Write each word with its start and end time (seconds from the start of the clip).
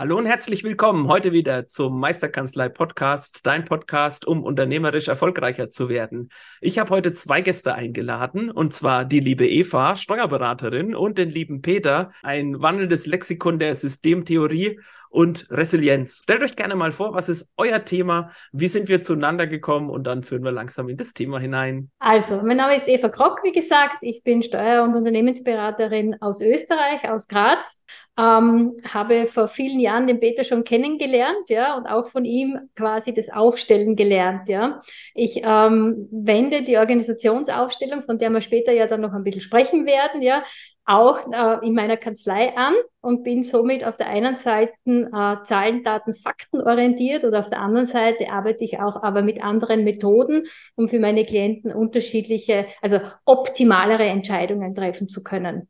Hallo 0.00 0.16
und 0.16 0.24
herzlich 0.24 0.64
willkommen 0.64 1.08
heute 1.08 1.30
wieder 1.30 1.68
zum 1.68 2.00
Meisterkanzlei 2.00 2.70
Podcast, 2.70 3.40
dein 3.44 3.66
Podcast, 3.66 4.26
um 4.26 4.42
unternehmerisch 4.44 5.08
erfolgreicher 5.08 5.68
zu 5.68 5.90
werden. 5.90 6.30
Ich 6.62 6.78
habe 6.78 6.88
heute 6.88 7.12
zwei 7.12 7.42
Gäste 7.42 7.74
eingeladen, 7.74 8.50
und 8.50 8.72
zwar 8.72 9.04
die 9.04 9.20
liebe 9.20 9.46
Eva, 9.46 9.96
Steuerberaterin, 9.96 10.94
und 10.94 11.18
den 11.18 11.28
lieben 11.28 11.60
Peter, 11.60 12.12
ein 12.22 12.62
wandelndes 12.62 13.04
Lexikon 13.04 13.58
der 13.58 13.76
Systemtheorie 13.76 14.80
und 15.10 15.48
Resilienz. 15.50 16.20
Stellt 16.22 16.42
euch 16.42 16.56
gerne 16.56 16.76
mal 16.76 16.92
vor, 16.92 17.12
was 17.12 17.28
ist 17.28 17.52
euer 17.56 17.84
Thema? 17.84 18.30
Wie 18.52 18.68
sind 18.68 18.88
wir 18.88 19.02
zueinander 19.02 19.46
gekommen? 19.46 19.90
Und 19.90 20.04
dann 20.04 20.22
führen 20.22 20.44
wir 20.44 20.52
langsam 20.52 20.88
in 20.88 20.96
das 20.96 21.12
Thema 21.12 21.38
hinein. 21.40 21.90
Also, 21.98 22.40
mein 22.42 22.56
Name 22.56 22.76
ist 22.76 22.88
Eva 22.88 23.08
Krock, 23.08 23.40
wie 23.42 23.52
gesagt. 23.52 23.96
Ich 24.00 24.22
bin 24.22 24.42
Steuer- 24.42 24.84
und 24.84 24.94
Unternehmensberaterin 24.94 26.16
aus 26.20 26.40
Österreich, 26.40 27.10
aus 27.10 27.28
Graz. 27.28 27.82
Ähm, 28.18 28.76
habe 28.86 29.26
vor 29.26 29.48
vielen 29.48 29.80
Jahren 29.80 30.06
den 30.06 30.20
Peter 30.20 30.44
schon 30.44 30.64
kennengelernt, 30.64 31.48
ja, 31.48 31.76
und 31.76 31.86
auch 31.86 32.06
von 32.06 32.24
ihm 32.24 32.58
quasi 32.76 33.14
das 33.14 33.30
Aufstellen 33.30 33.96
gelernt, 33.96 34.48
ja. 34.48 34.80
Ich 35.14 35.40
ähm, 35.42 36.08
wende 36.10 36.62
die 36.62 36.76
Organisationsaufstellung, 36.76 38.02
von 38.02 38.18
der 38.18 38.30
wir 38.30 38.40
später 38.40 38.72
ja 38.72 38.86
dann 38.86 39.00
noch 39.00 39.12
ein 39.12 39.24
bisschen 39.24 39.40
sprechen 39.40 39.86
werden, 39.86 40.22
ja, 40.22 40.42
auch 40.90 41.20
äh, 41.32 41.66
in 41.66 41.74
meiner 41.74 41.96
Kanzlei 41.96 42.56
an 42.56 42.74
und 43.00 43.22
bin 43.22 43.44
somit 43.44 43.84
auf 43.84 43.96
der 43.96 44.08
einen 44.08 44.36
Seite 44.38 44.72
äh, 44.84 45.36
Zahlen, 45.44 45.84
Daten, 45.84 46.14
Fakten 46.14 46.60
orientiert 46.60 47.22
und 47.22 47.34
auf 47.34 47.48
der 47.48 47.60
anderen 47.60 47.86
Seite 47.86 48.30
arbeite 48.30 48.64
ich 48.64 48.80
auch 48.80 49.00
aber 49.02 49.22
mit 49.22 49.42
anderen 49.42 49.84
Methoden, 49.84 50.46
um 50.74 50.88
für 50.88 50.98
meine 50.98 51.24
Klienten 51.24 51.72
unterschiedliche, 51.72 52.66
also 52.82 52.98
optimalere 53.24 54.04
Entscheidungen 54.04 54.74
treffen 54.74 55.08
zu 55.08 55.22
können. 55.22 55.68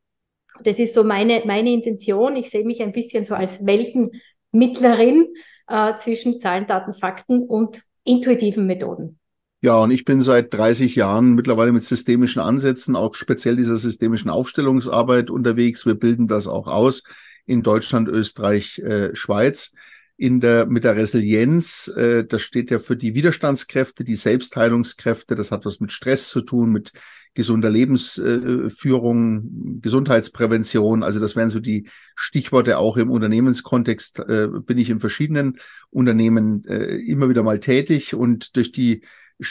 Das 0.64 0.78
ist 0.78 0.94
so 0.94 1.04
meine, 1.04 1.42
meine 1.46 1.72
Intention. 1.72 2.36
Ich 2.36 2.50
sehe 2.50 2.64
mich 2.64 2.82
ein 2.82 2.92
bisschen 2.92 3.24
so 3.24 3.34
als 3.34 3.64
Weltenmittlerin 3.64 5.28
äh, 5.68 5.96
zwischen 5.96 6.40
Zahlen, 6.40 6.66
Daten, 6.66 6.92
Fakten 6.92 7.42
und 7.44 7.82
intuitiven 8.04 8.66
Methoden. 8.66 9.18
Ja, 9.62 9.76
und 9.78 9.90
ich 9.90 10.06
bin 10.06 10.22
seit 10.22 10.54
30 10.54 10.96
Jahren 10.96 11.34
mittlerweile 11.34 11.72
mit 11.72 11.84
systemischen 11.84 12.40
Ansätzen, 12.40 12.96
auch 12.96 13.14
speziell 13.14 13.56
dieser 13.56 13.76
systemischen 13.76 14.30
Aufstellungsarbeit 14.30 15.30
unterwegs. 15.30 15.84
Wir 15.84 15.94
bilden 15.94 16.26
das 16.26 16.46
auch 16.46 16.66
aus 16.66 17.04
in 17.44 17.62
Deutschland, 17.62 18.08
Österreich, 18.08 18.78
äh, 18.78 19.14
Schweiz. 19.14 19.74
In 20.20 20.38
der, 20.38 20.66
mit 20.66 20.84
der 20.84 20.96
Resilienz, 20.96 21.88
äh, 21.96 22.24
das 22.26 22.42
steht 22.42 22.70
ja 22.70 22.78
für 22.78 22.94
die 22.94 23.14
Widerstandskräfte, 23.14 24.04
die 24.04 24.16
Selbstheilungskräfte. 24.16 25.34
Das 25.34 25.50
hat 25.50 25.64
was 25.64 25.80
mit 25.80 25.92
Stress 25.92 26.28
zu 26.28 26.42
tun, 26.42 26.72
mit 26.72 26.92
gesunder 27.32 27.70
Lebensführung, 27.70 29.38
äh, 29.38 29.80
Gesundheitsprävention. 29.80 31.02
Also 31.02 31.20
das 31.20 31.36
wären 31.36 31.48
so 31.48 31.58
die 31.58 31.88
Stichworte 32.16 32.76
auch 32.76 32.98
im 32.98 33.10
Unternehmenskontext. 33.10 34.18
Äh, 34.18 34.48
bin 34.66 34.76
ich 34.76 34.90
in 34.90 34.98
verschiedenen 34.98 35.58
Unternehmen 35.88 36.66
äh, 36.66 36.96
immer 36.96 37.30
wieder 37.30 37.42
mal 37.42 37.58
tätig 37.58 38.14
und 38.14 38.56
durch 38.56 38.72
die 38.72 39.02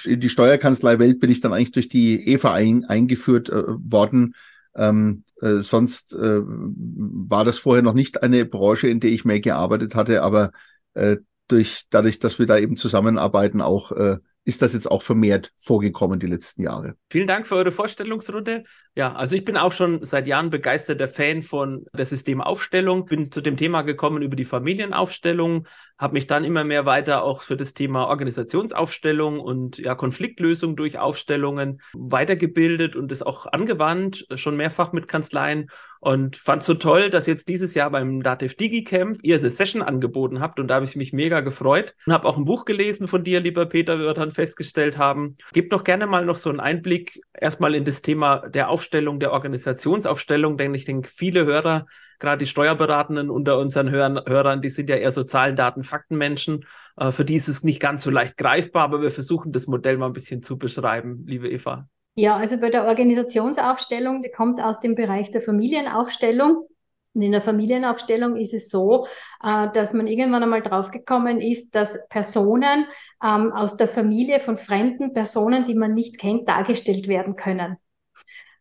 die 0.05 0.29
Steuerkanzlei-Welt 0.29 1.19
bin 1.19 1.31
ich 1.31 1.41
dann 1.41 1.51
eigentlich 1.51 1.71
durch 1.71 1.89
die 1.89 2.27
EVA 2.27 2.53
ein, 2.53 2.85
eingeführt 2.85 3.49
äh, 3.49 3.63
worden. 3.65 4.35
Ähm, 4.75 5.23
äh, 5.41 5.61
sonst 5.61 6.13
äh, 6.13 6.41
war 6.43 7.45
das 7.45 7.59
vorher 7.59 7.83
noch 7.83 7.93
nicht 7.93 8.23
eine 8.23 8.45
Branche, 8.45 8.87
in 8.87 8.99
der 8.99 9.11
ich 9.11 9.25
mehr 9.25 9.39
gearbeitet 9.39 9.95
hatte, 9.95 10.21
aber 10.21 10.51
äh, 10.93 11.17
durch 11.47 11.85
dadurch, 11.89 12.19
dass 12.19 12.39
wir 12.39 12.45
da 12.45 12.57
eben 12.57 12.77
zusammenarbeiten, 12.77 13.61
auch 13.61 13.91
äh, 13.91 14.17
ist 14.45 14.61
das 14.61 14.73
jetzt 14.73 14.89
auch 14.89 15.01
vermehrt 15.01 15.51
vorgekommen 15.57 16.19
die 16.19 16.27
letzten 16.27 16.63
Jahre. 16.63 16.95
Vielen 17.09 17.27
Dank 17.27 17.45
für 17.45 17.55
eure 17.55 17.71
Vorstellungsrunde. 17.71 18.63
Ja, 18.95 19.13
also 19.13 19.35
ich 19.35 19.45
bin 19.45 19.57
auch 19.57 19.71
schon 19.71 20.05
seit 20.05 20.27
Jahren 20.27 20.49
begeisterter 20.49 21.07
Fan 21.07 21.43
von 21.43 21.85
der 21.93 22.05
Systemaufstellung, 22.05 23.05
bin 23.05 23.31
zu 23.31 23.41
dem 23.41 23.57
Thema 23.57 23.83
gekommen 23.83 24.21
über 24.21 24.35
die 24.35 24.45
Familienaufstellung, 24.45 25.67
habe 25.99 26.13
mich 26.13 26.27
dann 26.27 26.45
immer 26.45 26.63
mehr 26.63 26.85
weiter 26.85 27.23
auch 27.23 27.41
für 27.41 27.57
das 27.57 27.73
Thema 27.73 28.07
Organisationsaufstellung 28.07 29.39
und 29.39 29.77
ja, 29.77 29.95
Konfliktlösung 29.95 30.77
durch 30.77 30.97
Aufstellungen 30.97 31.81
weitergebildet 31.93 32.95
und 32.95 33.11
es 33.11 33.21
auch 33.21 33.45
angewandt, 33.45 34.25
schon 34.35 34.55
mehrfach 34.55 34.93
mit 34.93 35.09
Kanzleien 35.09 35.69
und 35.99 36.37
fand 36.37 36.63
so 36.63 36.75
toll, 36.75 37.09
dass 37.09 37.27
jetzt 37.27 37.49
dieses 37.49 37.75
Jahr 37.75 37.89
beim 37.91 38.23
Dativ 38.23 38.55
DigiCamp 38.55 39.17
ihr 39.21 39.37
eine 39.37 39.49
Session 39.49 39.81
angeboten 39.81 40.39
habt 40.39 40.61
und 40.61 40.69
da 40.69 40.75
habe 40.75 40.85
ich 40.85 40.95
mich 40.95 41.11
mega 41.11 41.41
gefreut 41.41 41.95
und 42.05 42.13
habe 42.13 42.27
auch 42.27 42.37
ein 42.37 42.45
Buch 42.45 42.63
gelesen 42.63 43.09
von 43.09 43.25
dir, 43.25 43.41
lieber 43.41 43.65
Peter, 43.65 43.99
wir 43.99 44.13
dann 44.13 44.31
festgestellt 44.31 44.97
haben. 44.97 45.35
Gebt 45.51 45.73
doch 45.73 45.83
gerne 45.83 46.07
mal 46.07 46.25
noch 46.25 46.37
so 46.37 46.49
einen 46.49 46.61
Einblick 46.61 47.21
erstmal 47.33 47.75
in 47.75 47.83
das 47.83 48.01
Thema 48.01 48.47
der 48.47 48.69
Aufstellung, 48.69 49.19
der 49.19 49.33
Organisationsaufstellung, 49.33 50.57
denn 50.57 50.73
ich 50.73 50.85
denke, 50.85 51.09
viele 51.13 51.45
Hörer 51.45 51.87
gerade 52.19 52.39
die 52.39 52.45
Steuerberatenden 52.45 53.29
unter 53.29 53.57
unseren 53.57 53.89
Hörern, 53.89 54.19
Hörern, 54.27 54.61
die 54.61 54.69
sind 54.69 54.89
ja 54.89 54.95
eher 54.95 55.11
so 55.11 55.23
Zahlen, 55.23 55.55
Daten, 55.55 55.83
Faktenmenschen. 55.83 56.65
Äh, 56.97 57.11
für 57.11 57.25
die 57.25 57.35
ist 57.35 57.47
es 57.47 57.63
nicht 57.63 57.79
ganz 57.79 58.03
so 58.03 58.09
leicht 58.09 58.37
greifbar, 58.37 58.83
aber 58.83 59.01
wir 59.01 59.11
versuchen 59.11 59.51
das 59.51 59.67
Modell 59.67 59.97
mal 59.97 60.07
ein 60.07 60.13
bisschen 60.13 60.43
zu 60.43 60.57
beschreiben, 60.57 61.23
liebe 61.25 61.49
Eva. 61.49 61.87
Ja, 62.15 62.35
also 62.35 62.59
bei 62.59 62.69
der 62.69 62.85
Organisationsaufstellung, 62.85 64.21
die 64.21 64.31
kommt 64.31 64.61
aus 64.61 64.79
dem 64.79 64.95
Bereich 64.95 65.31
der 65.31 65.41
Familienaufstellung. 65.41 66.67
Und 67.13 67.21
in 67.21 67.31
der 67.31 67.41
Familienaufstellung 67.41 68.35
ist 68.35 68.53
es 68.53 68.69
so, 68.69 69.07
äh, 69.41 69.69
dass 69.71 69.93
man 69.93 70.07
irgendwann 70.07 70.43
einmal 70.43 70.61
draufgekommen 70.61 71.41
ist, 71.41 71.73
dass 71.73 71.97
Personen 72.09 72.85
ähm, 73.23 73.51
aus 73.53 73.77
der 73.77 73.87
Familie 73.87 74.39
von 74.39 74.57
fremden 74.57 75.13
Personen, 75.13 75.65
die 75.65 75.75
man 75.75 75.93
nicht 75.93 76.19
kennt, 76.19 76.47
dargestellt 76.47 77.07
werden 77.07 77.35
können. 77.35 77.77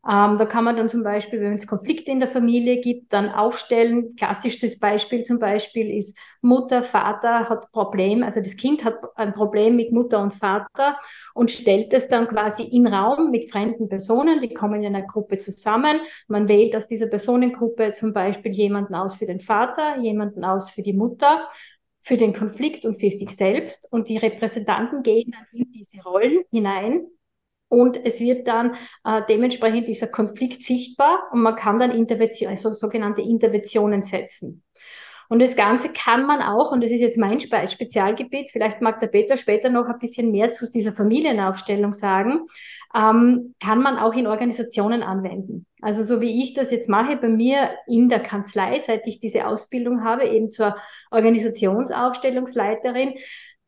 Ähm, 0.07 0.39
da 0.39 0.47
kann 0.47 0.65
man 0.65 0.77
dann 0.77 0.89
zum 0.89 1.03
Beispiel, 1.03 1.41
wenn 1.41 1.55
es 1.55 1.67
Konflikte 1.67 2.11
in 2.13 2.21
der 2.21 2.29
Familie 2.29 2.81
gibt, 2.81 3.13
dann 3.13 3.29
aufstellen. 3.29 4.15
Klassisches 4.17 4.79
Beispiel 4.79 5.25
zum 5.25 5.39
Beispiel 5.39 5.91
ist 5.91 6.17
Mutter, 6.41 6.83
Vater 6.83 7.49
hat 7.49 7.71
Problem, 7.73 8.23
also 8.23 8.41
das 8.41 8.57
Kind 8.57 8.85
hat 8.85 8.97
ein 9.17 9.35
Problem 9.35 9.77
mit 9.77 9.93
Mutter 9.93 10.23
und 10.23 10.33
Vater 10.33 10.99
und 11.35 11.51
stellt 11.51 11.93
es 11.93 12.09
dann 12.09 12.29
quasi 12.29 12.63
in 12.63 12.87
Raum 12.87 13.31
mit 13.31 13.51
fremden 13.51 13.89
Personen, 13.89 14.41
die 14.41 14.55
kommen 14.55 14.83
in 14.83 14.95
einer 14.95 15.07
Gruppe 15.07 15.39
zusammen. 15.39 16.01
Man 16.29 16.49
wählt 16.49 16.77
aus 16.77 16.87
dieser 16.87 17.07
Personengruppe 17.07 17.93
zum 17.93 18.13
Beispiel 18.13 18.53
jemanden 18.53 18.95
aus 18.95 19.17
für 19.17 19.27
den 19.27 19.41
Vater, 19.41 19.99
jemanden 19.99 20.45
aus 20.45 20.71
für 20.71 20.83
die 20.83 20.93
Mutter 20.93 21.49
für 22.01 22.17
den 22.17 22.33
Konflikt 22.33 22.87
und 22.87 22.95
für 22.95 23.11
sich 23.11 23.37
selbst. 23.37 23.93
Und 23.93 24.09
die 24.09 24.17
Repräsentanten 24.17 25.03
gehen 25.03 25.33
dann 25.33 25.47
in 25.53 25.71
diese 25.73 26.01
Rollen 26.03 26.43
hinein 26.51 27.07
und 27.69 28.05
es 28.05 28.21
wird 28.21 28.49
dann 28.49 28.73
äh, 29.05 29.23
dementsprechend 29.29 29.89
dieser 29.89 30.07
Konflikt 30.07 30.63
sichtbar 30.63 31.29
und 31.33 31.43
man 31.43 31.55
kann 31.55 31.79
dann 31.79 31.91
Intervention, 31.91 32.51
also 32.51 32.71
sogenannte 32.71 33.23
Interventionen 33.23 34.03
setzen. 34.03 34.63
Und 35.31 35.43
das 35.43 35.57
Ganze 35.57 35.91
kann 35.91 36.27
man 36.27 36.41
auch, 36.41 36.73
und 36.73 36.83
das 36.83 36.91
ist 36.91 37.03
jetzt 37.03 37.19
mein 37.19 37.39
Spezialgebiet, 37.39 38.49
vielleicht 38.51 38.81
mag 38.81 38.99
der 38.99 39.09
Peter 39.09 39.37
später 39.37 39.69
noch 39.69 39.87
ein 39.87 39.99
bisschen 39.99 40.31
mehr 40.31 40.51
zu 40.51 40.71
dieser 40.71 40.93
Familienaufstellung 40.93 41.93
sagen, 41.93 42.47
ähm, 42.95 43.55
kann 43.61 43.83
man 43.83 43.99
auch 43.99 44.15
in 44.15 44.27
Organisationen 44.27 45.03
anwenden. 45.03 45.67
Also 45.83 46.03
so 46.03 46.23
wie 46.23 46.43
ich 46.43 46.55
das 46.55 46.71
jetzt 46.71 46.89
mache 46.89 47.19
bei 47.19 47.29
mir 47.29 47.73
in 47.87 48.09
der 48.09 48.21
Kanzlei, 48.21 48.79
seit 48.79 49.07
ich 49.07 49.19
diese 49.19 49.47
Ausbildung 49.47 50.03
habe, 50.03 50.25
eben 50.25 50.51
zur 50.51 50.77
Organisationsaufstellungsleiterin, 51.11 53.13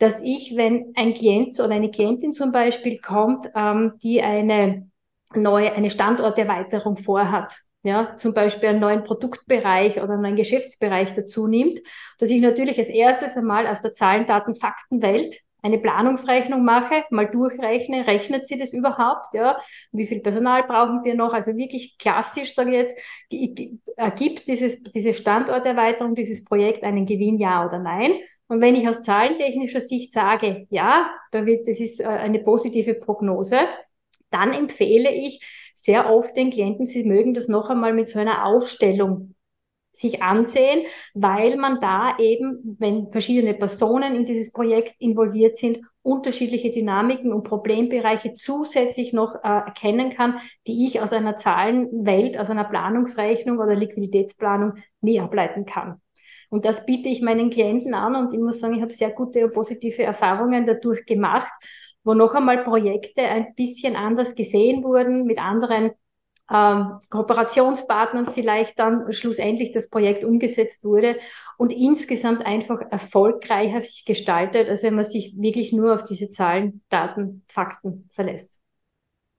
dass 0.01 0.23
ich, 0.23 0.57
wenn 0.57 0.93
ein 0.97 1.15
Klient 1.15 1.61
oder 1.61 1.75
eine 1.75 1.91
Klientin 1.91 2.33
zum 2.33 2.53
Beispiel 2.53 2.99
kommt, 2.99 3.43
ähm, 3.55 3.93
die 4.03 4.23
eine 4.23 4.91
neue, 5.35 5.73
eine 5.75 5.91
Standorterweiterung 5.91 6.97
vorhat, 6.97 7.55
ja, 7.83 8.17
zum 8.17 8.33
Beispiel 8.35 8.71
einen 8.71 8.81
neuen 8.81 9.05
Produktbereich 9.05 10.03
oder 10.03 10.15
einen 10.15 10.23
neuen 10.23 10.37
Geschäftsbereich 10.37 11.13
dazu 11.13 11.47
nimmt, 11.47 11.81
dass 12.19 12.31
ich 12.31 12.41
natürlich 12.41 12.79
als 12.79 12.89
erstes 12.89 13.37
einmal 13.37 13.67
aus 13.67 13.83
der 13.83 13.93
Zahlen, 13.93 14.27
Daten, 14.27 14.55
Faktenwelt 14.55 15.37
eine 15.63 15.79
Planungsrechnung 15.79 16.65
mache, 16.65 17.05
mal 17.11 17.27
durchrechne, 17.27 18.07
rechnet 18.07 18.47
sie 18.47 18.57
das 18.57 18.73
überhaupt, 18.73 19.35
ja, 19.35 19.59
wie 19.93 20.07
viel 20.07 20.21
Personal 20.21 20.63
brauchen 20.65 21.05
wir 21.05 21.15
noch, 21.15 21.35
also 21.35 21.55
wirklich 21.57 21.99
klassisch, 21.99 22.55
sage 22.55 22.71
ich 22.71 22.77
jetzt, 22.77 23.79
ergibt 23.97 24.49
dieses, 24.49 24.83
diese 24.83 25.13
Standorterweiterung, 25.13 26.15
dieses 26.15 26.43
Projekt 26.45 26.83
einen 26.83 27.05
Gewinn, 27.05 27.37
ja 27.37 27.67
oder 27.67 27.79
nein, 27.79 28.13
und 28.51 28.61
wenn 28.61 28.75
ich 28.75 28.89
aus 28.89 29.05
zahlentechnischer 29.05 29.81
Sicht 29.81 30.11
sage, 30.11 30.67
ja, 30.71 31.09
da 31.31 31.47
wird, 31.47 31.69
das 31.69 31.79
ist 31.79 32.01
äh, 32.01 32.07
eine 32.07 32.41
positive 32.41 32.95
Prognose, 32.95 33.61
dann 34.31 34.53
empfehle 34.53 35.09
ich 35.09 35.73
sehr 35.73 36.11
oft 36.11 36.37
den 36.37 36.51
Klienten, 36.51 36.85
sie 36.85 37.05
mögen 37.05 37.33
das 37.33 37.47
noch 37.47 37.71
einmal 37.71 37.95
mit 37.95 38.09
so 38.09 38.19
einer 38.19 38.45
Aufstellung 38.45 39.37
sich 39.93 40.21
ansehen, 40.21 40.85
weil 41.15 41.59
man 41.59 41.81
da 41.81 42.19
eben, 42.19 42.77
wenn 42.81 43.13
verschiedene 43.13 43.55
Personen 43.55 44.17
in 44.17 44.25
dieses 44.25 44.51
Projekt 44.51 44.97
involviert 44.99 45.57
sind, 45.57 45.79
unterschiedliche 46.03 46.73
Dynamiken 46.73 47.33
und 47.33 47.45
Problembereiche 47.45 48.35
zusätzlich 48.35 49.13
noch 49.13 49.37
äh, 49.37 49.39
erkennen 49.47 50.11
kann, 50.11 50.41
die 50.67 50.89
ich 50.89 51.01
aus 51.01 51.13
einer 51.13 51.37
Zahlenwelt, 51.37 52.37
aus 52.37 52.51
einer 52.51 52.65
Planungsrechnung 52.65 53.59
oder 53.59 53.77
Liquiditätsplanung 53.77 54.75
nie 55.03 55.21
ableiten 55.21 55.67
kann. 55.67 56.01
Und 56.51 56.65
das 56.65 56.85
biete 56.85 57.09
ich 57.09 57.23
meinen 57.23 57.49
Klienten 57.49 57.95
an 57.95 58.17
und 58.17 58.35
ich 58.35 58.41
muss 58.41 58.59
sagen, 58.59 58.75
ich 58.75 58.83
habe 58.83 58.93
sehr 58.93 59.11
gute 59.11 59.45
und 59.47 59.55
positive 59.55 60.03
Erfahrungen 60.03 60.67
dadurch 60.67 61.07
gemacht, 61.07 61.53
wo 62.05 62.13
noch 62.13 62.35
einmal 62.35 62.65
Projekte 62.65 63.23
ein 63.23 63.55
bisschen 63.55 63.97
anders 63.97 64.35
gesehen 64.35 64.83
wurden, 64.83 65.25
mit 65.25 65.39
anderen 65.39 65.93
ähm, 66.53 66.99
Kooperationspartnern 67.09 68.27
vielleicht 68.27 68.79
dann 68.79 69.13
schlussendlich 69.13 69.71
das 69.71 69.89
Projekt 69.89 70.25
umgesetzt 70.25 70.85
wurde 70.85 71.19
und 71.57 71.71
insgesamt 71.71 72.45
einfach 72.45 72.81
erfolgreicher 72.91 73.81
sich 73.81 74.05
gestaltet, 74.05 74.69
als 74.69 74.83
wenn 74.83 74.97
man 74.97 75.05
sich 75.05 75.35
wirklich 75.39 75.73
nur 75.73 75.95
auf 75.95 76.05
diese 76.05 76.31
Zahlen, 76.31 76.83
Daten, 76.89 77.45
Fakten 77.47 78.09
verlässt. 78.11 78.61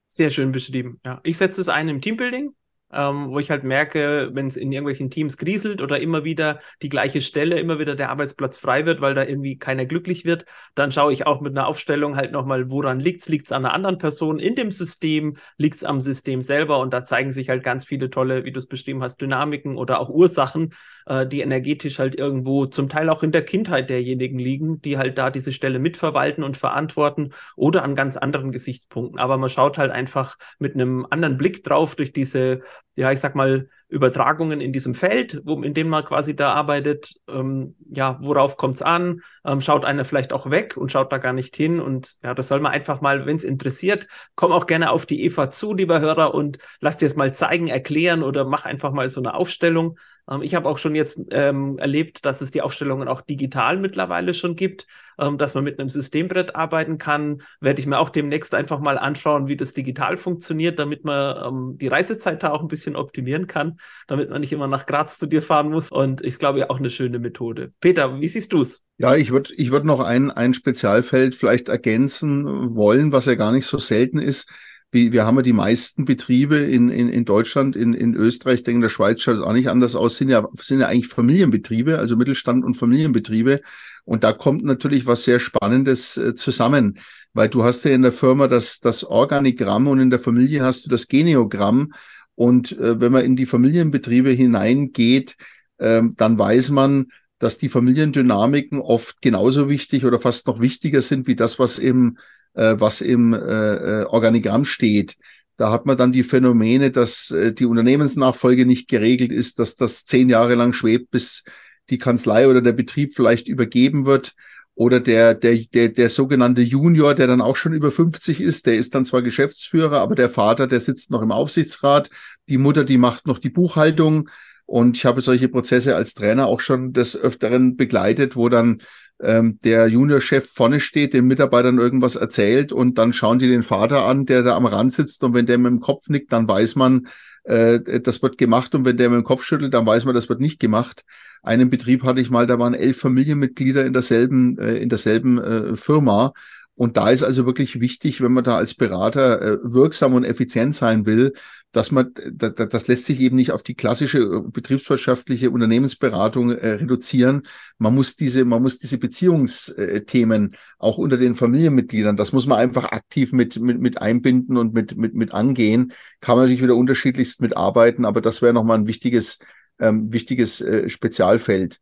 Sehr 0.08 0.30
schön 0.30 0.52
beschrieben. 0.52 1.00
Ja. 1.06 1.20
Ich 1.24 1.38
setze 1.38 1.60
es 1.60 1.68
ein 1.70 1.90
im 1.90 2.02
Teambuilding 2.02 2.54
ähm, 2.94 3.30
wo 3.30 3.40
ich 3.40 3.50
halt 3.52 3.64
merke, 3.64 4.30
wenn 4.34 4.48
es 4.48 4.58
in 4.58 4.72
irgendwelchen 4.72 5.10
Teams 5.10 5.38
grieselt 5.38 5.82
oder 5.82 6.00
immer 6.00 6.24
wieder 6.24 6.60
die 6.82 6.90
gleiche 6.90 7.22
Stelle, 7.22 7.60
immer 7.60 7.80
wieder 7.80 7.96
der 7.96 8.10
Arbeitsplatz 8.10 8.58
frei 8.58 8.86
wird, 8.86 9.02
weil 9.02 9.14
da 9.14 9.24
irgendwie 9.24 9.58
keiner 9.58 9.86
glücklich 9.86 10.26
wird, 10.26 10.46
dann 10.76 10.92
schaue 10.92 11.14
ich 11.14 11.26
auch 11.26 11.42
mit 11.42 11.58
einer 11.58 11.68
Aufstellung 11.68 12.16
halt 12.16 12.32
nochmal, 12.32 12.70
woran 12.72 13.00
liegt's? 13.00 13.30
Liegt's 13.30 13.52
an 13.52 13.66
einer 13.66 13.74
anderen 13.74 13.98
Person 13.98 14.40
in 14.40 14.56
dem 14.56 14.72
System? 14.72 15.38
Liegt's 15.58 15.84
am 15.84 16.02
System 16.02 16.42
selber? 16.42 16.80
Und 16.80 16.94
da 16.94 17.04
zeigen 17.04 17.32
sich 17.32 17.50
halt 17.50 17.64
ganz 17.64 17.86
viele 17.86 18.10
tolle, 18.10 18.46
wie 18.46 18.52
du 18.52 18.60
es 18.60 18.68
beschrieben 18.68 19.04
hast, 19.04 19.22
Dynamiken 19.22 19.78
oder 19.78 20.00
auch 20.00 20.10
Ursachen, 20.10 20.74
äh, 21.12 21.28
die 21.28 21.42
energetisch 21.42 22.00
halt 22.00 22.16
irgendwo 22.16 22.66
zum 22.68 22.88
Teil 22.88 23.10
auch 23.10 23.22
in 23.22 23.34
der 23.34 23.44
Kindheit 23.44 23.90
derjenigen 23.90 24.40
liegen, 24.40 24.82
die 24.82 24.98
halt 24.98 25.18
da 25.18 25.30
diese 25.30 25.52
Stelle 25.52 25.78
mitverwalten 25.78 26.44
und 26.44 26.56
verantworten 26.56 27.34
oder 27.58 27.84
an 27.84 27.96
ganz 27.96 28.16
anderen 28.16 28.54
Gesichtspunkten. 28.54 29.20
Aber 29.20 29.38
man 29.38 29.50
schaut 29.50 29.78
halt 29.78 29.92
einfach 29.92 30.38
mit 30.58 30.76
einem 30.76 31.06
anderen 31.10 31.38
Blick 31.38 31.64
drauf 31.64 31.96
durch 31.96 32.14
diese 32.14 32.62
ja, 32.98 33.12
ich 33.12 33.20
sag 33.20 33.36
mal, 33.36 33.70
Übertragungen 33.88 34.62
in 34.62 34.74
diesem 34.74 34.94
Feld, 34.94 35.42
wo, 35.44 35.62
in 35.62 35.74
dem 35.74 35.90
man 35.90 36.06
quasi 36.06 36.36
da 36.36 36.54
arbeitet. 36.54 37.14
Ähm, 37.28 37.76
ja, 37.90 38.18
worauf 38.22 38.58
kommt 38.58 38.76
es 38.76 38.82
an? 38.82 39.22
Ähm, 39.46 39.62
schaut 39.62 39.86
einer 39.86 40.06
vielleicht 40.06 40.34
auch 40.34 40.50
weg 40.50 40.78
und 40.78 40.92
schaut 40.92 41.12
da 41.12 41.18
gar 41.18 41.34
nicht 41.34 41.56
hin. 41.56 41.80
Und 41.80 42.18
ja, 42.24 42.34
das 42.34 42.48
soll 42.48 42.60
man 42.60 42.72
einfach 42.72 43.02
mal, 43.02 43.26
wenn 43.26 43.38
es 43.38 43.44
interessiert, 43.44 44.08
komm 44.36 44.52
auch 44.52 44.66
gerne 44.66 44.92
auf 44.92 45.06
die 45.06 45.24
Eva 45.24 45.52
zu, 45.52 45.74
lieber 45.74 46.00
Hörer, 46.00 46.34
und 46.34 46.58
lass 46.80 46.98
dir 46.98 47.06
es 47.06 47.16
mal 47.16 47.34
zeigen, 47.34 47.68
erklären 47.68 48.24
oder 48.24 48.46
mach 48.46 48.66
einfach 48.66 48.92
mal 48.92 49.08
so 49.10 49.22
eine 49.22 49.34
Aufstellung. 49.34 49.98
Ähm, 50.30 50.42
ich 50.42 50.56
habe 50.56 50.68
auch 50.70 50.78
schon 50.78 50.96
jetzt 50.96 51.20
ähm, 51.32 51.78
erlebt, 51.78 52.26
dass 52.26 52.42
es 52.42 52.52
die 52.52 52.62
Aufstellungen 52.62 53.08
auch 53.08 53.22
digital 53.22 53.78
mittlerweile 53.78 54.34
schon 54.34 54.56
gibt, 54.56 54.88
ähm, 55.20 55.38
dass 55.38 55.54
man 55.54 55.64
mit 55.64 55.80
einem 55.80 55.90
Systembrett 55.90 56.56
arbeiten 56.56 56.98
kann. 56.98 57.44
Werde 57.60 57.80
ich 57.80 57.88
mir 57.88 58.00
auch 58.00 58.10
demnächst 58.10 58.54
einfach 58.54 58.80
mal 58.80 58.98
anschauen, 58.98 59.48
wie 59.48 59.58
das 59.58 59.74
digital 59.74 60.18
funktioniert, 60.18 60.80
damit 60.80 61.06
man 61.06 61.36
ähm, 61.46 61.78
die 61.78 61.88
Reisezeit 61.88 62.44
da 62.44 62.52
auch 62.52 62.62
ein 62.62 62.68
bisschen 62.68 62.96
optimieren 62.96 63.48
kann, 63.48 63.80
damit 64.08 64.30
man 64.30 64.42
nicht 64.42 64.54
immer 64.54 64.68
nach 64.68 64.86
Graz 64.86 65.18
zu 65.18 65.28
dir 65.28 65.42
fahren 65.42 65.70
muss. 65.70 65.92
Und 65.92 66.24
ich 66.24 66.38
glaube, 66.38 66.60
ja 66.60 66.70
auch 66.70 66.80
eine 66.80 66.90
schöne 66.90 67.20
Methode. 67.20 67.74
Peter, 67.80 68.20
wie 68.20 68.28
siehst 68.28 68.54
du 68.54 68.62
es? 68.62 68.84
Ja, 68.98 69.16
ich 69.16 69.32
würde 69.32 69.54
ich 69.56 69.72
würd 69.72 69.86
noch 69.86 70.00
ein, 70.00 70.30
ein 70.32 70.54
Spezialfeld 70.54 71.36
vielleicht 71.36 71.70
ergänzen 71.70 72.76
wollen, 72.76 73.12
was 73.12 73.26
ja 73.26 73.36
gar 73.36 73.52
nicht 73.52 73.66
so 73.66 73.78
selten 73.78 74.20
ist 74.20 74.50
wir 74.92 75.26
haben 75.26 75.38
ja 75.38 75.42
die 75.42 75.54
meisten 75.54 76.06
Betriebe 76.06 76.58
in, 76.58 76.90
in, 76.90 77.08
in 77.08 77.24
Deutschland, 77.24 77.76
in, 77.76 77.94
in 77.94 78.14
Österreich, 78.14 78.56
ich 78.56 78.64
denke, 78.64 78.78
in 78.78 78.82
der 78.82 78.90
Schweiz 78.90 79.22
schaut 79.22 79.36
es 79.36 79.42
auch 79.42 79.54
nicht 79.54 79.70
anders 79.70 79.96
aus, 79.96 80.18
sind 80.18 80.30
ja, 80.30 80.48
sind 80.62 80.82
ja 80.82 80.88
eigentlich 80.88 81.08
Familienbetriebe, 81.08 81.98
also 81.98 82.18
Mittelstand 82.18 82.66
und 82.66 82.76
Familienbetriebe. 82.76 83.62
Und 84.04 84.24
da 84.24 84.34
kommt 84.34 84.64
natürlich 84.64 85.06
was 85.06 85.24
sehr 85.24 85.40
Spannendes 85.40 86.18
äh, 86.18 86.36
zusammen, 86.36 86.98
weil 87.34 87.48
du 87.48 87.64
hast 87.64 87.86
ja 87.86 87.92
in 87.92 88.02
der 88.02 88.12
Firma 88.12 88.48
das, 88.48 88.80
das 88.80 89.04
Organigramm 89.04 89.88
und 89.88 90.00
in 90.00 90.10
der 90.10 90.20
Familie 90.20 90.64
hast 90.64 90.86
du 90.86 90.90
das 90.90 91.08
Geneogramm. 91.08 91.94
Und 92.36 92.74
äh, 92.74 93.00
wenn 93.00 93.12
man 93.12 93.24
in 93.24 93.36
die 93.36 93.46
Familienbetriebe 93.46 94.32
hineingeht, 94.32 95.38
äh, 95.78 96.02
dann 96.16 96.38
weiß 96.38 96.72
man, 96.72 97.08
dass 97.42 97.58
die 97.58 97.70
Familiendynamiken 97.70 98.80
oft 98.80 99.22
genauso 99.22 99.68
wichtig 99.68 100.06
oder 100.06 100.20
fast 100.20 100.46
noch 100.48 100.62
wichtiger 100.62 101.02
sind 101.02 101.28
wie 101.28 101.36
das, 101.36 101.58
was 101.58 101.80
im 101.80 102.18
äh, 102.54 102.76
was 102.78 103.02
im 103.02 103.34
äh, 103.34 103.38
äh, 103.38 104.06
Organigramm 104.06 104.64
steht. 104.66 105.18
Da 105.58 105.72
hat 105.72 105.86
man 105.86 105.98
dann 105.98 106.12
die 106.12 106.24
Phänomene, 106.24 106.92
dass 106.92 107.32
äh, 107.32 107.54
die 107.54 107.66
Unternehmensnachfolge 107.66 108.66
nicht 108.66 108.88
geregelt 108.88 109.32
ist, 109.32 109.60
dass 109.60 109.76
das 109.76 110.06
zehn 110.06 110.30
Jahre 110.30 110.56
lang 110.56 110.74
schwebt, 110.74 111.12
bis 111.12 111.44
die 111.90 111.98
Kanzlei 111.98 112.48
oder 112.48 112.62
der 112.62 112.74
Betrieb 112.74 113.14
vielleicht 113.16 113.48
übergeben 113.48 114.06
wird. 114.06 114.34
Oder 114.74 115.00
der, 115.00 115.36
der, 115.36 115.58
der, 115.74 115.90
der 115.90 116.10
sogenannte 116.10 116.62
Junior, 116.62 117.14
der 117.14 117.28
dann 117.28 117.42
auch 117.42 117.58
schon 117.58 117.74
über 117.74 117.92
50 117.92 118.40
ist, 118.40 118.66
der 118.66 118.76
ist 118.76 118.96
dann 118.96 119.06
zwar 119.06 119.22
Geschäftsführer, 119.22 120.00
aber 120.00 120.16
der 120.16 120.30
Vater, 120.30 120.66
der 120.66 120.80
sitzt 120.80 121.12
noch 121.12 121.22
im 121.22 121.32
Aufsichtsrat. 121.32 122.10
Die 122.48 122.58
Mutter, 122.58 122.84
die 122.86 122.98
macht 122.98 123.28
noch 123.28 123.38
die 123.38 123.50
Buchhaltung. 123.50 124.30
Und 124.72 124.96
ich 124.96 125.06
habe 125.06 125.20
solche 125.20 125.50
Prozesse 125.50 125.98
als 125.98 126.14
Trainer 126.14 126.48
auch 126.48 126.62
schon 126.62 126.94
des 126.94 127.18
Öfteren 127.18 127.76
begleitet, 127.76 128.38
wo 128.38 128.48
dann 128.48 128.78
ähm, 129.20 129.60
der 129.66 129.88
Juniorchef 129.88 130.50
vorne 130.50 130.80
steht, 130.80 131.14
den 131.14 131.28
Mitarbeitern 131.28 131.78
irgendwas 131.78 132.16
erzählt 132.16 132.72
und 132.72 132.98
dann 132.98 133.12
schauen 133.12 133.38
die 133.38 133.50
den 133.50 133.64
Vater 133.64 134.06
an, 134.06 134.26
der 134.26 134.44
da 134.44 134.56
am 134.56 134.66
Rand 134.66 134.94
sitzt. 134.94 135.26
Und 135.26 135.34
wenn 135.34 135.46
der 135.46 135.58
mit 135.58 135.72
dem 135.72 135.82
Kopf 135.82 136.08
nickt, 136.08 136.32
dann 136.32 136.48
weiß 136.48 136.78
man, 136.78 137.08
äh, 137.44 138.00
das 138.00 138.24
wird 138.24 138.38
gemacht. 138.38 138.74
Und 138.74 138.86
wenn 138.86 138.96
der 138.96 139.10
mit 139.10 139.18
dem 139.18 139.26
Kopf 139.26 139.44
schüttelt, 139.44 139.74
dann 139.74 139.86
weiß 139.86 140.06
man, 140.06 140.16
das 140.16 140.30
wird 140.30 140.40
nicht 140.40 140.62
gemacht. 140.62 141.04
Einen 141.44 141.70
Betrieb 141.70 142.04
hatte 142.04 142.22
ich 142.22 142.30
mal, 142.30 142.48
da 142.48 142.58
waren 142.58 142.74
elf 142.74 142.98
Familienmitglieder 142.98 143.86
in 143.86 143.92
derselben, 143.92 144.58
äh, 144.58 144.78
in 144.78 144.88
derselben 144.88 145.38
äh, 145.38 145.76
Firma 145.76 146.32
und 146.76 146.98
da 146.98 147.10
ist 147.10 147.24
also 147.24 147.46
wirklich 147.46 147.80
wichtig, 147.80 148.22
wenn 148.22 148.32
man 148.32 148.44
da 148.44 148.58
als 148.58 148.74
Berater 148.74 149.42
äh, 149.42 149.58
wirksam 149.62 150.14
und 150.14 150.24
effizient 150.24 150.74
sein 150.74 151.06
will, 151.06 151.34
dass 151.72 151.92
man, 151.92 152.12
das, 152.34 152.88
lässt 152.88 153.06
sich 153.06 153.20
eben 153.22 153.36
nicht 153.36 153.52
auf 153.52 153.62
die 153.62 153.76
klassische 153.76 154.20
äh, 154.20 154.42
betriebswirtschaftliche 154.46 155.52
Unternehmensberatung 155.52 156.52
äh, 156.52 156.72
reduzieren. 156.72 157.44
Man 157.78 157.94
muss 157.94 158.16
diese, 158.16 158.46
man 158.46 158.62
muss 158.62 158.78
diese 158.78 158.98
Beziehungsthemen 158.98 160.56
auch 160.80 160.98
unter 160.98 161.18
den 161.18 161.36
Familienmitgliedern, 161.36 162.18
das 162.18 162.34
muss 162.34 162.48
man 162.48 162.58
einfach 162.58 162.92
aktiv 162.92 163.32
mit, 163.32 163.60
mit, 163.60 163.80
mit 163.80 164.02
einbinden 164.02 164.58
und 164.58 164.74
mit, 164.74 164.98
mit, 164.98 165.14
mit 165.14 165.34
angehen. 165.34 165.94
Kann 166.20 166.36
man 166.36 166.46
natürlich 166.46 166.64
wieder 166.64 166.76
unterschiedlichst 166.76 167.42
mitarbeiten, 167.42 168.06
aber 168.06 168.22
das 168.22 168.42
wäre 168.42 168.54
nochmal 168.54 168.80
ein 168.80 168.88
wichtiges, 168.88 169.40
ähm, 169.80 170.12
wichtiges 170.12 170.64
Spezialfeld. 170.88 171.80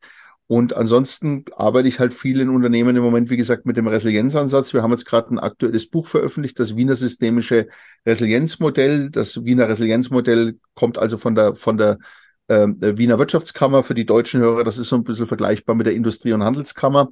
Und 0.51 0.75
ansonsten 0.75 1.45
arbeite 1.55 1.87
ich 1.87 1.99
halt 1.99 2.11
viel 2.11 2.39
in 2.39 2.49
Unternehmen 2.49 2.95
im 2.95 3.03
Moment, 3.03 3.29
wie 3.29 3.37
gesagt, 3.37 3.67
mit 3.67 3.77
dem 3.77 3.87
Resilienzansatz. 3.87 4.73
Wir 4.73 4.81
haben 4.81 4.89
jetzt 4.89 5.05
gerade 5.05 5.29
ein 5.29 5.37
aktuelles 5.37 5.87
Buch 5.87 6.07
veröffentlicht, 6.07 6.59
das 6.59 6.75
Wiener 6.75 6.95
Systemische 6.95 7.67
Resilienzmodell. 8.03 9.11
Das 9.11 9.45
Wiener 9.45 9.69
Resilienzmodell 9.69 10.57
kommt 10.73 10.97
also 10.97 11.19
von 11.19 11.35
der, 11.35 11.53
von 11.53 11.77
der 11.77 11.99
äh, 12.47 12.65
Wiener 12.67 13.19
Wirtschaftskammer 13.19 13.83
für 13.83 13.93
die 13.93 14.07
deutschen 14.07 14.41
Hörer. 14.41 14.63
Das 14.63 14.79
ist 14.79 14.89
so 14.89 14.95
ein 14.95 15.03
bisschen 15.03 15.27
vergleichbar 15.27 15.75
mit 15.75 15.85
der 15.85 15.93
Industrie- 15.93 16.33
und 16.33 16.43
Handelskammer. 16.43 17.09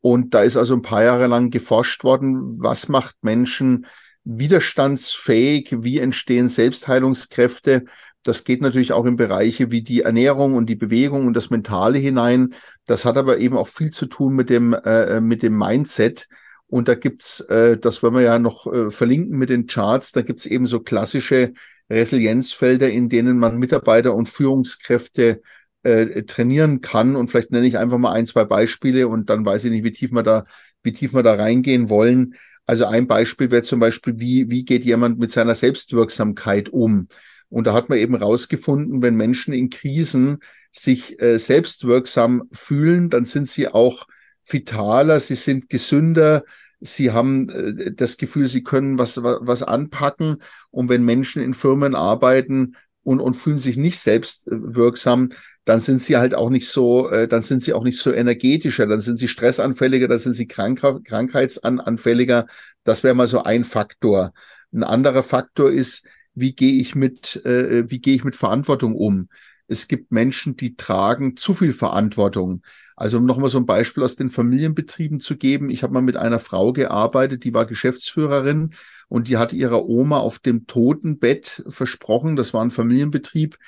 Und 0.00 0.32
da 0.32 0.42
ist 0.42 0.56
also 0.56 0.72
ein 0.72 0.80
paar 0.80 1.04
Jahre 1.04 1.26
lang 1.26 1.50
geforscht 1.50 2.02
worden, 2.02 2.62
was 2.62 2.88
macht 2.88 3.16
Menschen 3.20 3.84
widerstandsfähig, 4.24 5.68
wie 5.82 5.98
entstehen 5.98 6.48
Selbstheilungskräfte 6.48 7.84
das 8.22 8.44
geht 8.44 8.60
natürlich 8.60 8.92
auch 8.92 9.06
in 9.06 9.16
Bereiche 9.16 9.70
wie 9.70 9.82
die 9.82 10.02
Ernährung 10.02 10.54
und 10.54 10.66
die 10.66 10.76
Bewegung 10.76 11.26
und 11.26 11.34
das 11.34 11.50
Mentale 11.50 11.98
hinein. 11.98 12.54
Das 12.86 13.04
hat 13.04 13.16
aber 13.16 13.38
eben 13.38 13.56
auch 13.56 13.68
viel 13.68 13.90
zu 13.90 14.06
tun 14.06 14.34
mit 14.34 14.50
dem, 14.50 14.74
äh, 14.74 15.16
äh, 15.16 15.20
mit 15.20 15.42
dem 15.42 15.56
Mindset. 15.56 16.28
Und 16.66 16.88
da 16.88 16.94
gibt's, 16.94 17.40
äh, 17.40 17.78
das 17.78 18.02
wollen 18.02 18.14
wir 18.14 18.22
ja 18.22 18.38
noch 18.38 18.66
äh, 18.72 18.90
verlinken 18.90 19.38
mit 19.38 19.48
den 19.48 19.66
Charts, 19.66 20.12
da 20.12 20.22
gibt's 20.22 20.46
eben 20.46 20.66
so 20.66 20.80
klassische 20.80 21.52
Resilienzfelder, 21.88 22.88
in 22.90 23.08
denen 23.08 23.38
man 23.38 23.58
Mitarbeiter 23.58 24.14
und 24.14 24.28
Führungskräfte 24.28 25.40
äh, 25.82 26.22
trainieren 26.22 26.80
kann. 26.80 27.16
Und 27.16 27.30
vielleicht 27.30 27.50
nenne 27.50 27.66
ich 27.66 27.78
einfach 27.78 27.98
mal 27.98 28.12
ein, 28.12 28.26
zwei 28.26 28.44
Beispiele 28.44 29.08
und 29.08 29.30
dann 29.30 29.44
weiß 29.44 29.64
ich 29.64 29.70
nicht, 29.70 29.82
wie 29.82 29.92
tief 29.92 30.12
wir 30.12 30.22
da, 30.22 30.44
wie 30.82 30.92
tief 30.92 31.14
wir 31.14 31.22
da 31.22 31.34
reingehen 31.34 31.88
wollen. 31.88 32.34
Also 32.66 32.84
ein 32.84 33.08
Beispiel 33.08 33.50
wäre 33.50 33.62
zum 33.62 33.80
Beispiel, 33.80 34.20
wie, 34.20 34.50
wie 34.50 34.64
geht 34.64 34.84
jemand 34.84 35.18
mit 35.18 35.32
seiner 35.32 35.54
Selbstwirksamkeit 35.56 36.68
um? 36.68 37.08
Und 37.50 37.66
da 37.66 37.74
hat 37.74 37.88
man 37.88 37.98
eben 37.98 38.14
rausgefunden, 38.14 39.02
wenn 39.02 39.16
Menschen 39.16 39.52
in 39.52 39.68
Krisen 39.68 40.38
sich 40.72 41.20
äh, 41.20 41.38
selbstwirksam 41.38 42.44
fühlen, 42.52 43.10
dann 43.10 43.24
sind 43.24 43.48
sie 43.48 43.68
auch 43.68 44.06
vitaler, 44.46 45.20
sie 45.20 45.34
sind 45.34 45.68
gesünder, 45.68 46.44
sie 46.80 47.10
haben 47.10 47.48
äh, 47.50 47.92
das 47.92 48.16
Gefühl, 48.16 48.46
sie 48.46 48.62
können 48.62 48.98
was, 48.98 49.22
was, 49.22 49.62
anpacken. 49.62 50.42
Und 50.70 50.88
wenn 50.88 51.04
Menschen 51.04 51.42
in 51.42 51.54
Firmen 51.54 51.94
arbeiten 51.94 52.76
und, 53.02 53.20
und 53.20 53.34
fühlen 53.34 53.58
sich 53.58 53.76
nicht 53.76 53.98
selbstwirksam, 53.98 55.30
dann 55.64 55.80
sind 55.80 56.00
sie 56.00 56.16
halt 56.16 56.34
auch 56.34 56.50
nicht 56.50 56.68
so, 56.68 57.10
äh, 57.10 57.28
dann 57.28 57.42
sind 57.42 57.62
sie 57.62 57.74
auch 57.74 57.84
nicht 57.84 57.98
so 57.98 58.12
energetischer, 58.12 58.86
dann 58.86 59.00
sind 59.00 59.18
sie 59.18 59.28
stressanfälliger, 59.28 60.08
dann 60.08 60.18
sind 60.18 60.34
sie 60.34 60.46
krank, 60.46 60.80
krankheitsanfälliger. 61.04 62.46
Das 62.84 63.02
wäre 63.02 63.14
mal 63.14 63.28
so 63.28 63.42
ein 63.42 63.64
Faktor. 63.64 64.32
Ein 64.72 64.84
anderer 64.84 65.22
Faktor 65.22 65.70
ist, 65.70 66.06
wie 66.34 66.54
gehe 66.54 66.80
ich 66.80 66.94
mit, 66.94 67.44
äh, 67.44 67.90
wie 67.90 68.00
gehe 68.00 68.14
ich 68.14 68.24
mit 68.24 68.36
Verantwortung 68.36 68.94
um? 68.94 69.28
Es 69.66 69.88
gibt 69.88 70.10
Menschen, 70.10 70.56
die 70.56 70.76
tragen 70.76 71.36
zu 71.36 71.54
viel 71.54 71.72
Verantwortung. 71.72 72.62
Also 72.96 73.18
um 73.18 73.24
nochmal 73.24 73.50
so 73.50 73.58
ein 73.58 73.66
Beispiel 73.66 74.02
aus 74.02 74.16
den 74.16 74.28
Familienbetrieben 74.28 75.20
zu 75.20 75.36
geben. 75.36 75.70
Ich 75.70 75.82
habe 75.82 75.94
mal 75.94 76.02
mit 76.02 76.16
einer 76.16 76.38
Frau 76.38 76.72
gearbeitet, 76.72 77.44
die 77.44 77.54
war 77.54 77.66
Geschäftsführerin 77.66 78.74
und 79.08 79.28
die 79.28 79.36
hat 79.36 79.52
ihrer 79.52 79.86
Oma 79.86 80.18
auf 80.18 80.38
dem 80.38 80.66
Totenbett 80.66 81.64
versprochen, 81.68 82.36
das 82.36 82.52
war 82.52 82.62
ein 82.62 82.70
Familienbetrieb, 82.70 83.58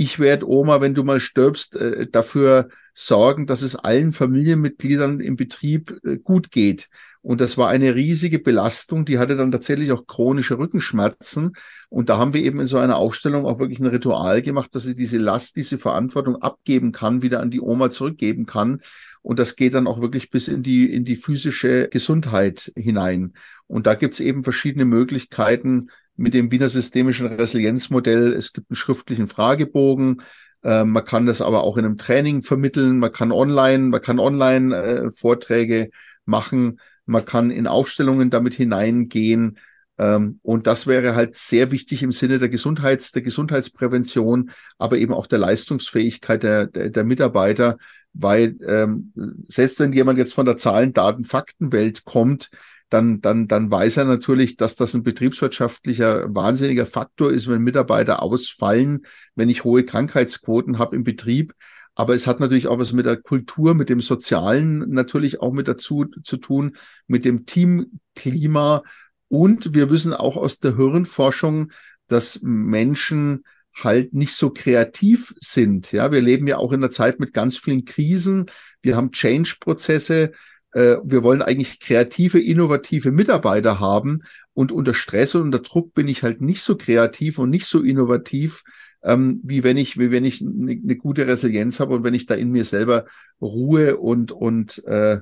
ich 0.00 0.20
werde 0.20 0.48
Oma, 0.48 0.80
wenn 0.80 0.94
du 0.94 1.02
mal 1.02 1.18
stirbst, 1.18 1.74
äh, 1.74 2.06
dafür 2.08 2.68
sorgen, 2.94 3.46
dass 3.46 3.62
es 3.62 3.74
allen 3.74 4.12
Familienmitgliedern 4.12 5.18
im 5.18 5.34
Betrieb 5.34 5.98
äh, 6.04 6.18
gut 6.18 6.52
geht. 6.52 6.88
Und 7.28 7.42
das 7.42 7.58
war 7.58 7.68
eine 7.68 7.94
riesige 7.94 8.38
Belastung. 8.38 9.04
Die 9.04 9.18
hatte 9.18 9.36
dann 9.36 9.52
tatsächlich 9.52 9.92
auch 9.92 10.06
chronische 10.06 10.56
Rückenschmerzen. 10.56 11.52
Und 11.90 12.08
da 12.08 12.16
haben 12.16 12.32
wir 12.32 12.42
eben 12.42 12.58
in 12.58 12.66
so 12.66 12.78
einer 12.78 12.96
Aufstellung 12.96 13.44
auch 13.44 13.58
wirklich 13.58 13.80
ein 13.80 13.86
Ritual 13.86 14.40
gemacht, 14.40 14.74
dass 14.74 14.84
sie 14.84 14.94
diese 14.94 15.18
Last, 15.18 15.56
diese 15.56 15.76
Verantwortung 15.76 16.36
abgeben 16.36 16.90
kann, 16.90 17.20
wieder 17.20 17.40
an 17.40 17.50
die 17.50 17.60
Oma 17.60 17.90
zurückgeben 17.90 18.46
kann. 18.46 18.80
Und 19.20 19.38
das 19.38 19.56
geht 19.56 19.74
dann 19.74 19.86
auch 19.86 20.00
wirklich 20.00 20.30
bis 20.30 20.48
in 20.48 20.62
die, 20.62 20.90
in 20.90 21.04
die 21.04 21.16
physische 21.16 21.88
Gesundheit 21.90 22.72
hinein. 22.74 23.34
Und 23.66 23.86
da 23.86 23.92
gibt 23.92 24.14
es 24.14 24.20
eben 24.20 24.42
verschiedene 24.42 24.86
Möglichkeiten, 24.86 25.90
mit 26.16 26.32
dem 26.32 26.50
Wiener 26.50 26.70
Systemischen 26.70 27.26
Resilienzmodell. 27.26 28.32
Es 28.32 28.54
gibt 28.54 28.70
einen 28.70 28.76
schriftlichen 28.76 29.28
Fragebogen. 29.28 30.22
Äh, 30.64 30.84
man 30.84 31.04
kann 31.04 31.26
das 31.26 31.42
aber 31.42 31.62
auch 31.62 31.76
in 31.76 31.84
einem 31.84 31.98
Training 31.98 32.40
vermitteln. 32.40 33.00
Man 33.00 33.12
kann 33.12 33.32
online, 33.32 33.88
man 33.90 34.00
kann 34.00 34.18
online 34.18 34.74
äh, 34.74 35.10
Vorträge 35.10 35.90
machen. 36.24 36.80
Man 37.08 37.24
kann 37.24 37.50
in 37.50 37.66
Aufstellungen 37.66 38.30
damit 38.30 38.54
hineingehen. 38.54 39.58
Ähm, 39.98 40.40
und 40.42 40.66
das 40.66 40.86
wäre 40.86 41.14
halt 41.14 41.34
sehr 41.34 41.70
wichtig 41.70 42.02
im 42.02 42.12
Sinne 42.12 42.38
der 42.38 42.50
Gesundheits, 42.50 43.12
der 43.12 43.22
Gesundheitsprävention, 43.22 44.50
aber 44.76 44.98
eben 44.98 45.14
auch 45.14 45.26
der 45.26 45.38
Leistungsfähigkeit 45.38 46.42
der, 46.42 46.66
der, 46.66 46.90
der 46.90 47.04
Mitarbeiter, 47.04 47.78
weil 48.12 48.56
ähm, 48.66 49.12
selbst 49.48 49.80
wenn 49.80 49.92
jemand 49.92 50.18
jetzt 50.18 50.34
von 50.34 50.46
der 50.46 50.56
Zahlen, 50.56 50.92
Daten, 50.92 51.24
Faktenwelt 51.24 52.04
kommt, 52.04 52.50
dann, 52.90 53.20
dann, 53.20 53.48
dann 53.48 53.70
weiß 53.70 53.98
er 53.98 54.04
natürlich, 54.04 54.56
dass 54.56 54.76
das 54.76 54.94
ein 54.94 55.02
betriebswirtschaftlicher 55.02 56.34
wahnsinniger 56.34 56.86
Faktor 56.86 57.32
ist, 57.32 57.48
wenn 57.48 57.62
Mitarbeiter 57.62 58.22
ausfallen, 58.22 59.02
wenn 59.34 59.48
ich 59.48 59.64
hohe 59.64 59.84
Krankheitsquoten 59.84 60.78
habe 60.78 60.96
im 60.96 61.04
Betrieb. 61.04 61.54
Aber 61.98 62.14
es 62.14 62.28
hat 62.28 62.38
natürlich 62.38 62.68
auch 62.68 62.78
was 62.78 62.92
mit 62.92 63.06
der 63.06 63.16
Kultur, 63.16 63.74
mit 63.74 63.88
dem 63.88 64.00
Sozialen 64.00 64.88
natürlich 64.88 65.40
auch 65.40 65.52
mit 65.52 65.66
dazu 65.66 66.06
zu 66.22 66.36
tun, 66.36 66.76
mit 67.08 67.24
dem 67.24 67.44
Teamklima. 67.44 68.84
Und 69.26 69.74
wir 69.74 69.90
wissen 69.90 70.14
auch 70.14 70.36
aus 70.36 70.60
der 70.60 70.76
Hirnforschung, 70.76 71.72
dass 72.06 72.40
Menschen 72.40 73.42
halt 73.74 74.14
nicht 74.14 74.34
so 74.36 74.50
kreativ 74.50 75.34
sind. 75.40 75.90
Ja, 75.90 76.12
wir 76.12 76.20
leben 76.22 76.46
ja 76.46 76.58
auch 76.58 76.70
in 76.70 76.84
einer 76.84 76.92
Zeit 76.92 77.18
mit 77.18 77.32
ganz 77.32 77.58
vielen 77.58 77.84
Krisen. 77.84 78.46
Wir 78.80 78.94
haben 78.94 79.10
Change-Prozesse. 79.10 80.30
Äh, 80.70 80.98
wir 81.02 81.24
wollen 81.24 81.42
eigentlich 81.42 81.80
kreative, 81.80 82.38
innovative 82.38 83.10
Mitarbeiter 83.10 83.80
haben 83.80 84.22
und 84.54 84.70
unter 84.70 84.94
Stress 84.94 85.34
und 85.34 85.42
unter 85.42 85.58
Druck 85.58 85.94
bin 85.94 86.06
ich 86.06 86.22
halt 86.22 86.42
nicht 86.42 86.62
so 86.62 86.76
kreativ 86.76 87.38
und 87.38 87.50
nicht 87.50 87.66
so 87.66 87.82
innovativ, 87.82 88.62
ähm, 89.08 89.40
wie 89.42 89.64
wenn 89.64 89.78
ich, 89.78 89.98
wie 89.98 90.10
wenn 90.10 90.24
ich 90.24 90.42
eine, 90.42 90.72
eine 90.72 90.96
gute 90.96 91.26
Resilienz 91.26 91.80
habe 91.80 91.94
und 91.94 92.04
wenn 92.04 92.14
ich 92.14 92.26
da 92.26 92.34
in 92.34 92.50
mir 92.50 92.64
selber 92.64 93.06
Ruhe 93.40 93.96
und, 93.96 94.32
und 94.32 94.84
äh, 94.86 95.20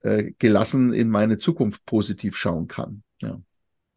äh, 0.00 0.32
gelassen 0.38 0.92
in 0.92 1.08
meine 1.08 1.38
Zukunft 1.38 1.84
positiv 1.86 2.36
schauen 2.36 2.68
kann. 2.68 3.02
Ja. 3.22 3.40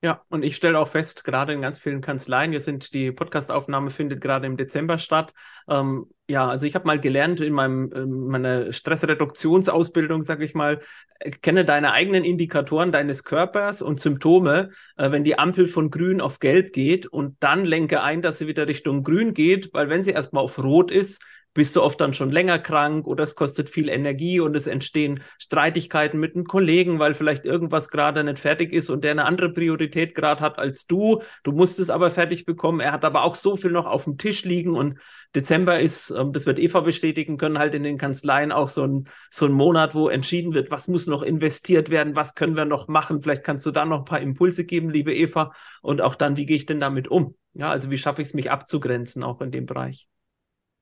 Ja, 0.04 0.22
und 0.30 0.44
ich 0.46 0.56
stelle 0.56 0.78
auch 0.78 0.88
fest, 0.88 1.24
gerade 1.24 1.54
in 1.54 1.62
ganz 1.62 1.80
vielen 1.80 2.02
Kanzleien, 2.02 2.52
wir 2.52 2.62
sind, 2.62 2.94
die 2.94 3.12
Podcastaufnahme 3.12 3.90
findet 3.90 4.22
gerade 4.22 4.46
im 4.46 4.56
Dezember 4.56 5.00
statt. 5.00 5.34
Ähm, 5.68 6.06
ja, 6.28 6.48
also 6.48 6.68
ich 6.68 6.76
habe 6.76 6.86
mal 6.86 7.00
gelernt 7.00 7.42
in 7.42 7.52
meinem 7.52 7.92
in 7.92 8.28
meiner 8.28 8.72
Stressreduktionsausbildung, 8.72 10.22
sage 10.22 10.46
ich 10.46 10.54
mal, 10.54 10.82
äh, 11.18 11.32
kenne 11.32 11.66
deine 11.66 11.94
eigenen 11.94 12.24
Indikatoren 12.26 12.92
deines 12.92 13.24
Körpers 13.24 13.82
und 13.82 14.00
Symptome, 14.00 14.70
äh, 14.98 15.10
wenn 15.10 15.24
die 15.24 15.40
Ampel 15.40 15.68
von 15.68 15.90
grün 15.90 16.22
auf 16.22 16.38
gelb 16.40 16.74
geht 16.74 17.08
und 17.08 17.36
dann 17.40 17.66
lenke 17.66 18.04
ein, 18.04 18.22
dass 18.22 18.38
sie 18.38 18.46
wieder 18.46 18.68
Richtung 18.68 19.04
grün 19.04 19.34
geht, 19.34 19.74
weil 19.74 19.90
wenn 19.90 20.04
sie 20.04 20.12
erstmal 20.12 20.44
auf 20.44 20.60
rot 20.60 20.92
ist, 20.92 21.24
bist 21.58 21.76
du 21.76 21.82
oft 21.82 22.00
dann 22.00 22.14
schon 22.14 22.32
länger 22.32 22.60
krank 22.60 23.08
oder 23.08 23.24
es 23.24 23.34
kostet 23.34 23.68
viel 23.68 23.90
Energie 23.90 24.40
und 24.40 24.56
es 24.56 24.68
entstehen 24.68 25.24
Streitigkeiten 25.40 26.20
mit 26.20 26.36
einem 26.36 26.46
Kollegen, 26.46 27.00
weil 27.00 27.16
vielleicht 27.16 27.46
irgendwas 27.46 27.90
gerade 27.90 28.24
nicht 28.24 28.38
fertig 28.38 28.72
ist 28.72 28.92
und 28.92 29.04
der 29.04 29.10
eine 29.10 29.26
andere 29.26 29.52
Priorität 29.52 30.14
gerade 30.14 30.40
hat 30.42 30.60
als 30.60 30.86
du. 30.86 31.24
Du 31.42 31.52
musst 31.52 31.80
es 31.80 31.90
aber 31.90 32.12
fertig 32.12 32.46
bekommen. 32.46 32.80
Er 32.80 32.92
hat 32.92 33.04
aber 33.04 33.24
auch 33.24 33.34
so 33.34 33.56
viel 33.56 33.72
noch 33.72 33.88
auf 33.88 34.04
dem 34.04 34.20
Tisch 34.20 34.46
liegen 34.46 34.76
und 34.76 35.00
Dezember 35.36 35.80
ist, 35.80 36.12
ähm, 36.12 36.32
das 36.32 36.46
wird 36.46 36.60
Eva 36.60 36.82
bestätigen 36.82 37.38
können, 37.38 37.58
halt 37.58 37.74
in 37.74 37.82
den 37.82 37.98
Kanzleien 37.98 38.52
auch 38.52 38.70
so 38.70 38.84
ein, 38.84 39.08
so 39.32 39.48
ein 39.48 39.52
Monat, 39.52 39.96
wo 39.96 40.10
entschieden 40.10 40.54
wird, 40.54 40.70
was 40.70 40.88
muss 40.88 41.08
noch 41.08 41.24
investiert 41.24 41.90
werden, 41.90 42.16
was 42.16 42.36
können 42.36 42.56
wir 42.56 42.66
noch 42.66 42.88
machen. 42.88 43.24
Vielleicht 43.24 43.44
kannst 43.44 43.66
du 43.66 43.72
da 43.72 43.84
noch 43.84 44.00
ein 44.00 44.06
paar 44.06 44.22
Impulse 44.22 44.64
geben, 44.64 44.92
liebe 44.92 45.12
Eva. 45.12 45.54
Und 45.82 46.02
auch 46.02 46.14
dann, 46.14 46.38
wie 46.38 46.46
gehe 46.46 46.58
ich 46.58 46.68
denn 46.68 46.80
damit 46.80 47.08
um? 47.08 47.34
Ja, 47.54 47.72
also 47.72 47.90
wie 47.90 47.98
schaffe 47.98 48.22
ich 48.22 48.28
es, 48.28 48.34
mich 48.36 48.52
abzugrenzen, 48.52 49.24
auch 49.24 49.42
in 49.42 49.50
dem 49.50 49.66
Bereich? 49.66 50.08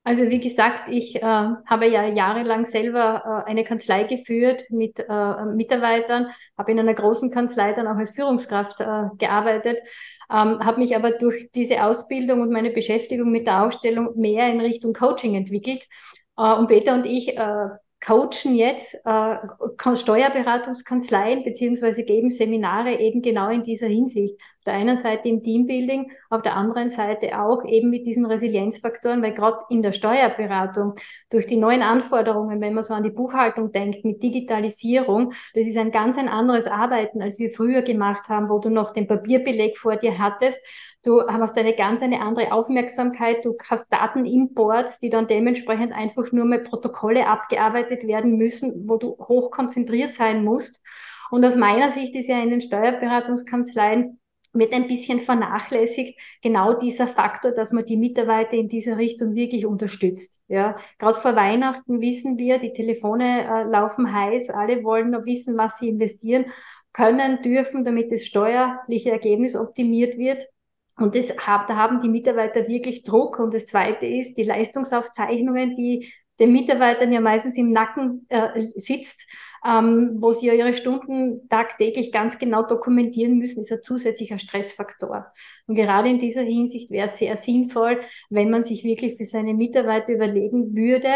Also 0.08 0.30
wie 0.30 0.40
gesagt, 0.40 0.88
ich 0.88 1.16
äh, 1.16 1.22
habe 1.24 1.88
ja 1.88 2.06
jahrelang 2.06 2.66
selber 2.66 3.44
äh, 3.48 3.50
eine 3.50 3.64
Kanzlei 3.64 4.04
geführt 4.04 4.66
mit 4.70 5.00
äh, 5.00 5.46
Mitarbeitern, 5.46 6.28
habe 6.56 6.72
in 6.72 6.80
einer 6.80 6.94
großen 6.94 7.32
Kanzlei 7.32 7.74
dann 7.74 7.88
auch 7.88 7.98
als 7.98 8.12
Führungskraft 8.12 8.82
äh, 8.82 9.10
gearbeitet, 9.18 9.80
ähm, 10.30 10.64
habe 10.64 10.80
mich 10.80 10.96
aber 10.96 11.10
durch 11.10 11.50
diese 11.56 11.84
Ausbildung 11.84 12.42
und 12.42 12.52
meine 12.52 12.70
Beschäftigung 12.70 13.32
mit 13.32 13.48
der 13.48 13.64
Ausstellung 13.64 14.16
mehr 14.16 14.48
in 14.48 14.62
Richtung 14.62 14.94
Coaching 14.94 15.34
entwickelt. 15.34 15.88
Äh, 16.38 16.54
und 16.54 16.68
Peter 16.68 16.94
und 16.94 17.08
ich 17.08 17.36
äh, 17.36 17.68
coachen 18.06 18.54
jetzt 18.54 18.94
äh, 19.06 19.96
Steuerberatungskanzleien 19.96 21.44
beziehungsweise 21.44 22.04
geben 22.04 22.30
Seminare 22.30 23.00
eben 23.00 23.24
genau 23.24 23.50
in 23.50 23.64
dieser 23.64 23.88
Hinsicht 23.88 24.40
der 24.66 24.74
einen 24.74 24.98
Seite 24.98 25.30
im 25.30 25.42
Teambuilding, 25.42 26.12
auf 26.30 26.42
der 26.42 26.56
anderen 26.56 26.90
Seite 26.90 27.40
auch 27.40 27.64
eben 27.66 27.90
mit 27.90 28.06
diesen 28.06 28.26
Resilienzfaktoren, 28.26 29.22
weil 29.22 29.34
gerade 29.34 29.60
in 29.70 29.82
der 29.82 29.92
Steuerberatung 29.92 30.96
durch 31.30 31.46
die 31.46 31.56
neuen 31.56 31.82
Anforderungen, 31.82 32.62
wenn 32.62 32.74
man 32.74 32.84
so 32.84 32.94
an 32.94 33.04
die 33.04 33.12
Buchhaltung 33.12 33.72
denkt, 33.72 34.04
mit 34.04 34.24
Digitalisierung, 34.24 35.34
das 35.54 35.68
ist 35.68 35.78
ein 35.78 35.92
ganz 35.92 36.18
ein 36.18 36.28
anderes 36.28 36.68
Arbeiten, 36.68 37.22
als 37.22 37.40
wir 37.40 37.50
früher 37.50 37.82
gemacht 37.82 38.30
haben, 38.30 38.50
wo 38.50 38.60
du 38.60 38.70
noch 38.70 38.92
den 38.92 39.08
Papierbeleg 39.08 39.78
vor 39.78 39.96
dir 39.96 40.18
hattest. 40.18 40.60
Du 41.04 41.22
hast 41.22 41.58
eine 41.58 41.76
ganz 41.76 42.02
eine 42.02 42.22
andere 42.22 42.52
Aufmerksamkeit, 42.52 43.46
du 43.46 43.56
hast 43.70 43.92
Datenimports, 43.92 45.00
die 45.00 45.10
dann 45.10 45.28
dementsprechend 45.28 45.94
einfach 45.94 46.32
nur 46.32 46.46
mal 46.46 46.64
Protokolle 46.64 47.28
abgearbeitet 47.28 48.08
werden 48.08 48.38
müssen, 48.38 48.90
wo 48.90 48.98
du 48.98 49.16
hoch 49.20 49.52
konzentriert 49.52 50.14
sein 50.14 50.44
musst. 50.44 50.82
Und 51.32 51.44
aus 51.46 51.56
meiner 51.56 51.90
Sicht 51.90 52.16
ist 52.16 52.28
ja 52.28 52.42
in 52.42 52.50
den 52.50 52.62
Steuerberatungskanzleien 52.62 54.20
wird 54.56 54.74
ein 54.74 54.88
bisschen 54.88 55.20
vernachlässigt, 55.20 56.20
genau 56.42 56.74
dieser 56.74 57.08
Faktor, 57.08 57.52
dass 57.52 57.72
man 57.72 57.86
die 57.86 57.98
Mitarbeiter 57.98 58.54
in 58.54 58.70
dieser 58.70 58.98
Richtung 58.98 59.36
wirklich 59.36 59.66
unterstützt. 59.66 60.42
Ja, 60.48 60.76
gerade 60.98 61.20
vor 61.20 61.36
Weihnachten 61.36 62.02
wissen 62.02 62.38
wir, 62.38 62.58
die 62.58 62.74
Telefone 62.74 63.44
äh, 63.44 63.64
laufen 63.64 64.12
heiß, 64.12 64.50
alle 64.50 64.84
wollen 64.84 65.12
noch 65.12 65.26
wissen, 65.26 65.58
was 65.58 65.78
sie 65.80 65.90
investieren 65.90 66.46
können, 66.94 67.42
dürfen, 67.42 67.84
damit 67.84 68.12
das 68.12 68.26
steuerliche 68.26 69.12
Ergebnis 69.12 69.56
optimiert 69.56 70.18
wird. 70.18 70.48
Und 70.98 71.16
das, 71.16 71.28
da 71.28 71.76
haben 71.76 72.00
die 72.00 72.08
Mitarbeiter 72.08 72.68
wirklich 72.70 73.04
Druck. 73.04 73.40
Und 73.40 73.54
das 73.54 73.66
Zweite 73.66 74.06
ist 74.06 74.36
die 74.38 74.44
Leistungsaufzeichnungen, 74.44 75.76
die 75.76 76.10
den 76.40 76.52
Mitarbeitern 76.52 77.12
ja 77.14 77.22
meistens 77.22 77.58
im 77.58 77.72
Nacken 77.72 78.26
äh, 78.30 78.60
sitzt, 78.60 79.30
ähm, 79.66 80.18
wo 80.20 80.32
sie 80.32 80.48
ja 80.48 80.54
ihre 80.54 80.74
Stunden 80.74 81.48
tagtäglich 81.50 82.12
ganz 82.12 82.38
genau 82.38 82.64
dokumentieren 82.64 83.38
müssen, 83.38 83.62
ist 83.62 83.72
ein 83.72 83.82
zusätzlicher 83.82 84.38
Stressfaktor. 84.38 85.28
Und 85.68 85.76
gerade 85.76 86.10
in 86.10 86.20
dieser 86.20 86.42
Hinsicht 86.42 86.92
wäre 86.92 87.06
es 87.06 87.18
sehr 87.18 87.38
sinnvoll, 87.38 88.00
wenn 88.30 88.50
man 88.50 88.64
sich 88.64 88.84
wirklich 88.84 89.18
für 89.18 89.26
seine 89.26 89.54
Mitarbeiter 89.54 90.14
überlegen 90.14 90.76
würde, 90.76 91.10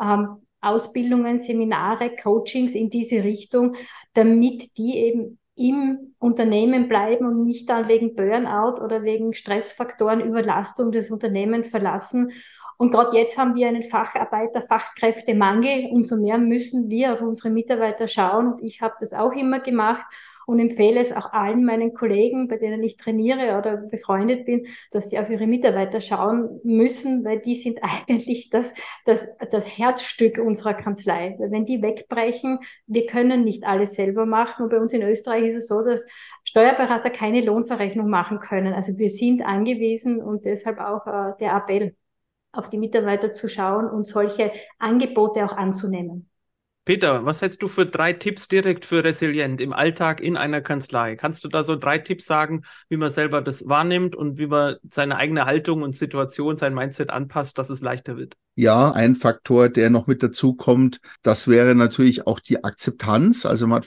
ähm, 0.00 0.40
Ausbildungen, 0.60 1.38
Seminare, 1.38 2.16
Coachings 2.16 2.74
in 2.74 2.88
diese 2.88 3.22
Richtung, 3.22 3.76
damit 4.14 4.76
die 4.78 4.96
eben 4.96 5.38
im 5.56 6.14
Unternehmen 6.18 6.88
bleiben 6.88 7.26
und 7.26 7.44
nicht 7.44 7.68
dann 7.68 7.86
wegen 7.86 8.16
Burnout 8.16 8.82
oder 8.82 9.02
wegen 9.04 9.34
Stressfaktoren 9.34 10.20
Überlastung 10.20 10.90
des 10.90 11.10
Unternehmens 11.10 11.68
verlassen 11.68 12.32
und 12.76 12.90
gerade 12.90 13.16
jetzt 13.16 13.38
haben 13.38 13.54
wir 13.54 13.68
einen 13.68 13.82
Facharbeiter, 13.82 14.60
Fachkräftemangel. 14.60 15.90
Umso 15.92 16.16
mehr 16.16 16.38
müssen 16.38 16.90
wir 16.90 17.12
auf 17.12 17.22
unsere 17.22 17.50
Mitarbeiter 17.50 18.08
schauen. 18.08 18.54
Und 18.54 18.62
ich 18.62 18.80
habe 18.80 18.94
das 18.98 19.12
auch 19.12 19.32
immer 19.32 19.60
gemacht 19.60 20.06
und 20.46 20.58
empfehle 20.58 21.00
es 21.00 21.12
auch 21.12 21.32
allen 21.32 21.64
meinen 21.64 21.94
Kollegen, 21.94 22.48
bei 22.48 22.56
denen 22.58 22.82
ich 22.82 22.96
trainiere 22.96 23.58
oder 23.58 23.76
befreundet 23.76 24.44
bin, 24.44 24.66
dass 24.90 25.10
sie 25.10 25.18
auf 25.18 25.30
ihre 25.30 25.46
Mitarbeiter 25.46 26.00
schauen 26.00 26.60
müssen, 26.64 27.24
weil 27.24 27.38
die 27.40 27.54
sind 27.54 27.78
eigentlich 28.08 28.50
das, 28.50 28.74
das, 29.04 29.28
das 29.50 29.78
Herzstück 29.78 30.38
unserer 30.38 30.74
Kanzlei. 30.74 31.36
Weil 31.38 31.50
wenn 31.50 31.64
die 31.64 31.80
wegbrechen, 31.80 32.58
wir 32.86 33.06
können 33.06 33.44
nicht 33.44 33.64
alles 33.64 33.94
selber 33.94 34.26
machen. 34.26 34.64
Und 34.64 34.70
bei 34.70 34.80
uns 34.80 34.92
in 34.92 35.02
Österreich 35.02 35.44
ist 35.44 35.56
es 35.56 35.68
so, 35.68 35.82
dass 35.82 36.06
Steuerberater 36.44 37.10
keine 37.10 37.40
Lohnverrechnung 37.40 38.08
machen 38.08 38.40
können. 38.40 38.74
Also 38.74 38.98
wir 38.98 39.10
sind 39.10 39.42
angewiesen 39.42 40.20
und 40.22 40.44
deshalb 40.44 40.78
auch 40.78 41.06
äh, 41.06 41.32
der 41.40 41.54
Appell. 41.54 41.94
Auf 42.56 42.70
die 42.70 42.78
Mitarbeiter 42.78 43.32
zu 43.32 43.48
schauen 43.48 43.88
und 43.88 44.06
solche 44.06 44.52
Angebote 44.78 45.44
auch 45.44 45.56
anzunehmen. 45.56 46.30
Peter, 46.86 47.24
was 47.24 47.40
hättest 47.40 47.62
du 47.62 47.68
für 47.68 47.86
drei 47.86 48.12
Tipps 48.12 48.46
direkt 48.46 48.84
für 48.84 49.02
resilient 49.02 49.62
im 49.62 49.72
Alltag 49.72 50.20
in 50.20 50.36
einer 50.36 50.60
Kanzlei? 50.60 51.16
Kannst 51.16 51.42
du 51.42 51.48
da 51.48 51.64
so 51.64 51.76
drei 51.76 51.96
Tipps 51.96 52.26
sagen, 52.26 52.62
wie 52.90 52.98
man 52.98 53.08
selber 53.08 53.40
das 53.40 53.66
wahrnimmt 53.66 54.14
und 54.14 54.38
wie 54.38 54.48
man 54.48 54.76
seine 54.90 55.16
eigene 55.16 55.46
Haltung 55.46 55.82
und 55.82 55.96
Situation, 55.96 56.58
sein 56.58 56.74
Mindset 56.74 57.08
anpasst, 57.08 57.56
dass 57.56 57.70
es 57.70 57.80
leichter 57.80 58.18
wird? 58.18 58.34
Ja, 58.54 58.92
ein 58.92 59.14
Faktor, 59.14 59.70
der 59.70 59.88
noch 59.88 60.06
mit 60.06 60.22
dazu 60.22 60.52
kommt, 60.54 61.00
das 61.22 61.48
wäre 61.48 61.74
natürlich 61.74 62.26
auch 62.26 62.38
die 62.38 62.62
Akzeptanz. 62.62 63.46
Also 63.46 63.66
man 63.66 63.80
hat 63.80 63.86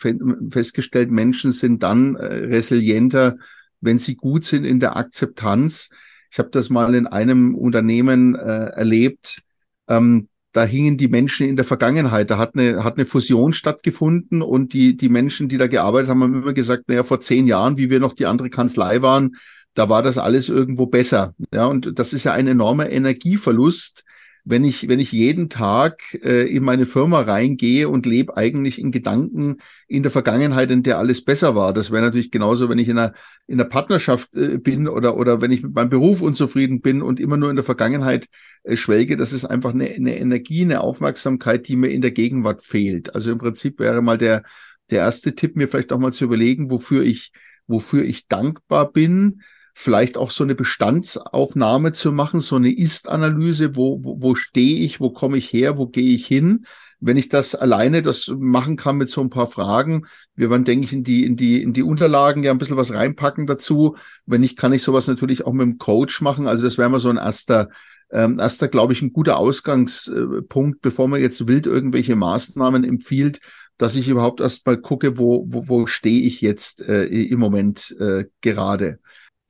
festgestellt, 0.51 1.11
Menschen 1.11 1.51
sind 1.51 1.83
dann 1.83 2.15
äh, 2.15 2.25
resilienter, 2.25 3.37
wenn 3.79 3.99
sie 3.99 4.15
gut 4.15 4.43
sind 4.43 4.65
in 4.65 4.79
der 4.79 4.97
Akzeptanz. 4.97 5.91
Ich 6.31 6.39
habe 6.39 6.49
das 6.51 6.69
mal 6.69 6.95
in 6.95 7.07
einem 7.07 7.55
Unternehmen 7.55 8.35
äh, 8.35 8.67
erlebt. 8.67 9.41
Ähm, 9.87 10.27
da 10.53 10.65
hingen 10.65 10.97
die 10.97 11.07
Menschen 11.07 11.47
in 11.47 11.55
der 11.55 11.65
Vergangenheit. 11.65 12.31
Da 12.31 12.37
hat 12.37 12.55
eine, 12.55 12.83
hat 12.83 12.97
eine 12.97 13.05
Fusion 13.05 13.53
stattgefunden 13.53 14.41
und 14.41 14.73
die, 14.73 14.97
die 14.97 15.09
Menschen, 15.09 15.49
die 15.49 15.57
da 15.57 15.67
gearbeitet 15.67 16.09
haben, 16.09 16.23
haben 16.23 16.41
immer 16.41 16.53
gesagt, 16.53 16.85
naja, 16.87 17.03
vor 17.03 17.21
zehn 17.21 17.47
Jahren, 17.47 17.77
wie 17.77 17.89
wir 17.89 17.99
noch 17.99 18.13
die 18.13 18.25
andere 18.25 18.49
Kanzlei 18.49 19.01
waren, 19.01 19.35
da 19.75 19.89
war 19.89 20.01
das 20.01 20.17
alles 20.17 20.49
irgendwo 20.49 20.87
besser. 20.87 21.35
Ja, 21.53 21.67
und 21.67 21.99
das 21.99 22.13
ist 22.13 22.23
ja 22.23 22.33
ein 22.33 22.47
enormer 22.47 22.89
Energieverlust, 22.89 24.03
wenn 24.49 24.63
ich, 24.63 24.87
wenn 24.87 24.99
ich 24.99 25.11
jeden 25.11 25.49
Tag 25.49 26.17
äh, 26.23 26.47
in 26.47 26.63
meine 26.63 26.85
Firma 26.85 27.21
reingehe 27.21 27.89
und 27.89 28.05
lebe 28.05 28.37
eigentlich 28.37 28.79
in 28.79 28.91
Gedanken 28.91 29.57
in 29.87 30.03
der 30.03 30.11
Vergangenheit, 30.11 30.71
in 30.71 30.83
der 30.83 30.99
alles 30.99 31.23
besser 31.23 31.55
war. 31.55 31.73
Das 31.73 31.91
wäre 31.91 32.03
natürlich 32.03 32.31
genauso, 32.31 32.69
wenn 32.69 32.79
ich 32.79 32.87
in 32.87 32.97
einer, 32.97 33.13
in 33.47 33.59
einer 33.59 33.69
Partnerschaft 33.69 34.37
äh, 34.37 34.57
bin 34.57 34.87
oder, 34.87 35.17
oder 35.17 35.41
wenn 35.41 35.51
ich 35.51 35.63
mit 35.63 35.75
meinem 35.75 35.89
Beruf 35.89 36.21
unzufrieden 36.21 36.79
bin 36.79 37.01
und 37.01 37.19
immer 37.19 37.35
nur 37.35 37.49
in 37.49 37.57
der 37.57 37.65
Vergangenheit 37.65 38.27
äh, 38.63 38.77
schwelge. 38.77 39.17
Das 39.17 39.33
ist 39.33 39.43
einfach 39.43 39.73
eine, 39.73 39.89
eine 39.89 40.17
Energie, 40.17 40.61
eine 40.61 40.79
Aufmerksamkeit, 40.79 41.67
die 41.67 41.75
mir 41.75 41.89
in 41.89 42.01
der 42.01 42.11
Gegenwart 42.11 42.63
fehlt. 42.63 43.15
Also 43.15 43.31
im 43.33 43.39
Prinzip 43.39 43.79
wäre 43.79 44.01
mal 44.01 44.17
der, 44.17 44.43
der 44.89 44.99
erste 44.99 45.35
Tipp, 45.35 45.57
mir 45.57 45.67
vielleicht 45.67 45.91
auch 45.91 45.99
mal 45.99 46.13
zu 46.13 46.23
überlegen, 46.23 46.69
wofür 46.69 47.03
ich, 47.03 47.33
wofür 47.67 48.05
ich 48.05 48.27
dankbar 48.27 48.91
bin 48.91 49.41
vielleicht 49.79 50.17
auch 50.17 50.31
so 50.31 50.43
eine 50.43 50.55
Bestandsaufnahme 50.55 51.91
zu 51.91 52.11
machen, 52.11 52.41
so 52.41 52.55
eine 52.55 52.75
Ist-Analyse, 52.75 53.75
wo, 53.75 54.03
wo, 54.03 54.19
wo 54.19 54.33
stehe 54.33 54.79
ich, 54.79 54.99
wo 54.99 55.11
komme 55.11 55.37
ich 55.37 55.53
her, 55.53 55.77
wo 55.77 55.85
gehe 55.85 56.15
ich 56.15 56.25
hin. 56.25 56.65
Wenn 56.99 57.15
ich 57.15 57.29
das 57.29 57.53
alleine 57.53 58.01
das 58.01 58.27
machen 58.39 58.75
kann 58.75 58.97
mit 58.97 59.11
so 59.11 59.21
ein 59.21 59.29
paar 59.29 59.45
Fragen, 59.45 60.07
wir 60.35 60.49
werden, 60.49 60.65
denke 60.65 60.85
ich, 60.85 60.93
in 60.93 61.03
die, 61.03 61.23
in 61.23 61.35
die, 61.35 61.61
in 61.61 61.73
die 61.73 61.83
Unterlagen 61.83 62.41
ja 62.41 62.49
ein 62.49 62.57
bisschen 62.57 62.75
was 62.75 62.91
reinpacken 62.91 63.45
dazu. 63.45 63.95
Wenn 64.25 64.41
nicht, 64.41 64.57
kann 64.57 64.73
ich 64.73 64.81
sowas 64.81 65.05
natürlich 65.05 65.45
auch 65.45 65.53
mit 65.53 65.67
dem 65.67 65.77
Coach 65.77 66.21
machen. 66.21 66.47
Also 66.47 66.63
das 66.63 66.79
wäre 66.79 66.89
mal 66.89 66.99
so 66.99 67.09
ein 67.09 67.17
erster, 67.17 67.69
ähm, 68.09 68.39
erster, 68.39 68.69
glaube 68.69 68.93
ich, 68.93 69.03
ein 69.03 69.13
guter 69.13 69.37
Ausgangspunkt, 69.37 70.81
bevor 70.81 71.07
man 71.07 71.21
jetzt 71.21 71.47
wild 71.47 71.67
irgendwelche 71.67 72.15
Maßnahmen 72.15 72.83
empfiehlt, 72.83 73.41
dass 73.77 73.95
ich 73.95 74.07
überhaupt 74.07 74.41
erst 74.41 74.65
mal 74.65 74.77
gucke, 74.77 75.19
wo, 75.19 75.45
wo, 75.47 75.67
wo 75.67 75.85
stehe 75.85 76.23
ich 76.23 76.41
jetzt 76.41 76.81
äh, 76.81 77.03
im 77.05 77.37
Moment 77.37 77.95
äh, 77.99 78.25
gerade. 78.41 78.97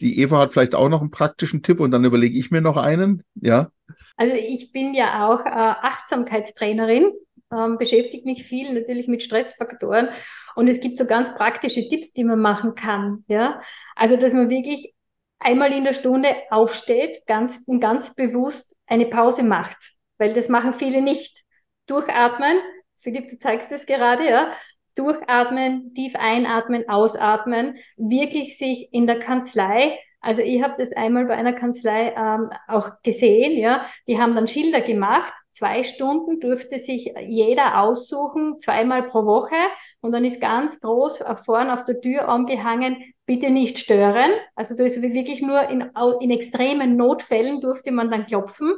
Die 0.01 0.20
Eva 0.20 0.39
hat 0.39 0.54
vielleicht 0.54 0.75
auch 0.75 0.89
noch 0.89 1.01
einen 1.01 1.12
praktischen 1.12 1.63
Tipp 1.63 1.80
und 1.80 1.92
dann 1.92 2.06
überlege 2.06 2.38
ich 2.38 2.51
mir 2.51 2.62
noch 2.62 2.77
einen. 2.77 3.24
Ja. 3.36 3.72
Also 4.16 4.34
ich 4.34 4.72
bin 4.72 4.94
ja 4.94 5.27
auch 5.27 5.46
äh, 5.46 5.50
Achtsamkeitstrainerin, 5.50 7.12
ähm, 7.51 7.77
beschäftige 7.77 8.25
mich 8.25 8.44
viel 8.44 8.74
natürlich 8.74 9.08
mit 9.08 9.24
Stressfaktoren 9.24 10.10
und 10.56 10.68
es 10.68 10.80
gibt 10.80 10.98
so 10.98 11.06
ganz 11.06 11.34
praktische 11.36 11.88
Tipps, 11.88 12.13
die 12.13 12.24
man 12.24 12.39
machen 12.39 12.75
kann. 12.75 13.24
Ja, 13.27 13.62
also 13.96 14.18
dass 14.18 14.34
man 14.34 14.50
wirklich 14.50 14.94
einmal 15.39 15.72
in 15.72 15.84
der 15.84 15.94
Stunde 15.94 16.36
aufsteht, 16.50 17.25
ganz 17.27 17.62
und 17.66 17.80
ganz 17.80 18.16
bewusst 18.16 18.75
eine 18.88 19.06
Pause 19.06 19.44
macht, 19.44 19.77
weil 20.18 20.34
das 20.34 20.50
machen 20.50 20.74
viele 20.74 21.01
nicht. 21.01 21.44
Durchatmen, 21.86 22.58
Philipp, 22.98 23.30
du 23.30 23.38
zeigst 23.38 23.72
es 23.72 23.86
gerade, 23.86 24.27
ja, 24.27 24.51
durchatmen, 24.98 25.94
tief 25.94 26.16
einatmen, 26.16 26.89
ausatmen, 26.89 27.75
wirklich 27.98 28.57
sich 28.57 28.90
in 28.92 29.07
der 29.07 29.20
Kanzlei 29.20 29.98
also 30.20 30.42
ich 30.42 30.62
habe 30.62 30.74
das 30.77 30.94
einmal 30.94 31.25
bei 31.25 31.36
einer 31.36 31.53
Kanzlei 31.53 32.14
ähm, 32.18 32.50
auch 32.68 32.90
gesehen, 33.03 33.57
ja. 33.57 33.86
Die 34.07 34.20
haben 34.20 34.36
dann 34.36 34.48
Schilder 34.48 34.81
gemacht. 34.81 35.31
Zwei 35.57 35.81
Stunden 35.81 36.39
durfte 36.39 36.77
sich 36.77 37.11
jeder 37.25 37.81
aussuchen, 37.81 38.59
zweimal 38.59 39.01
pro 39.01 39.25
Woche. 39.25 39.55
Und 40.01 40.11
dann 40.11 40.24
ist 40.24 40.39
ganz 40.39 40.79
groß 40.79 41.24
vorne 41.43 41.74
auf 41.74 41.83
der 41.83 42.00
Tür 42.00 42.29
angehangen, 42.29 42.98
bitte 43.25 43.50
nicht 43.50 43.79
stören. 43.79 44.29
Also 44.53 44.77
da 44.77 44.83
ist 44.83 45.01
wirklich 45.01 45.41
nur 45.41 45.67
in, 45.67 45.89
in 46.22 46.29
extremen 46.29 46.96
Notfällen 46.96 47.59
durfte 47.59 47.91
man 47.91 48.11
dann 48.11 48.27
klopfen, 48.27 48.75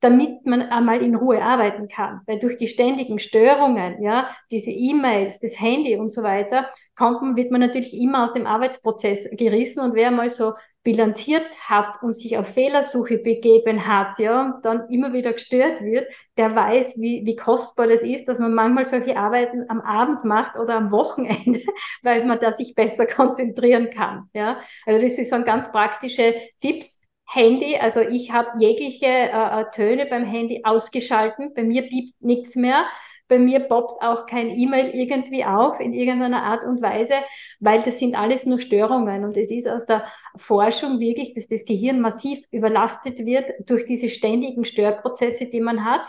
damit 0.00 0.46
man 0.46 0.62
einmal 0.62 1.02
in 1.02 1.16
Ruhe 1.16 1.42
arbeiten 1.42 1.86
kann. 1.88 2.22
Weil 2.26 2.38
durch 2.38 2.56
die 2.56 2.66
ständigen 2.66 3.18
Störungen, 3.18 4.02
ja, 4.02 4.30
diese 4.50 4.70
E-Mails, 4.70 5.38
das 5.38 5.60
Handy 5.60 5.96
und 5.96 6.10
so 6.10 6.22
weiter, 6.22 6.66
kommt 6.96 7.20
man, 7.20 7.36
wird 7.36 7.50
man 7.50 7.60
natürlich 7.60 7.92
immer 7.92 8.24
aus 8.24 8.32
dem 8.32 8.46
Arbeitsprozess 8.46 9.28
gerissen 9.36 9.80
und 9.80 9.94
wer 9.94 10.10
mal 10.10 10.30
so 10.30 10.54
bilanziert 10.82 11.46
hat 11.68 12.02
und 12.02 12.14
sich 12.14 12.36
auf 12.38 12.52
Fehlersuche 12.52 13.18
begeben 13.18 13.86
hat, 13.86 14.18
ja, 14.18 14.46
und 14.46 14.64
dann 14.64 14.88
immer 14.88 15.12
wieder 15.12 15.32
gestört 15.32 15.80
wird, 15.80 16.12
der 16.36 16.54
weiß, 16.54 17.00
wie, 17.00 17.22
wie 17.24 17.36
kostbar 17.36 17.86
das 17.86 18.02
ist, 18.02 18.26
dass 18.28 18.38
man 18.38 18.54
manchmal 18.54 18.86
solche 18.86 19.16
Arbeiten 19.16 19.64
am 19.68 19.80
Abend 19.80 20.24
macht 20.24 20.56
oder 20.56 20.74
am 20.76 20.90
Wochenende, 20.90 21.62
weil 22.02 22.24
man 22.24 22.40
da 22.40 22.52
sich 22.52 22.74
besser 22.74 23.06
konzentrieren 23.06 23.90
kann. 23.90 24.28
Ja, 24.34 24.58
also 24.86 25.00
das 25.00 25.16
sind 25.16 25.44
ganz 25.44 25.70
praktische 25.72 26.34
Tipps. 26.60 27.00
Handy, 27.24 27.76
also 27.78 28.00
ich 28.00 28.30
habe 28.30 28.50
jegliche 28.58 29.06
äh, 29.06 29.60
äh, 29.60 29.64
Töne 29.72 30.04
beim 30.06 30.26
Handy 30.26 30.62
ausgeschalten. 30.64 31.54
Bei 31.54 31.62
mir 31.62 31.82
biebt 31.82 32.20
nichts 32.20 32.56
mehr. 32.56 32.84
Bei 33.32 33.38
mir 33.38 33.60
poppt 33.60 34.02
auch 34.02 34.26
kein 34.26 34.50
E-Mail 34.50 34.90
irgendwie 34.90 35.42
auf 35.42 35.80
in 35.80 35.94
irgendeiner 35.94 36.42
Art 36.42 36.66
und 36.66 36.82
Weise, 36.82 37.14
weil 37.60 37.80
das 37.80 37.98
sind 37.98 38.14
alles 38.14 38.44
nur 38.44 38.58
Störungen. 38.58 39.24
Und 39.24 39.38
es 39.38 39.50
ist 39.50 39.66
aus 39.66 39.86
der 39.86 40.04
Forschung 40.36 41.00
wirklich, 41.00 41.32
dass 41.32 41.48
das 41.48 41.64
Gehirn 41.64 42.02
massiv 42.02 42.44
überlastet 42.50 43.24
wird 43.24 43.46
durch 43.64 43.86
diese 43.86 44.10
ständigen 44.10 44.66
Störprozesse, 44.66 45.46
die 45.46 45.62
man 45.62 45.82
hat. 45.82 46.06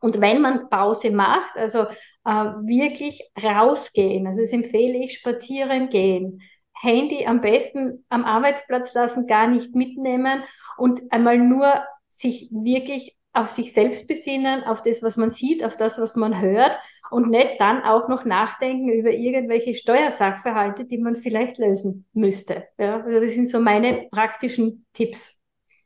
Und 0.00 0.20
wenn 0.20 0.40
man 0.40 0.68
Pause 0.68 1.12
macht, 1.12 1.56
also 1.56 1.82
äh, 2.24 2.32
wirklich 2.32 3.22
rausgehen, 3.40 4.26
also 4.26 4.40
das 4.40 4.50
empfehle 4.50 4.98
ich, 4.98 5.14
spazieren 5.14 5.90
gehen, 5.90 6.42
Handy 6.74 7.24
am 7.24 7.40
besten 7.40 8.04
am 8.08 8.24
Arbeitsplatz 8.24 8.94
lassen, 8.94 9.28
gar 9.28 9.46
nicht 9.46 9.76
mitnehmen 9.76 10.42
und 10.76 11.02
einmal 11.12 11.38
nur 11.38 11.72
sich 12.08 12.48
wirklich 12.50 13.16
auf 13.32 13.48
sich 13.48 13.72
selbst 13.72 14.08
besinnen, 14.08 14.64
auf 14.64 14.82
das, 14.82 15.02
was 15.02 15.16
man 15.16 15.30
sieht, 15.30 15.64
auf 15.64 15.76
das, 15.76 15.98
was 15.98 16.16
man 16.16 16.40
hört 16.40 16.76
und 17.10 17.28
nicht 17.28 17.60
dann 17.60 17.82
auch 17.82 18.08
noch 18.08 18.24
nachdenken 18.24 18.90
über 18.90 19.10
irgendwelche 19.10 19.74
Steuersachverhalte, 19.74 20.84
die 20.84 20.98
man 20.98 21.16
vielleicht 21.16 21.58
lösen 21.58 22.06
müsste. 22.12 22.64
Ja, 22.78 23.02
also 23.02 23.20
das 23.20 23.30
sind 23.32 23.48
so 23.48 23.60
meine 23.60 24.06
praktischen 24.10 24.86
Tipps 24.92 25.41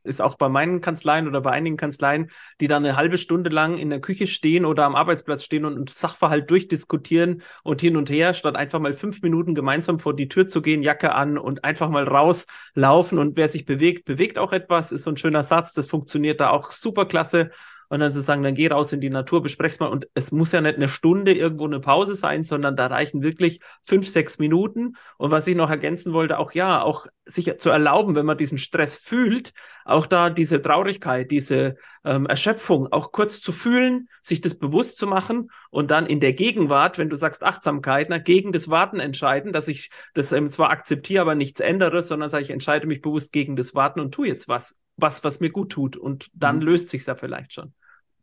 ist 0.07 0.21
auch 0.21 0.35
bei 0.35 0.49
meinen 0.49 0.81
Kanzleien 0.81 1.27
oder 1.27 1.41
bei 1.41 1.51
einigen 1.51 1.77
Kanzleien, 1.77 2.31
die 2.59 2.67
dann 2.67 2.83
eine 2.83 2.95
halbe 2.95 3.17
Stunde 3.17 3.49
lang 3.49 3.77
in 3.77 3.89
der 3.89 4.01
Küche 4.01 4.27
stehen 4.27 4.65
oder 4.65 4.85
am 4.85 4.95
Arbeitsplatz 4.95 5.43
stehen 5.43 5.65
und 5.65 5.89
Sachverhalt 5.89 6.49
durchdiskutieren 6.49 7.43
und 7.63 7.81
hin 7.81 7.97
und 7.97 8.09
her, 8.09 8.33
statt 8.33 8.55
einfach 8.55 8.79
mal 8.79 8.93
fünf 8.93 9.21
Minuten 9.21 9.53
gemeinsam 9.53 9.99
vor 9.99 10.15
die 10.15 10.27
Tür 10.27 10.47
zu 10.47 10.61
gehen, 10.61 10.81
Jacke 10.81 11.13
an 11.13 11.37
und 11.37 11.63
einfach 11.63 11.89
mal 11.89 12.05
rauslaufen. 12.05 13.19
Und 13.19 13.37
wer 13.37 13.47
sich 13.47 13.65
bewegt, 13.65 14.05
bewegt 14.05 14.37
auch 14.37 14.53
etwas, 14.53 14.91
ist 14.91 15.03
so 15.03 15.11
ein 15.11 15.17
schöner 15.17 15.43
Satz. 15.43 15.73
Das 15.73 15.87
funktioniert 15.87 16.39
da 16.39 16.49
auch 16.49 16.71
super 16.71 17.05
klasse 17.05 17.51
und 17.89 17.99
dann 17.99 18.11
zu 18.11 18.21
sagen, 18.21 18.43
dann 18.43 18.55
geh 18.55 18.67
raus 18.67 18.91
in 18.91 19.01
die 19.01 19.09
Natur, 19.09 19.41
besprech's 19.41 19.79
mal. 19.79 19.87
Und 19.87 20.07
es 20.13 20.31
muss 20.31 20.51
ja 20.51 20.61
nicht 20.61 20.75
eine 20.75 20.89
Stunde 20.89 21.33
irgendwo 21.33 21.65
eine 21.65 21.79
Pause 21.79 22.15
sein, 22.15 22.43
sondern 22.43 22.75
da 22.75 22.87
reichen 22.87 23.21
wirklich 23.21 23.59
fünf, 23.83 24.07
sechs 24.07 24.39
Minuten. 24.39 24.95
Und 25.17 25.31
was 25.31 25.47
ich 25.47 25.55
noch 25.55 25.69
ergänzen 25.69 26.13
wollte, 26.13 26.37
auch 26.37 26.51
ja, 26.51 26.81
auch 26.81 27.07
sich 27.25 27.57
zu 27.59 27.69
erlauben, 27.69 28.15
wenn 28.15 28.25
man 28.25 28.37
diesen 28.37 28.57
Stress 28.57 28.97
fühlt, 28.97 29.53
auch 29.85 30.05
da 30.05 30.29
diese 30.29 30.61
Traurigkeit, 30.61 31.31
diese 31.31 31.75
ähm, 32.03 32.25
Erschöpfung 32.25 32.91
auch 32.91 33.11
kurz 33.11 33.41
zu 33.41 33.51
fühlen, 33.51 34.09
sich 34.21 34.41
das 34.41 34.55
bewusst 34.55 34.97
zu 34.97 35.07
machen 35.07 35.49
und 35.69 35.91
dann 35.91 36.05
in 36.05 36.19
der 36.19 36.33
Gegenwart, 36.33 36.97
wenn 36.97 37.09
du 37.09 37.15
sagst 37.15 37.43
Achtsamkeit, 37.43 38.07
na, 38.09 38.17
gegen 38.17 38.51
das 38.51 38.69
Warten 38.69 38.99
entscheiden, 38.99 39.53
dass 39.53 39.67
ich 39.67 39.89
das 40.13 40.31
ähm, 40.31 40.49
zwar 40.49 40.69
akzeptiere, 40.69 41.21
aber 41.21 41.35
nichts 41.35 41.59
ändere, 41.59 42.01
sondern 42.01 42.29
sage 42.29 42.43
ich 42.43 42.49
entscheide 42.49 42.87
mich 42.87 43.01
bewusst 43.01 43.31
gegen 43.31 43.55
das 43.55 43.75
Warten 43.75 43.99
und 43.99 44.13
tue 44.13 44.27
jetzt 44.27 44.47
was 44.47 44.77
was, 44.97 45.23
was 45.23 45.39
mir 45.39 45.51
gut 45.51 45.71
tut. 45.71 45.95
Und 45.95 46.29
dann 46.33 46.57
mhm. 46.57 46.63
löst 46.63 46.89
sich 46.89 47.05
ja 47.05 47.15
vielleicht 47.15 47.53
schon. 47.53 47.73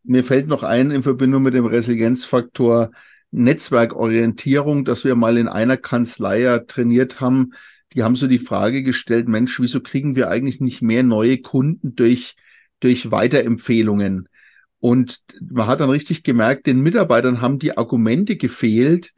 Mir 0.05 0.23
fällt 0.23 0.47
noch 0.47 0.63
ein 0.63 0.91
in 0.91 1.03
Verbindung 1.03 1.43
mit 1.43 1.55
dem 1.55 1.67
Resilienzfaktor 1.67 2.91
Netzwerkorientierung, 3.31 4.85
dass 4.85 5.05
wir 5.05 5.15
mal 5.17 5.37
in 5.39 5.49
einer 5.49 5.77
Kanzlei 5.77 6.43
ja 6.43 6.59
trainiert 6.61 7.21
haben. 7.21 7.53
Die 7.93 8.03
haben 8.03 8.15
so 8.15 8.27
die 8.27 8.39
Frage 8.39 8.83
gestellt, 8.83 9.29
Mensch, 9.29 9.59
wieso 9.61 9.81
kriegen 9.81 10.15
wir 10.15 10.29
eigentlich 10.31 10.61
nicht 10.61 10.83
mehr 10.83 11.03
neue 11.03 11.39
Kunden 11.39 11.97
durch, 11.97 12.37
durch 12.81 13.11
Weiterempfehlungen? 13.11 14.29
Und 14.79 15.21
man 15.41 15.67
hat 15.67 15.81
dann 15.81 15.91
richtig 15.91 16.23
gemerkt, 16.23 16.67
den 16.67 16.83
Mitarbeitern 16.83 17.41
haben 17.41 17.59
die 17.59 17.77
Argumente 17.77 18.37
gefehlt, 18.37 19.13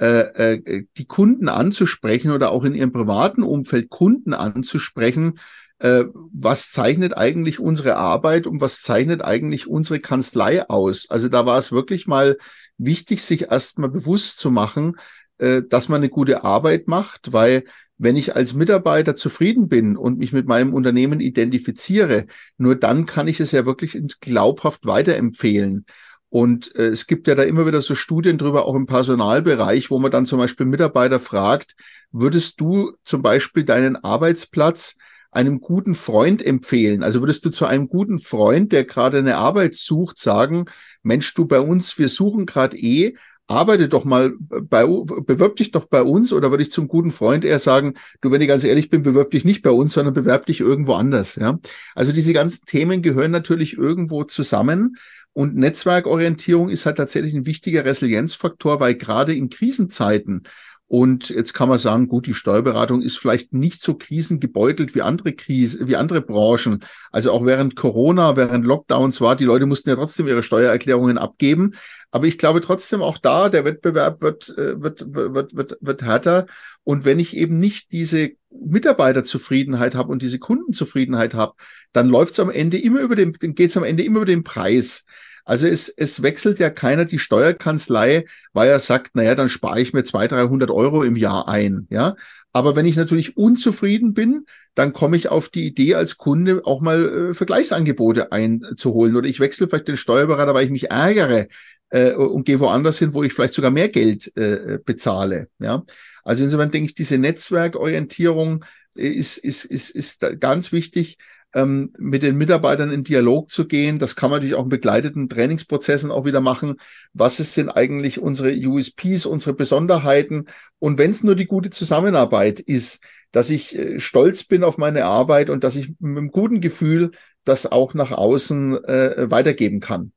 äh, 0.00 0.54
äh, 0.54 0.84
die 0.96 1.04
Kunden 1.04 1.50
anzusprechen 1.50 2.30
oder 2.30 2.50
auch 2.52 2.64
in 2.64 2.74
ihrem 2.74 2.92
privaten 2.92 3.42
Umfeld 3.42 3.90
Kunden 3.90 4.32
anzusprechen, 4.32 5.38
äh, 5.80 6.04
was 6.32 6.70
zeichnet 6.70 7.16
eigentlich 7.16 7.58
unsere 7.58 7.96
Arbeit 7.96 8.46
und 8.46 8.60
was 8.60 8.82
zeichnet 8.82 9.24
eigentlich 9.24 9.66
unsere 9.66 9.98
Kanzlei 9.98 10.68
aus? 10.68 11.10
Also 11.10 11.28
da 11.28 11.46
war 11.46 11.58
es 11.58 11.72
wirklich 11.72 12.06
mal 12.06 12.36
wichtig, 12.78 13.22
sich 13.22 13.50
erstmal 13.50 13.88
bewusst 13.88 14.38
zu 14.38 14.50
machen, 14.50 14.96
äh, 15.38 15.62
dass 15.68 15.88
man 15.88 16.02
eine 16.02 16.10
gute 16.10 16.44
Arbeit 16.44 16.86
macht, 16.86 17.32
weil 17.32 17.64
wenn 17.96 18.16
ich 18.16 18.36
als 18.36 18.54
Mitarbeiter 18.54 19.16
zufrieden 19.16 19.68
bin 19.68 19.96
und 19.96 20.18
mich 20.18 20.32
mit 20.32 20.46
meinem 20.46 20.74
Unternehmen 20.74 21.20
identifiziere, 21.20 22.26
nur 22.56 22.76
dann 22.76 23.06
kann 23.06 23.28
ich 23.28 23.40
es 23.40 23.52
ja 23.52 23.66
wirklich 23.66 24.00
glaubhaft 24.20 24.86
weiterempfehlen. 24.86 25.86
Und 26.28 26.74
äh, 26.76 26.88
es 26.88 27.06
gibt 27.06 27.26
ja 27.26 27.34
da 27.34 27.42
immer 27.42 27.66
wieder 27.66 27.80
so 27.80 27.94
Studien 27.94 28.36
drüber, 28.38 28.66
auch 28.66 28.74
im 28.74 28.86
Personalbereich, 28.86 29.90
wo 29.90 29.98
man 29.98 30.10
dann 30.10 30.26
zum 30.26 30.38
Beispiel 30.38 30.66
Mitarbeiter 30.66 31.20
fragt, 31.20 31.74
würdest 32.12 32.60
du 32.60 32.92
zum 33.04 33.22
Beispiel 33.22 33.64
deinen 33.64 33.96
Arbeitsplatz 33.96 34.96
einem 35.30 35.60
guten 35.60 35.94
Freund 35.94 36.44
empfehlen? 36.44 37.02
Also 37.02 37.20
würdest 37.20 37.44
du 37.44 37.50
zu 37.50 37.66
einem 37.66 37.88
guten 37.88 38.18
Freund, 38.18 38.72
der 38.72 38.84
gerade 38.84 39.18
eine 39.18 39.36
Arbeit 39.36 39.74
sucht, 39.74 40.18
sagen, 40.18 40.66
Mensch, 41.02 41.34
du 41.34 41.46
bei 41.46 41.60
uns, 41.60 41.98
wir 41.98 42.08
suchen 42.08 42.46
gerade 42.46 42.76
eh, 42.76 43.14
arbeite 43.50 43.88
doch 43.88 44.04
mal 44.04 44.32
bei, 44.38 44.86
bewirb 44.86 45.56
dich 45.56 45.72
doch 45.72 45.86
bei 45.86 46.02
uns 46.02 46.32
oder 46.32 46.50
würde 46.50 46.62
ich 46.62 46.70
zum 46.70 46.86
guten 46.86 47.10
Freund 47.10 47.44
eher 47.44 47.58
sagen, 47.58 47.94
du, 48.20 48.30
wenn 48.30 48.40
ich 48.40 48.48
ganz 48.48 48.62
ehrlich 48.62 48.90
bin, 48.90 49.02
bewirb 49.02 49.32
dich 49.32 49.44
nicht 49.44 49.62
bei 49.62 49.70
uns, 49.70 49.92
sondern 49.92 50.14
bewerb 50.14 50.46
dich 50.46 50.60
irgendwo 50.60 50.94
anders, 50.94 51.34
ja. 51.34 51.58
Also 51.96 52.12
diese 52.12 52.32
ganzen 52.32 52.64
Themen 52.66 53.02
gehören 53.02 53.32
natürlich 53.32 53.76
irgendwo 53.76 54.22
zusammen 54.22 54.96
und 55.32 55.56
Netzwerkorientierung 55.56 56.68
ist 56.70 56.86
halt 56.86 56.96
tatsächlich 56.96 57.34
ein 57.34 57.46
wichtiger 57.46 57.84
Resilienzfaktor, 57.84 58.78
weil 58.78 58.94
gerade 58.94 59.34
in 59.34 59.48
Krisenzeiten 59.48 60.44
und 60.90 61.28
jetzt 61.28 61.54
kann 61.54 61.68
man 61.68 61.78
sagen, 61.78 62.08
gut, 62.08 62.26
die 62.26 62.34
Steuerberatung 62.34 63.00
ist 63.00 63.16
vielleicht 63.16 63.52
nicht 63.52 63.80
so 63.80 63.94
krisengebeutelt 63.94 64.92
wie 64.96 65.02
andere 65.02 65.32
Krisen, 65.32 65.86
wie 65.86 65.94
andere 65.94 66.20
Branchen. 66.20 66.80
Also 67.12 67.30
auch 67.30 67.46
während 67.46 67.76
Corona, 67.76 68.34
während 68.34 68.66
Lockdowns 68.66 69.20
war, 69.20 69.36
die 69.36 69.44
Leute 69.44 69.66
mussten 69.66 69.88
ja 69.88 69.94
trotzdem 69.94 70.26
ihre 70.26 70.42
Steuererklärungen 70.42 71.16
abgeben. 71.16 71.74
Aber 72.10 72.26
ich 72.26 72.38
glaube 72.38 72.60
trotzdem 72.60 73.02
auch 73.02 73.18
da, 73.18 73.48
der 73.48 73.64
Wettbewerb 73.64 74.20
wird, 74.20 74.48
äh, 74.58 74.82
wird, 74.82 75.14
wird, 75.14 75.54
wird, 75.54 75.78
wird 75.80 76.02
härter. 76.02 76.46
Und 76.82 77.04
wenn 77.04 77.20
ich 77.20 77.36
eben 77.36 77.60
nicht 77.60 77.92
diese 77.92 78.32
Mitarbeiterzufriedenheit 78.50 79.94
habe 79.94 80.10
und 80.10 80.22
diese 80.22 80.40
Kundenzufriedenheit 80.40 81.34
habe, 81.34 81.52
dann 81.92 82.08
läuft 82.08 82.32
es 82.32 82.40
am 82.40 82.50
Ende 82.50 82.78
immer 82.78 82.98
über 82.98 83.14
den, 83.14 83.34
geht 83.34 83.70
es 83.70 83.76
am 83.76 83.84
Ende 83.84 84.02
immer 84.02 84.16
über 84.16 84.26
den 84.26 84.42
Preis. 84.42 85.04
Also 85.50 85.66
es, 85.66 85.88
es 85.88 86.22
wechselt 86.22 86.60
ja 86.60 86.70
keiner 86.70 87.06
die 87.06 87.18
Steuerkanzlei, 87.18 88.24
weil 88.52 88.68
er 88.68 88.78
sagt, 88.78 89.16
naja, 89.16 89.34
dann 89.34 89.48
spare 89.48 89.80
ich 89.80 89.92
mir 89.92 90.04
200, 90.04 90.30
300 90.30 90.70
Euro 90.70 91.02
im 91.02 91.16
Jahr 91.16 91.48
ein. 91.48 91.88
Ja, 91.90 92.14
aber 92.52 92.76
wenn 92.76 92.86
ich 92.86 92.94
natürlich 92.94 93.36
unzufrieden 93.36 94.14
bin, 94.14 94.46
dann 94.76 94.92
komme 94.92 95.16
ich 95.16 95.28
auf 95.28 95.48
die 95.48 95.66
Idee 95.66 95.96
als 95.96 96.18
Kunde 96.18 96.60
auch 96.66 96.80
mal 96.80 97.30
äh, 97.30 97.34
Vergleichsangebote 97.34 98.30
einzuholen 98.30 99.16
oder 99.16 99.28
ich 99.28 99.40
wechsle 99.40 99.66
vielleicht 99.66 99.88
den 99.88 99.96
Steuerberater, 99.96 100.54
weil 100.54 100.66
ich 100.66 100.70
mich 100.70 100.92
ärgere 100.92 101.48
äh, 101.88 102.12
und 102.12 102.44
gehe 102.44 102.60
woanders 102.60 103.00
hin, 103.00 103.12
wo 103.12 103.24
ich 103.24 103.32
vielleicht 103.32 103.54
sogar 103.54 103.72
mehr 103.72 103.88
Geld 103.88 104.30
äh, 104.36 104.78
bezahle. 104.84 105.48
Ja, 105.58 105.82
also 106.22 106.44
insofern 106.44 106.70
denke 106.70 106.90
ich, 106.90 106.94
diese 106.94 107.18
Netzwerkorientierung 107.18 108.64
ist, 108.94 109.36
ist, 109.38 109.64
ist, 109.64 109.90
ist 109.90 110.24
ganz 110.38 110.70
wichtig 110.70 111.18
ähm, 111.54 111.92
mit 111.98 112.22
den 112.22 112.36
Mitarbeitern 112.36 112.90
in 112.90 113.04
Dialog 113.04 113.50
zu 113.50 113.66
gehen. 113.66 113.98
Das 113.98 114.16
kann 114.16 114.30
man 114.30 114.38
natürlich 114.38 114.54
auch 114.54 114.64
in 114.64 114.68
begleiteten 114.68 115.28
Trainingsprozessen 115.28 116.10
auch 116.10 116.24
wieder 116.24 116.40
machen. 116.40 116.76
Was 117.12 117.40
ist 117.40 117.56
denn 117.56 117.68
eigentlich 117.68 118.20
unsere 118.20 118.52
USPs, 118.52 119.26
unsere 119.26 119.54
Besonderheiten? 119.54 120.46
Und 120.78 120.98
wenn 120.98 121.10
es 121.10 121.24
nur 121.24 121.34
die 121.34 121.46
gute 121.46 121.70
Zusammenarbeit 121.70 122.60
ist, 122.60 123.02
dass 123.32 123.50
ich 123.50 123.76
äh, 123.76 124.00
stolz 124.00 124.44
bin 124.44 124.64
auf 124.64 124.78
meine 124.78 125.04
Arbeit 125.04 125.50
und 125.50 125.64
dass 125.64 125.76
ich 125.76 125.88
mit 125.98 126.18
einem 126.18 126.30
guten 126.30 126.60
Gefühl 126.60 127.12
das 127.44 127.70
auch 127.70 127.94
nach 127.94 128.12
außen 128.12 128.84
äh, 128.84 129.30
weitergeben 129.30 129.80
kann. 129.80 130.12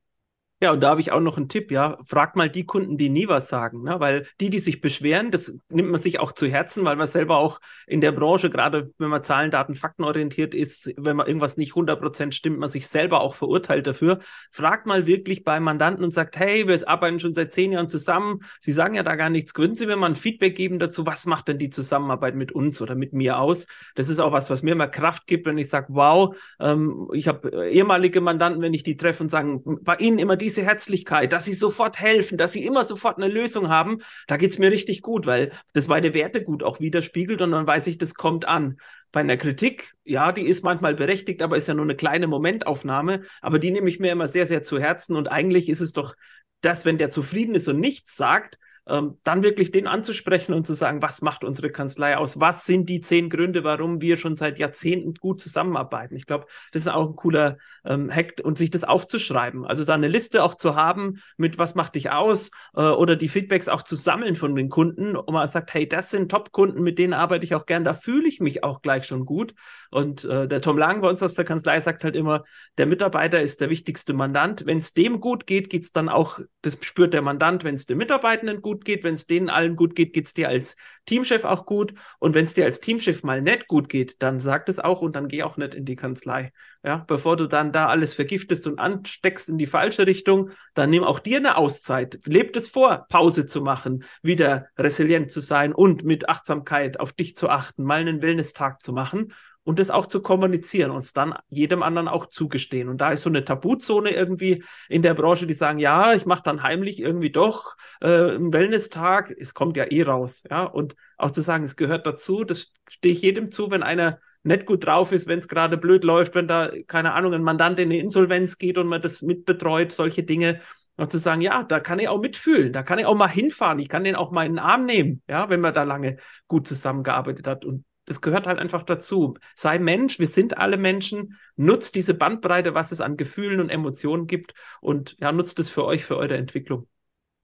Ja, 0.64 0.72
und 0.72 0.80
da 0.80 0.92
habe 0.92 1.02
ich 1.02 1.12
auch 1.12 1.20
noch 1.20 1.36
einen 1.36 1.50
Tipp, 1.50 1.72
ja. 1.72 1.98
Frag 2.06 2.38
mal 2.38 2.50
die 2.50 2.66
Kunden, 2.66 2.98
die 2.98 3.10
nie 3.10 3.28
was 3.28 3.50
sagen, 3.50 3.84
ne? 3.84 4.00
weil 4.00 4.26
die, 4.40 4.50
die 4.50 4.60
sich 4.60 4.80
beschweren, 4.80 5.30
das 5.30 5.54
nimmt 5.68 5.92
man 5.92 6.00
sich 6.00 6.22
auch 6.22 6.32
zu 6.32 6.48
Herzen, 6.48 6.86
weil 6.86 6.96
man 6.96 7.10
selber 7.10 7.36
auch 7.36 7.60
in 7.86 8.00
der 8.00 8.14
Branche, 8.14 8.50
gerade 8.50 8.94
wenn 8.98 9.10
man 9.10 9.26
Zahlen, 9.26 9.52
Daten, 9.52 9.76
Fakten 9.76 10.06
orientiert 10.06 10.56
ist, 10.56 10.94
wenn 10.96 11.18
man 11.18 11.28
irgendwas 11.28 11.58
nicht 11.58 11.74
100% 11.74 12.32
stimmt, 12.32 12.60
man 12.60 12.70
sich 12.70 12.88
selber 12.88 13.20
auch 13.20 13.36
verurteilt 13.36 13.88
dafür. 13.88 14.20
Frag 14.52 14.86
mal 14.86 15.06
wirklich 15.06 15.44
bei 15.44 15.60
Mandanten 15.60 16.06
und 16.06 16.14
sagt, 16.14 16.40
hey, 16.40 16.66
wir 16.66 16.88
arbeiten 16.88 17.20
schon 17.20 17.34
seit 17.34 17.52
zehn 17.52 17.74
Jahren 17.74 17.90
zusammen. 17.90 18.40
Sie 18.62 18.72
sagen 18.72 18.96
ja 18.96 19.04
da 19.04 19.18
gar 19.18 19.30
nichts. 19.30 19.54
Können 19.54 19.76
Sie 19.76 19.86
mir 19.86 19.98
mal 19.98 20.12
ein 20.12 20.16
Feedback 20.16 20.56
geben 20.56 20.80
dazu? 20.80 21.06
Was 21.06 21.26
macht 21.26 21.50
denn 21.50 21.60
die 21.60 21.72
Zusammenarbeit 21.72 22.36
mit 22.36 22.54
uns 22.54 22.82
oder 22.82 22.96
mit 22.96 23.12
mir 23.12 23.38
aus? 23.38 23.68
Das 23.96 24.08
ist 24.08 24.22
auch 24.22 24.32
was, 24.32 24.50
was 24.50 24.64
mir 24.64 24.72
immer 24.72 24.88
Kraft 24.88 25.28
gibt, 25.28 25.46
wenn 25.46 25.58
ich 25.58 25.70
sage, 25.70 25.88
wow, 25.90 26.38
ähm, 26.62 27.10
ich 27.12 27.28
habe 27.28 27.68
ehemalige 27.68 28.22
Mandanten, 28.22 28.62
wenn 28.62 28.74
ich 28.74 28.84
die 28.84 28.96
treffe 28.96 29.24
und 29.24 29.30
sagen, 29.30 29.62
bei 29.82 29.98
Ihnen 29.98 30.20
immer 30.20 30.38
die 30.38 30.53
diese 30.54 30.66
Herzlichkeit, 30.66 31.34
dass 31.34 31.46
sie 31.46 31.54
sofort 31.54 32.00
helfen, 32.00 32.38
dass 32.38 32.52
sie 32.52 32.64
immer 32.64 32.86
sofort 32.86 33.18
eine 33.18 33.28
Lösung 33.28 33.70
haben, 33.70 34.00
da 34.28 34.38
geht 34.38 34.52
es 34.52 34.60
mir 34.60 34.72
richtig 34.72 35.02
gut, 35.02 35.26
weil 35.26 35.52
das 35.74 35.88
meine 35.88 36.14
Werte 36.14 36.44
gut 36.44 36.62
auch 36.62 36.80
widerspiegelt 36.80 37.42
und 37.42 37.52
dann 37.52 37.66
weiß 37.66 37.88
ich, 37.88 37.98
das 37.98 38.14
kommt 38.14 38.46
an. 38.46 38.78
Bei 39.12 39.22
einer 39.22 39.38
Kritik, 39.38 39.94
ja, 40.04 40.32
die 40.32 40.44
ist 40.44 40.64
manchmal 40.64 40.94
berechtigt, 40.96 41.42
aber 41.42 41.58
ist 41.58 41.68
ja 41.68 41.74
nur 41.74 41.86
eine 41.86 41.96
kleine 41.96 42.28
Momentaufnahme, 42.28 43.24
aber 43.42 43.58
die 43.58 43.72
nehme 43.72 43.90
ich 43.90 44.00
mir 44.00 44.12
immer 44.12 44.28
sehr, 44.28 44.46
sehr 44.46 44.64
zu 44.64 44.80
Herzen 44.80 45.16
und 45.16 45.32
eigentlich 45.32 45.70
ist 45.70 45.82
es 45.82 45.94
doch 45.94 46.16
das, 46.62 46.86
wenn 46.86 46.98
der 46.98 47.10
zufrieden 47.10 47.56
ist 47.56 47.68
und 47.68 47.80
nichts 47.80 48.16
sagt, 48.16 48.60
ähm, 48.88 49.18
dann 49.24 49.44
wirklich 49.44 49.72
den 49.72 49.88
anzusprechen 49.88 50.54
und 50.54 50.68
zu 50.68 50.74
sagen, 50.74 51.02
was 51.02 51.22
macht 51.22 51.44
unsere 51.44 51.70
Kanzlei 51.70 52.18
aus? 52.18 52.40
Was 52.40 52.66
sind 52.66 52.90
die 52.90 53.02
zehn 53.02 53.30
Gründe, 53.30 53.64
warum 53.64 54.02
wir 54.02 54.18
schon 54.18 54.36
seit 54.36 54.60
Jahrzehnten 54.60 55.14
gut 55.16 55.40
zusammenarbeiten? 55.40 56.16
Ich 56.16 56.26
glaube, 56.26 56.48
das 56.72 56.84
ist 56.84 56.88
auch 56.90 57.10
ein 57.10 57.16
cooler 57.16 57.58
ähm, 57.86 58.12
Hack 58.14 58.42
und 58.44 58.58
sich 58.58 58.72
das 58.72 58.84
aufzuschreiben. 58.84 59.66
Also 59.66 59.86
da 59.86 59.94
eine 59.94 60.08
Liste 60.08 60.44
auch 60.44 60.56
zu 60.56 60.76
haben 60.76 61.22
mit 61.38 61.58
was 61.58 61.76
macht 61.76 61.96
dich 61.96 62.12
aus 62.12 62.52
äh, 62.76 62.82
oder 62.82 63.16
die 63.16 63.30
Feedbacks 63.30 63.70
auch 63.70 63.84
zu 63.84 63.96
sammeln 63.96 64.36
von 64.36 64.56
den 64.56 64.70
Kunden 64.70 65.16
und 65.16 65.34
man 65.34 65.48
sagt, 65.48 65.74
hey, 65.74 65.88
das 65.88 66.10
sind 66.10 66.30
Top-Kunden, 66.30 66.84
mit 66.84 67.00
denen 67.00 67.14
arbeite 67.14 67.46
ich 67.46 67.56
auch 67.56 67.66
gern, 67.66 67.84
da 67.84 67.94
fühle 67.94 68.28
ich 68.28 68.40
mich 68.40 68.64
auch 68.64 68.82
gleich 68.82 69.06
schon 69.06 69.26
gut. 69.26 69.54
Und 69.92 70.26
äh, 70.26 70.48
der 70.48 70.62
Tom 70.62 70.78
Lang 70.78 71.02
bei 71.02 71.10
uns 71.10 71.22
aus 71.22 71.36
der 71.36 71.46
Kanzlei 71.46 71.80
sagt 71.80 72.04
halt 72.04 72.16
immer, 72.16 72.44
der 72.78 72.86
Mitarbeiter 72.86 73.42
ist 73.42 73.62
der 73.62 73.70
wichtigste 73.70 74.14
Mandant. 74.14 74.66
Wenn 74.66 74.80
es 74.80 74.94
dem 74.94 75.20
gut 75.20 75.46
geht, 75.46 75.70
geht 75.70 75.84
es 75.84 75.92
dann 75.92 76.10
auch, 76.10 76.40
das 76.62 76.78
spürt 76.82 77.14
der 77.14 77.22
Mandant, 77.22 77.64
wenn 77.64 77.76
es 77.76 77.86
dem 77.86 77.98
Mitarbeitenden 78.00 78.62
gut 78.62 78.73
gut 78.74 78.86
geht, 78.86 79.04
wenn 79.04 79.14
es 79.14 79.28
denen 79.28 79.50
allen 79.50 79.76
gut 79.76 79.96
geht, 79.96 80.14
geht 80.14 80.26
es 80.26 80.34
dir 80.34 80.50
als 80.50 80.76
Teamchef 81.06 81.46
auch 81.46 81.66
gut. 81.66 81.94
Und 82.20 82.34
wenn 82.34 82.46
es 82.46 82.54
dir 82.54 82.66
als 82.66 82.80
Teamchef 82.80 83.24
mal 83.24 83.42
nicht 83.42 83.68
gut 83.68 83.88
geht, 83.88 84.22
dann 84.22 84.40
sag 84.40 84.68
es 84.68 84.80
auch 84.80 85.02
und 85.02 85.16
dann 85.16 85.28
geh 85.28 85.44
auch 85.44 85.58
nicht 85.58 85.76
in 85.76 85.86
die 85.86 85.96
Kanzlei. 85.96 86.52
Ja, 86.84 86.98
bevor 86.98 87.38
du 87.38 87.48
dann 87.48 87.72
da 87.72 87.88
alles 87.88 88.16
vergiftest 88.16 88.66
und 88.68 88.80
ansteckst 88.80 89.48
in 89.50 89.58
die 89.58 89.68
falsche 89.68 90.08
Richtung, 90.08 90.50
dann 90.74 90.90
nimm 90.90 91.04
auch 91.04 91.20
dir 91.20 91.38
eine 91.38 91.58
Auszeit. 91.58 92.20
Leb 92.26 92.56
es 92.56 92.68
vor, 92.68 93.06
Pause 93.10 93.48
zu 93.48 93.62
machen, 93.62 94.04
wieder 94.22 94.68
resilient 94.78 95.32
zu 95.32 95.40
sein 95.40 95.74
und 95.74 96.04
mit 96.04 96.28
Achtsamkeit 96.30 97.00
auf 97.00 97.14
dich 97.14 97.36
zu 97.36 97.50
achten, 97.50 97.84
mal 97.84 98.02
einen 98.02 98.22
Wellness-Tag 98.22 98.82
zu 98.82 98.92
machen 98.92 99.34
und 99.64 99.80
das 99.80 99.90
auch 99.90 100.06
zu 100.08 100.22
kommunizieren 100.22 100.92
und 100.92 101.00
es 101.00 101.14
dann 101.14 101.36
jedem 101.50 101.84
anderen 101.84 102.08
auch 102.08 102.28
zugestehen. 102.28 102.90
Und 102.90 103.00
da 103.00 103.12
ist 103.12 103.22
so 103.22 103.30
eine 103.30 103.46
Tabuzone 103.46 104.12
irgendwie 104.12 104.64
in 104.90 105.02
der 105.02 105.14
Branche, 105.14 105.48
die 105.48 105.54
sagen, 105.54 105.80
ja, 105.80 106.14
ich 106.14 106.26
mache 106.26 106.44
dann 106.44 106.64
heimlich 106.64 107.00
irgendwie 107.00 107.32
doch 107.32 107.76
äh, 108.02 108.08
einen 108.08 108.52
Wellness-Tag. 108.52 109.34
Es 109.38 109.54
kommt 109.54 109.78
ja 109.78 109.86
eh 109.86 110.04
raus, 110.04 110.44
ja. 110.50 110.64
Und 110.64 110.96
auch 111.18 111.32
zu 111.32 111.42
sagen, 111.42 111.64
es 111.64 111.76
gehört 111.76 112.06
dazu, 112.06 112.44
das 112.44 112.72
stehe 112.90 113.14
ich 113.14 113.22
jedem 113.22 113.52
zu, 113.52 113.72
wenn 113.72 113.84
einer 113.84 114.20
nicht 114.44 114.66
gut 114.66 114.86
drauf 114.86 115.14
ist, 115.14 115.28
wenn 115.28 115.40
es 115.40 115.48
gerade 115.48 115.78
blöd 115.78 116.04
läuft, 116.04 116.36
wenn 116.36 116.48
da, 116.48 116.70
keine 116.88 117.14
Ahnung, 117.14 117.34
ein 117.34 117.44
Mandant 117.44 117.80
in 117.80 117.90
eine 117.90 118.00
Insolvenz 118.00 118.58
geht 118.58 118.78
und 118.78 118.88
man 118.88 119.02
das 119.02 119.22
mitbetreut, 119.22 119.92
solche 119.92 120.24
Dinge. 120.24 120.60
Und 120.96 121.12
zu 121.12 121.18
sagen, 121.18 121.42
ja, 121.42 121.64
da 121.64 121.80
kann 121.80 121.98
ich 121.98 122.08
auch 122.08 122.22
mitfühlen, 122.22 122.72
da 122.72 122.84
kann 122.84 123.00
ich 123.00 123.08
auch 123.08 123.16
mal 123.16 123.28
hinfahren, 123.28 123.80
ich 123.80 123.90
kann 123.90 124.04
den 124.04 124.16
auch 124.16 124.30
mal 124.30 124.46
in 124.46 124.54
den 124.54 124.60
Arm 124.60 124.86
nehmen, 124.86 125.24
ja, 125.28 125.50
wenn 125.50 125.60
man 125.60 125.74
da 125.74 125.84
lange 125.84 126.18
gut 126.48 126.68
zusammengearbeitet 126.68 127.48
hat. 127.48 127.66
Und 127.66 127.84
das 128.06 128.22
gehört 128.22 128.48
halt 128.48 128.60
einfach 128.60 128.84
dazu. 128.84 129.36
Sei 129.56 129.80
Mensch, 129.80 130.20
wir 130.20 130.28
sind 130.28 130.58
alle 130.58 130.78
Menschen, 130.78 131.38
nutzt 131.56 131.96
diese 131.96 132.14
Bandbreite, 132.14 132.74
was 132.74 132.92
es 132.92 133.02
an 133.02 133.18
Gefühlen 133.18 133.60
und 133.60 133.70
Emotionen 133.70 134.28
gibt 134.28 134.54
und 134.82 135.16
ja, 135.20 135.32
nutzt 135.32 135.60
es 135.60 135.70
für 135.70 135.86
euch, 135.86 136.06
für 136.06 136.18
eure 136.18 136.38
Entwicklung. 136.38 136.88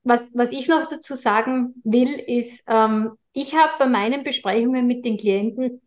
Was, 0.04 0.32
was 0.34 0.52
ich 0.52 0.68
noch 0.68 0.90
dazu 0.90 1.16
sagen 1.16 1.76
will, 1.84 2.08
ist, 2.08 2.64
ähm, 2.68 3.12
ich 3.34 3.54
habe 3.54 3.74
bei 3.80 3.88
meinen 3.88 4.24
Besprechungen 4.24 4.88
mit 4.88 5.06
den 5.06 5.18
Klienten, 5.18 5.82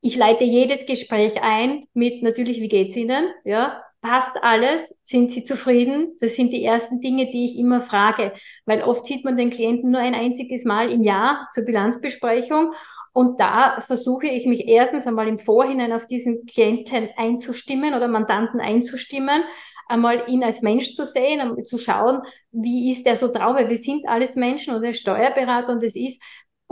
ich 0.00 0.16
leite 0.16 0.44
jedes 0.44 0.86
Gespräch 0.86 1.42
ein 1.42 1.84
mit 1.94 2.22
natürlich, 2.22 2.60
wie 2.60 2.68
geht's 2.68 2.96
Ihnen? 2.96 3.28
Ja, 3.44 3.82
passt 4.00 4.36
alles? 4.42 4.94
Sind 5.02 5.30
Sie 5.32 5.42
zufrieden? 5.44 6.16
Das 6.20 6.36
sind 6.36 6.52
die 6.52 6.64
ersten 6.64 7.00
Dinge, 7.00 7.30
die 7.30 7.46
ich 7.46 7.58
immer 7.58 7.80
frage, 7.80 8.32
weil 8.66 8.82
oft 8.82 9.06
sieht 9.06 9.24
man 9.24 9.36
den 9.36 9.50
Klienten 9.50 9.90
nur 9.92 10.00
ein 10.00 10.14
einziges 10.14 10.64
Mal 10.64 10.90
im 10.90 11.04
Jahr 11.04 11.48
zur 11.52 11.64
Bilanzbesprechung 11.64 12.72
und 13.12 13.40
da 13.40 13.78
versuche 13.80 14.26
ich 14.26 14.46
mich 14.46 14.66
erstens 14.68 15.06
einmal 15.06 15.28
im 15.28 15.38
Vorhinein 15.38 15.92
auf 15.92 16.06
diesen 16.06 16.46
Klienten 16.46 17.10
einzustimmen 17.16 17.94
oder 17.94 18.08
Mandanten 18.08 18.60
einzustimmen, 18.60 19.44
einmal 19.86 20.24
ihn 20.28 20.42
als 20.42 20.62
Mensch 20.62 20.94
zu 20.94 21.04
sehen, 21.04 21.64
zu 21.64 21.76
schauen, 21.76 22.22
wie 22.50 22.90
ist 22.90 23.06
er 23.06 23.16
so 23.16 23.30
drauf, 23.30 23.56
weil 23.56 23.68
wir 23.68 23.76
sind 23.76 24.08
alles 24.08 24.36
Menschen 24.36 24.74
und 24.74 24.82
er 24.82 24.90
ist 24.90 25.00
Steuerberater 25.00 25.72
und 25.72 25.82
es 25.82 25.94
ist 25.94 26.22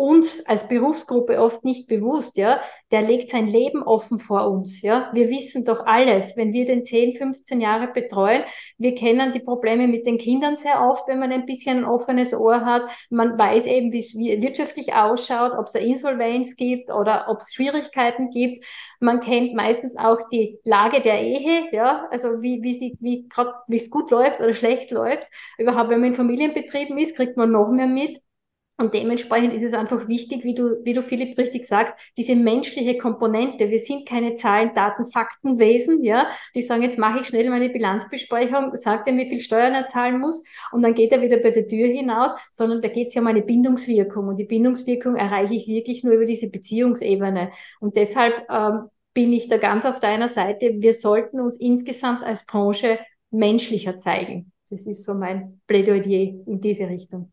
uns 0.00 0.44
als 0.46 0.66
Berufsgruppe 0.66 1.38
oft 1.40 1.64
nicht 1.64 1.86
bewusst, 1.86 2.38
ja, 2.38 2.60
der 2.90 3.02
legt 3.02 3.30
sein 3.30 3.46
Leben 3.46 3.82
offen 3.82 4.18
vor 4.18 4.50
uns, 4.50 4.80
ja. 4.80 5.10
Wir 5.12 5.28
wissen 5.28 5.64
doch 5.64 5.84
alles, 5.86 6.36
wenn 6.36 6.52
wir 6.52 6.64
den 6.64 6.84
10, 6.84 7.12
15 7.12 7.60
Jahre 7.60 7.88
betreuen, 7.92 8.44
wir 8.78 8.94
kennen 8.94 9.32
die 9.32 9.40
Probleme 9.40 9.86
mit 9.86 10.06
den 10.06 10.16
Kindern 10.18 10.56
sehr 10.56 10.80
oft, 10.80 11.06
wenn 11.06 11.18
man 11.18 11.30
ein 11.32 11.44
bisschen 11.44 11.78
ein 11.78 11.84
offenes 11.84 12.34
Ohr 12.34 12.64
hat. 12.64 12.90
Man 13.10 13.38
weiß 13.38 13.66
eben, 13.66 13.92
wie 13.92 13.98
es 13.98 14.14
wirtschaftlich 14.14 14.94
ausschaut, 14.94 15.52
ob 15.52 15.66
es 15.66 15.76
eine 15.76 15.86
Insolvenz 15.86 16.56
gibt 16.56 16.90
oder 16.90 17.26
ob 17.28 17.38
es 17.40 17.52
Schwierigkeiten 17.52 18.30
gibt. 18.30 18.64
Man 19.00 19.20
kennt 19.20 19.54
meistens 19.54 19.96
auch 19.98 20.18
die 20.32 20.58
Lage 20.64 21.00
der 21.02 21.20
Ehe, 21.20 21.68
ja, 21.72 22.06
also 22.10 22.42
wie, 22.42 22.62
wie 22.62 22.74
sie, 22.74 22.96
wie 23.00 23.28
gerade, 23.28 23.52
wie 23.68 23.76
es 23.76 23.90
gut 23.90 24.10
läuft 24.10 24.40
oder 24.40 24.54
schlecht 24.54 24.90
läuft. 24.90 25.26
Überhaupt, 25.58 25.90
wenn 25.90 26.00
man 26.00 26.10
in 26.10 26.14
Familienbetrieben 26.14 26.96
ist, 26.98 27.16
kriegt 27.16 27.36
man 27.36 27.52
noch 27.52 27.68
mehr 27.70 27.86
mit. 27.86 28.20
Und 28.80 28.94
dementsprechend 28.94 29.52
ist 29.52 29.62
es 29.62 29.74
einfach 29.74 30.08
wichtig, 30.08 30.42
wie 30.42 30.54
du, 30.54 30.82
wie 30.84 30.94
du 30.94 31.02
Philipp 31.02 31.36
richtig 31.36 31.66
sagst, 31.66 31.92
diese 32.16 32.34
menschliche 32.34 32.96
Komponente. 32.96 33.68
Wir 33.68 33.78
sind 33.78 34.08
keine 34.08 34.36
Zahlen, 34.36 34.70
Daten, 34.74 35.04
Faktenwesen, 35.04 36.02
ja. 36.02 36.30
Die 36.54 36.62
sagen, 36.62 36.82
jetzt 36.82 36.98
mache 36.98 37.20
ich 37.20 37.26
schnell 37.26 37.50
meine 37.50 37.68
Bilanzbesprechung, 37.68 38.74
sagt 38.76 39.06
er, 39.06 39.16
wie 39.18 39.28
viel 39.28 39.40
Steuern 39.40 39.74
er 39.74 39.86
zahlen 39.86 40.18
muss 40.18 40.42
und 40.72 40.80
dann 40.80 40.94
geht 40.94 41.12
er 41.12 41.20
wieder 41.20 41.36
bei 41.36 41.50
der 41.50 41.68
Tür 41.68 41.88
hinaus, 41.88 42.32
sondern 42.50 42.80
da 42.80 42.88
geht 42.88 43.08
es 43.08 43.14
ja 43.14 43.20
um 43.20 43.26
eine 43.26 43.42
Bindungswirkung 43.42 44.28
und 44.28 44.38
die 44.38 44.44
Bindungswirkung 44.44 45.16
erreiche 45.16 45.54
ich 45.54 45.68
wirklich 45.68 46.02
nur 46.02 46.14
über 46.14 46.24
diese 46.24 46.48
Beziehungsebene. 46.48 47.50
Und 47.80 47.96
deshalb 47.96 48.46
ähm, 48.50 48.88
bin 49.12 49.34
ich 49.34 49.48
da 49.48 49.58
ganz 49.58 49.84
auf 49.84 50.00
deiner 50.00 50.28
Seite. 50.30 50.72
Wir 50.76 50.94
sollten 50.94 51.38
uns 51.38 51.60
insgesamt 51.60 52.22
als 52.22 52.46
Branche 52.46 52.98
menschlicher 53.30 53.96
zeigen. 53.96 54.52
Das 54.70 54.86
ist 54.86 55.04
so 55.04 55.12
mein 55.12 55.60
Plädoyer 55.66 56.32
in 56.46 56.62
diese 56.62 56.88
Richtung. 56.88 57.30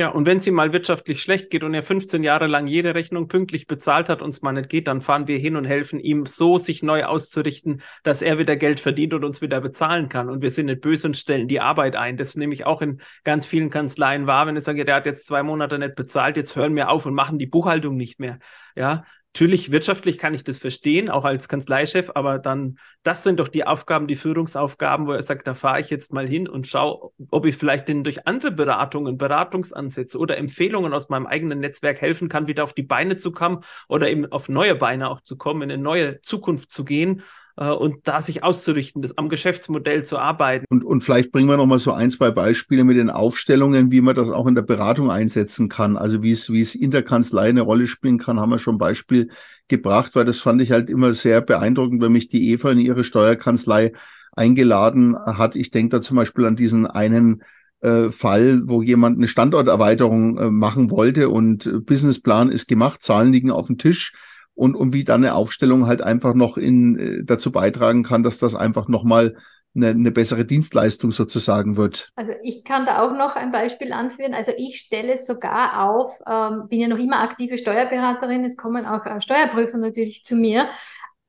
Ja, 0.00 0.08
und 0.08 0.24
wenn 0.24 0.38
es 0.38 0.46
ihm 0.46 0.54
mal 0.54 0.72
wirtschaftlich 0.72 1.20
schlecht 1.20 1.50
geht 1.50 1.62
und 1.62 1.74
er 1.74 1.82
15 1.82 2.24
Jahre 2.24 2.46
lang 2.46 2.66
jede 2.66 2.94
Rechnung 2.94 3.28
pünktlich 3.28 3.66
bezahlt 3.66 4.08
hat 4.08 4.22
und 4.22 4.30
es 4.30 4.40
mal 4.40 4.52
nicht 4.52 4.70
geht, 4.70 4.86
dann 4.86 5.02
fahren 5.02 5.28
wir 5.28 5.36
hin 5.36 5.56
und 5.56 5.66
helfen 5.66 6.00
ihm 6.00 6.24
so, 6.24 6.56
sich 6.56 6.82
neu 6.82 7.04
auszurichten, 7.04 7.82
dass 8.02 8.22
er 8.22 8.38
wieder 8.38 8.56
Geld 8.56 8.80
verdient 8.80 9.12
und 9.12 9.24
uns 9.26 9.42
wieder 9.42 9.60
bezahlen 9.60 10.08
kann. 10.08 10.30
Und 10.30 10.40
wir 10.40 10.50
sind 10.50 10.66
nicht 10.66 10.80
böse 10.80 11.06
und 11.06 11.18
stellen 11.18 11.48
die 11.48 11.60
Arbeit 11.60 11.96
ein. 11.96 12.16
Das 12.16 12.34
nehme 12.34 12.54
ich 12.54 12.64
auch 12.64 12.80
in 12.80 13.02
ganz 13.24 13.44
vielen 13.44 13.68
Kanzleien 13.68 14.26
wahr, 14.26 14.46
wenn 14.46 14.56
ich 14.56 14.64
sage, 14.64 14.86
der 14.86 14.94
hat 14.94 15.04
jetzt 15.04 15.26
zwei 15.26 15.42
Monate 15.42 15.78
nicht 15.78 15.96
bezahlt, 15.96 16.38
jetzt 16.38 16.56
hören 16.56 16.74
wir 16.76 16.88
auf 16.88 17.04
und 17.04 17.12
machen 17.12 17.38
die 17.38 17.46
Buchhaltung 17.46 17.98
nicht 17.98 18.18
mehr. 18.18 18.38
Ja, 18.74 19.04
Natürlich, 19.32 19.70
wirtschaftlich 19.70 20.18
kann 20.18 20.34
ich 20.34 20.42
das 20.42 20.58
verstehen, 20.58 21.08
auch 21.08 21.24
als 21.24 21.48
Kanzleichef, 21.48 22.10
aber 22.14 22.40
dann, 22.40 22.78
das 23.04 23.22
sind 23.22 23.38
doch 23.38 23.46
die 23.46 23.64
Aufgaben, 23.64 24.08
die 24.08 24.16
Führungsaufgaben, 24.16 25.06
wo 25.06 25.12
er 25.12 25.22
sagt, 25.22 25.46
da 25.46 25.54
fahre 25.54 25.80
ich 25.80 25.88
jetzt 25.88 26.12
mal 26.12 26.28
hin 26.28 26.48
und 26.48 26.66
schaue, 26.66 27.12
ob 27.30 27.46
ich 27.46 27.56
vielleicht 27.56 27.86
denen 27.86 28.02
durch 28.02 28.26
andere 28.26 28.50
Beratungen, 28.50 29.18
Beratungsansätze 29.18 30.18
oder 30.18 30.36
Empfehlungen 30.36 30.92
aus 30.92 31.10
meinem 31.10 31.26
eigenen 31.26 31.60
Netzwerk 31.60 32.00
helfen 32.00 32.28
kann, 32.28 32.48
wieder 32.48 32.64
auf 32.64 32.72
die 32.72 32.82
Beine 32.82 33.16
zu 33.18 33.30
kommen 33.30 33.60
oder 33.88 34.10
eben 34.10 34.30
auf 34.32 34.48
neue 34.48 34.74
Beine 34.74 35.08
auch 35.08 35.20
zu 35.20 35.36
kommen, 35.36 35.62
in 35.62 35.70
eine 35.70 35.82
neue 35.82 36.20
Zukunft 36.22 36.72
zu 36.72 36.84
gehen 36.84 37.22
und 37.66 38.08
da 38.08 38.22
sich 38.22 38.42
auszurichten, 38.42 39.02
das 39.02 39.18
am 39.18 39.28
Geschäftsmodell 39.28 40.04
zu 40.04 40.18
arbeiten. 40.18 40.64
Und, 40.70 40.82
und 40.82 41.04
vielleicht 41.04 41.30
bringen 41.30 41.48
wir 41.48 41.58
noch 41.58 41.66
mal 41.66 41.78
so 41.78 41.92
ein, 41.92 42.10
zwei 42.10 42.30
Beispiele 42.30 42.84
mit 42.84 42.96
den 42.96 43.10
Aufstellungen, 43.10 43.90
wie 43.90 44.00
man 44.00 44.14
das 44.14 44.30
auch 44.30 44.46
in 44.46 44.54
der 44.54 44.62
Beratung 44.62 45.10
einsetzen 45.10 45.68
kann. 45.68 45.98
Also 45.98 46.22
wie 46.22 46.32
es, 46.32 46.50
wie 46.50 46.62
es 46.62 46.74
in 46.74 46.90
der 46.90 47.02
Kanzlei 47.02 47.50
eine 47.50 47.60
Rolle 47.60 47.86
spielen 47.86 48.18
kann, 48.18 48.40
haben 48.40 48.50
wir 48.50 48.58
schon 48.58 48.78
Beispiel 48.78 49.28
gebracht, 49.68 50.14
weil 50.14 50.24
das 50.24 50.40
fand 50.40 50.62
ich 50.62 50.72
halt 50.72 50.88
immer 50.88 51.12
sehr 51.12 51.42
beeindruckend, 51.42 52.00
wenn 52.00 52.12
mich 52.12 52.28
die 52.28 52.50
Eva 52.50 52.70
in 52.70 52.78
ihre 52.78 53.04
Steuerkanzlei 53.04 53.92
eingeladen 54.32 55.18
hat. 55.18 55.54
Ich 55.54 55.70
denke 55.70 55.96
da 55.96 56.02
zum 56.02 56.16
Beispiel 56.16 56.46
an 56.46 56.56
diesen 56.56 56.86
einen 56.86 57.42
äh, 57.82 58.10
Fall, 58.10 58.62
wo 58.64 58.80
jemand 58.80 59.18
eine 59.18 59.28
Standorterweiterung 59.28 60.38
äh, 60.38 60.50
machen 60.50 60.90
wollte 60.90 61.28
und 61.28 61.84
Businessplan 61.84 62.50
ist 62.50 62.68
gemacht, 62.68 63.02
Zahlen 63.02 63.32
liegen 63.32 63.50
auf 63.50 63.66
dem 63.66 63.76
Tisch 63.76 64.14
und, 64.60 64.74
und 64.74 64.92
wie 64.92 65.04
dann 65.04 65.24
eine 65.24 65.34
Aufstellung 65.34 65.86
halt 65.86 66.02
einfach 66.02 66.34
noch 66.34 66.58
in, 66.58 66.98
äh, 66.98 67.24
dazu 67.24 67.50
beitragen 67.50 68.02
kann, 68.02 68.22
dass 68.22 68.38
das 68.38 68.54
einfach 68.54 68.88
nochmal 68.88 69.36
eine, 69.74 69.88
eine 69.88 70.10
bessere 70.10 70.44
Dienstleistung 70.44 71.12
sozusagen 71.12 71.78
wird. 71.78 72.10
Also 72.14 72.32
ich 72.42 72.62
kann 72.62 72.84
da 72.84 73.00
auch 73.00 73.12
noch 73.12 73.36
ein 73.36 73.52
Beispiel 73.52 73.90
anführen. 73.94 74.34
Also 74.34 74.52
ich 74.58 74.78
stelle 74.78 75.16
sogar 75.16 75.88
auf, 75.88 76.20
ähm, 76.26 76.68
bin 76.68 76.78
ja 76.78 76.88
noch 76.88 76.98
immer 76.98 77.20
aktive 77.20 77.56
Steuerberaterin, 77.56 78.44
es 78.44 78.58
kommen 78.58 78.84
auch 78.84 79.06
äh, 79.06 79.18
Steuerprüfer 79.22 79.78
natürlich 79.78 80.24
zu 80.24 80.36
mir. 80.36 80.68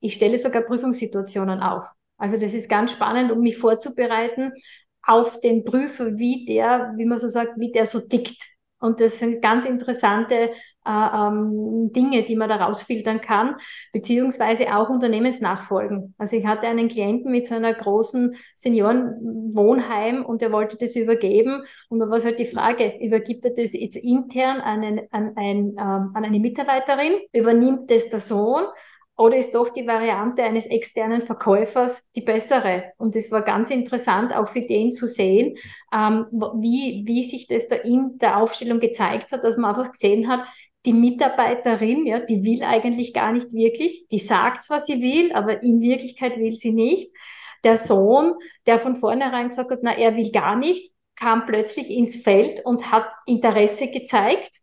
Ich 0.00 0.12
stelle 0.12 0.36
sogar 0.36 0.60
Prüfungssituationen 0.60 1.60
auf. 1.60 1.84
Also 2.18 2.36
das 2.36 2.52
ist 2.52 2.68
ganz 2.68 2.92
spannend, 2.92 3.32
um 3.32 3.40
mich 3.40 3.56
vorzubereiten 3.56 4.52
auf 5.02 5.40
den 5.40 5.64
Prüfer, 5.64 6.18
wie 6.18 6.44
der, 6.44 6.92
wie 6.96 7.06
man 7.06 7.16
so 7.16 7.28
sagt, 7.28 7.58
wie 7.58 7.72
der 7.72 7.86
so 7.86 8.00
tickt. 8.00 8.51
Und 8.82 9.00
das 9.00 9.18
sind 9.18 9.40
ganz 9.40 9.64
interessante 9.64 10.50
äh, 10.84 10.90
ähm, 10.90 11.92
Dinge, 11.92 12.24
die 12.24 12.34
man 12.34 12.48
da 12.48 12.56
rausfiltern 12.56 13.20
kann, 13.20 13.54
beziehungsweise 13.92 14.74
auch 14.74 14.88
Unternehmensnachfolgen. 14.90 16.14
Also 16.18 16.36
ich 16.36 16.46
hatte 16.46 16.66
einen 16.66 16.88
Klienten 16.88 17.30
mit 17.30 17.46
so 17.46 17.54
einer 17.54 17.72
großen 17.72 18.34
Seniorenwohnheim 18.56 20.24
und 20.24 20.42
der 20.42 20.50
wollte 20.50 20.76
das 20.76 20.96
übergeben. 20.96 21.62
Und 21.88 22.00
da 22.00 22.08
war 22.08 22.16
es 22.16 22.24
halt 22.24 22.40
die 22.40 22.44
Frage, 22.44 22.98
übergibt 23.00 23.44
er 23.44 23.54
das 23.54 23.72
jetzt 23.72 23.96
intern 23.96 24.60
an, 24.60 24.82
einen, 24.82 25.00
an, 25.12 25.32
ein, 25.36 25.58
ähm, 25.78 26.10
an 26.14 26.24
eine 26.24 26.40
Mitarbeiterin? 26.40 27.12
Übernimmt 27.32 27.88
das 27.90 28.08
der 28.08 28.18
Sohn? 28.18 28.64
Oder 29.22 29.36
ist 29.36 29.54
doch 29.54 29.68
die 29.68 29.86
Variante 29.86 30.42
eines 30.42 30.66
externen 30.66 31.20
Verkäufers 31.20 32.10
die 32.16 32.22
bessere? 32.22 32.92
Und 32.98 33.14
es 33.14 33.30
war 33.30 33.42
ganz 33.42 33.70
interessant, 33.70 34.34
auch 34.34 34.48
für 34.48 34.62
den 34.62 34.92
zu 34.92 35.06
sehen, 35.06 35.56
ähm, 35.94 36.26
wie, 36.32 37.04
wie 37.06 37.22
sich 37.22 37.46
das 37.46 37.68
da 37.68 37.76
in 37.76 38.18
der 38.18 38.38
Aufstellung 38.38 38.80
gezeigt 38.80 39.30
hat, 39.30 39.44
dass 39.44 39.56
man 39.56 39.76
einfach 39.76 39.92
gesehen 39.92 40.26
hat, 40.26 40.48
die 40.84 40.92
Mitarbeiterin, 40.92 42.04
ja, 42.04 42.18
die 42.18 42.42
will 42.42 42.64
eigentlich 42.64 43.14
gar 43.14 43.30
nicht 43.30 43.52
wirklich, 43.52 44.08
die 44.10 44.18
sagt 44.18 44.64
zwar, 44.64 44.80
sie 44.80 45.00
will, 45.00 45.32
aber 45.34 45.62
in 45.62 45.80
Wirklichkeit 45.80 46.36
will 46.38 46.50
sie 46.50 46.72
nicht. 46.72 47.08
Der 47.62 47.76
Sohn, 47.76 48.34
der 48.66 48.80
von 48.80 48.96
vornherein 48.96 49.50
gesagt 49.50 49.70
hat, 49.70 49.78
na, 49.82 49.96
er 49.96 50.16
will 50.16 50.32
gar 50.32 50.56
nicht, 50.56 50.90
kam 51.14 51.46
plötzlich 51.46 51.90
ins 51.90 52.16
Feld 52.24 52.66
und 52.66 52.90
hat 52.90 53.06
Interesse 53.26 53.86
gezeigt 53.86 54.62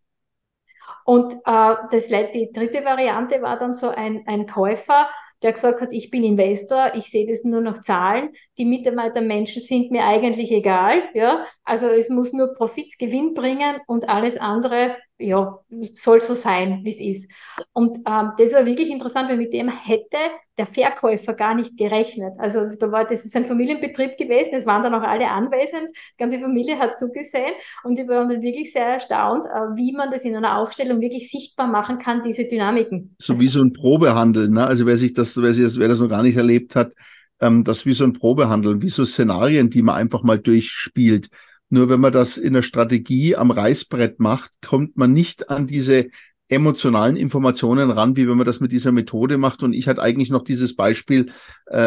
und 1.09 1.33
äh, 1.33 1.75
das, 1.89 2.07
die 2.07 2.51
dritte 2.53 2.85
Variante 2.85 3.41
war 3.41 3.57
dann 3.57 3.73
so 3.73 3.89
ein, 3.89 4.21
ein 4.27 4.45
Käufer, 4.45 5.09
der 5.41 5.53
gesagt 5.53 5.81
hat, 5.81 5.91
ich 5.91 6.11
bin 6.11 6.23
Investor, 6.23 6.91
ich 6.93 7.09
sehe 7.09 7.25
das 7.25 7.43
nur 7.43 7.61
noch 7.61 7.81
Zahlen, 7.81 8.29
die 8.59 8.65
Mitarbeiter 8.65 9.21
Menschen 9.21 9.59
sind 9.59 9.89
mir 9.89 10.03
eigentlich 10.03 10.51
egal, 10.51 11.01
ja, 11.15 11.45
also 11.63 11.87
es 11.87 12.09
muss 12.09 12.31
nur 12.31 12.53
Profit, 12.53 12.99
Gewinn 12.99 13.33
bringen 13.33 13.81
und 13.87 14.07
alles 14.07 14.37
andere 14.37 14.97
ja, 15.19 15.59
soll 15.91 16.21
so 16.21 16.33
sein, 16.33 16.79
wie 16.83 16.89
es 16.89 16.99
ist. 16.99 17.31
Und 17.73 17.97
ähm, 18.07 18.31
das 18.37 18.53
war 18.53 18.65
wirklich 18.65 18.89
interessant, 18.89 19.29
weil 19.29 19.37
mit 19.37 19.53
dem 19.53 19.67
hätte 19.67 20.17
der 20.57 20.65
Verkäufer 20.65 21.33
gar 21.33 21.55
nicht 21.55 21.77
gerechnet. 21.77 22.33
Also 22.37 22.65
da 22.79 22.91
war, 22.91 23.05
das 23.05 23.25
ist 23.25 23.35
ein 23.35 23.45
Familienbetrieb 23.45 24.17
gewesen, 24.17 24.55
es 24.55 24.65
waren 24.65 24.81
dann 24.81 24.93
auch 24.93 25.03
alle 25.03 25.29
anwesend, 25.29 25.89
die 25.89 26.17
ganze 26.17 26.39
Familie 26.39 26.79
hat 26.79 26.97
zugesehen 26.97 27.53
und 27.83 27.97
die 27.97 28.07
waren 28.07 28.29
dann 28.29 28.41
wirklich 28.41 28.71
sehr 28.71 28.85
erstaunt, 28.85 29.45
äh, 29.45 29.75
wie 29.75 29.91
man 29.91 30.09
das 30.09 30.23
in 30.23 30.35
einer 30.35 30.57
Aufstellung 30.57 31.01
wirklich 31.01 31.29
sichtbar 31.29 31.67
machen 31.67 31.97
kann, 31.97 32.21
diese 32.21 32.45
Dynamiken. 32.45 33.15
So 33.19 33.39
wie 33.39 33.47
so 33.49 33.61
ein 33.61 33.73
Probehandel, 33.73 34.49
ne? 34.49 34.65
Also 34.65 34.85
wer 34.85 34.97
sich 34.97 35.13
das, 35.13 35.41
wer, 35.41 35.53
sich 35.53 35.65
das, 35.65 35.77
wer 35.77 35.89
das 35.89 35.99
noch 35.99 36.09
gar 36.09 36.23
nicht 36.23 36.37
erlebt 36.37 36.75
hat, 36.77 36.93
ähm, 37.41 37.63
das 37.65 37.85
wie 37.85 37.93
so 37.93 38.05
ein 38.05 38.13
Probehandel, 38.13 38.81
wie 38.81 38.89
so 38.89 39.03
Szenarien, 39.03 39.69
die 39.69 39.81
man 39.81 39.95
einfach 39.95 40.23
mal 40.23 40.39
durchspielt. 40.39 41.29
Nur 41.69 41.89
wenn 41.89 41.99
man 41.99 42.11
das 42.11 42.37
in 42.37 42.53
der 42.53 42.61
Strategie 42.63 43.35
am 43.35 43.51
Reißbrett 43.51 44.19
macht, 44.19 44.51
kommt 44.65 44.97
man 44.97 45.13
nicht 45.13 45.49
an 45.49 45.67
diese 45.67 46.09
emotionalen 46.49 47.15
Informationen 47.15 47.91
ran, 47.91 48.15
wie 48.15 48.27
wenn 48.27 48.37
man 48.37 48.45
das 48.45 48.59
mit 48.59 48.71
dieser 48.71 48.91
Methode 48.91 49.37
macht. 49.37 49.61
Und 49.61 49.73
ich 49.73 49.87
hatte 49.87 50.01
eigentlich 50.01 50.31
noch 50.31 50.43
dieses 50.43 50.75
Beispiel 50.75 51.27
äh, 51.69 51.77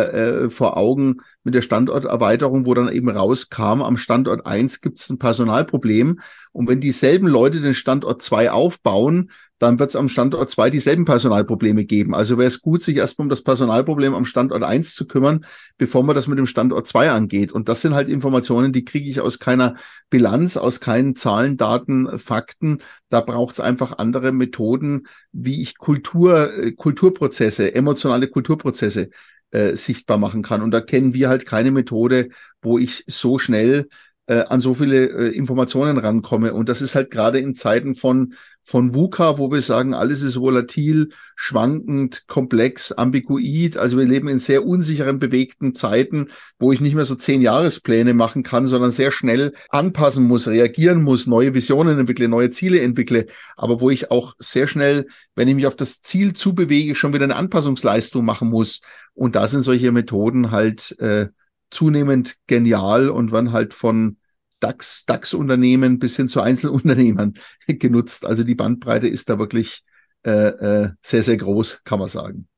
äh, 0.45 0.51
vor 0.51 0.77
Augen 0.77 1.16
mit 1.42 1.55
der 1.55 1.62
Standorterweiterung, 1.62 2.64
wo 2.64 2.73
dann 2.73 2.88
eben 2.88 3.09
rauskam, 3.09 3.83
am 3.83 3.97
Standort 3.97 4.47
eins 4.47 4.81
gibt 4.81 5.01
es 5.01 5.11
ein 5.11 5.18
Personalproblem. 5.18 6.21
Und 6.53 6.68
wenn 6.68 6.81
dieselben 6.81 7.27
Leute 7.27 7.61
den 7.61 7.75
Standort 7.75 8.23
zwei 8.23 8.53
aufbauen, 8.53 9.33
dann 9.62 9.79
wird 9.79 9.90
es 9.90 9.96
am 9.96 10.09
Standort 10.09 10.51
zwei 10.51 10.70
dieselben 10.70 11.05
Personalprobleme 11.05 11.85
geben. 11.85 12.16
Also 12.16 12.37
wäre 12.37 12.48
es 12.48 12.62
gut, 12.62 12.83
sich 12.83 12.96
erstmal 12.96 13.27
um 13.27 13.29
das 13.29 13.44
Personalproblem 13.44 14.12
am 14.12 14.25
Standort 14.25 14.64
eins 14.64 14.96
zu 14.96 15.07
kümmern, 15.07 15.44
bevor 15.79 16.03
man 16.03 16.16
das 16.16 16.27
mit 16.27 16.37
dem 16.37 16.46
Standort 16.46 16.88
zwei 16.88 17.12
angeht. 17.12 17.53
Und 17.53 17.68
das 17.68 17.81
sind 17.81 17.94
halt 17.94 18.09
Informationen, 18.09 18.72
die 18.72 18.85
kriege 18.85 19.09
ich 19.09 19.20
aus 19.20 19.38
keiner 19.38 19.77
Bilanz, 20.11 20.57
aus 20.57 20.81
keinen 20.81 21.14
Zahlen, 21.14 21.59
Daten, 21.59 22.18
Fakten. 22.18 22.79
Da 23.09 23.20
braucht 23.20 23.53
es 23.53 23.61
einfach 23.61 23.98
andere 23.98 24.33
Methoden, 24.33 25.07
wie 25.31 25.62
ich 25.62 25.79
Kultur, 25.79 26.53
äh, 26.59 26.72
Kulturprozesse, 26.72 27.72
emotionale 27.72 28.27
Kulturprozesse 28.27 29.11
äh, 29.53 29.77
sichtbar 29.77 30.18
machen 30.18 30.42
kann. 30.42 30.62
Und 30.62 30.72
da 30.72 30.81
kennen 30.81 31.14
wir 31.14 31.29
halt 31.29 31.46
keine 31.46 31.70
Methode, 31.70 32.31
wo 32.62 32.79
ich 32.81 33.05
so 33.07 33.38
schnell 33.38 33.87
äh, 34.27 34.44
an 34.44 34.61
so 34.61 34.75
viele 34.75 35.07
äh, 35.07 35.29
Informationen 35.29 35.98
rankomme. 35.98 36.55
Und 36.55 36.68
das 36.68 36.83
ist 36.83 36.94
halt 36.94 37.11
gerade 37.11 37.38
in 37.38 37.55
Zeiten 37.55 37.94
von, 37.94 38.35
von 38.64 38.94
VUCA, 38.94 39.38
wo 39.38 39.51
wir 39.51 39.61
sagen, 39.61 39.92
alles 39.92 40.22
ist 40.22 40.38
volatil, 40.38 41.11
schwankend, 41.35 42.27
komplex, 42.29 42.92
ambiguit. 42.92 43.77
Also 43.77 43.98
wir 43.98 44.05
leben 44.05 44.29
in 44.29 44.38
sehr 44.38 44.64
unsicheren, 44.64 45.18
bewegten 45.18 45.75
Zeiten, 45.75 46.29
wo 46.59 46.72
ich 46.72 46.81
nicht 46.81 46.94
mehr 46.94 47.05
so 47.05 47.14
zehn 47.14 47.42
Jahrespläne 47.42 48.14
machen 48.14 48.42
kann, 48.42 48.66
sondern 48.66 48.92
sehr 48.92 49.11
schnell 49.11 49.53
anpassen 49.68 50.25
muss, 50.25 50.46
reagieren 50.46 51.03
muss, 51.03 51.27
neue 51.27 51.55
Visionen 51.55 51.98
entwickle, 51.98 52.29
neue 52.29 52.51
Ziele 52.51 52.81
entwickle, 52.81 53.27
aber 53.57 53.81
wo 53.81 53.90
ich 53.90 54.11
auch 54.11 54.35
sehr 54.38 54.68
schnell, 54.68 55.07
wenn 55.35 55.48
ich 55.48 55.55
mich 55.55 55.66
auf 55.66 55.77
das 55.77 56.03
Ziel 56.03 56.33
zubewege, 56.33 56.94
schon 56.94 57.12
wieder 57.12 57.25
eine 57.25 57.37
Anpassungsleistung 57.37 58.25
machen 58.25 58.48
muss. 58.48 58.83
Und 59.14 59.35
da 59.35 59.48
sind 59.48 59.62
solche 59.62 59.92
Methoden 59.92 60.53
halt 60.53 60.98
äh, 61.01 61.29
zunehmend 61.70 62.37
genial 62.46 63.11
und 63.11 63.33
werden 63.33 63.53
halt 63.53 63.75
von 63.75 64.18
DAX, 64.62 65.05
DAX-Unternehmen 65.07 65.98
bis 65.98 66.16
hin 66.16 66.29
zu 66.29 66.40
Einzelunternehmern 66.40 67.35
genutzt. 67.66 68.25
Also 68.25 68.44
die 68.44 68.55
Bandbreite 68.55 69.09
ist 69.09 69.29
da 69.29 69.38
wirklich 69.38 69.85
äh, 70.25 70.31
äh, 70.31 70.90
sehr, 71.03 71.22
sehr 71.22 71.37
groß, 71.37 71.83
kann 71.85 71.98
man 71.98 72.09
sagen. 72.09 72.48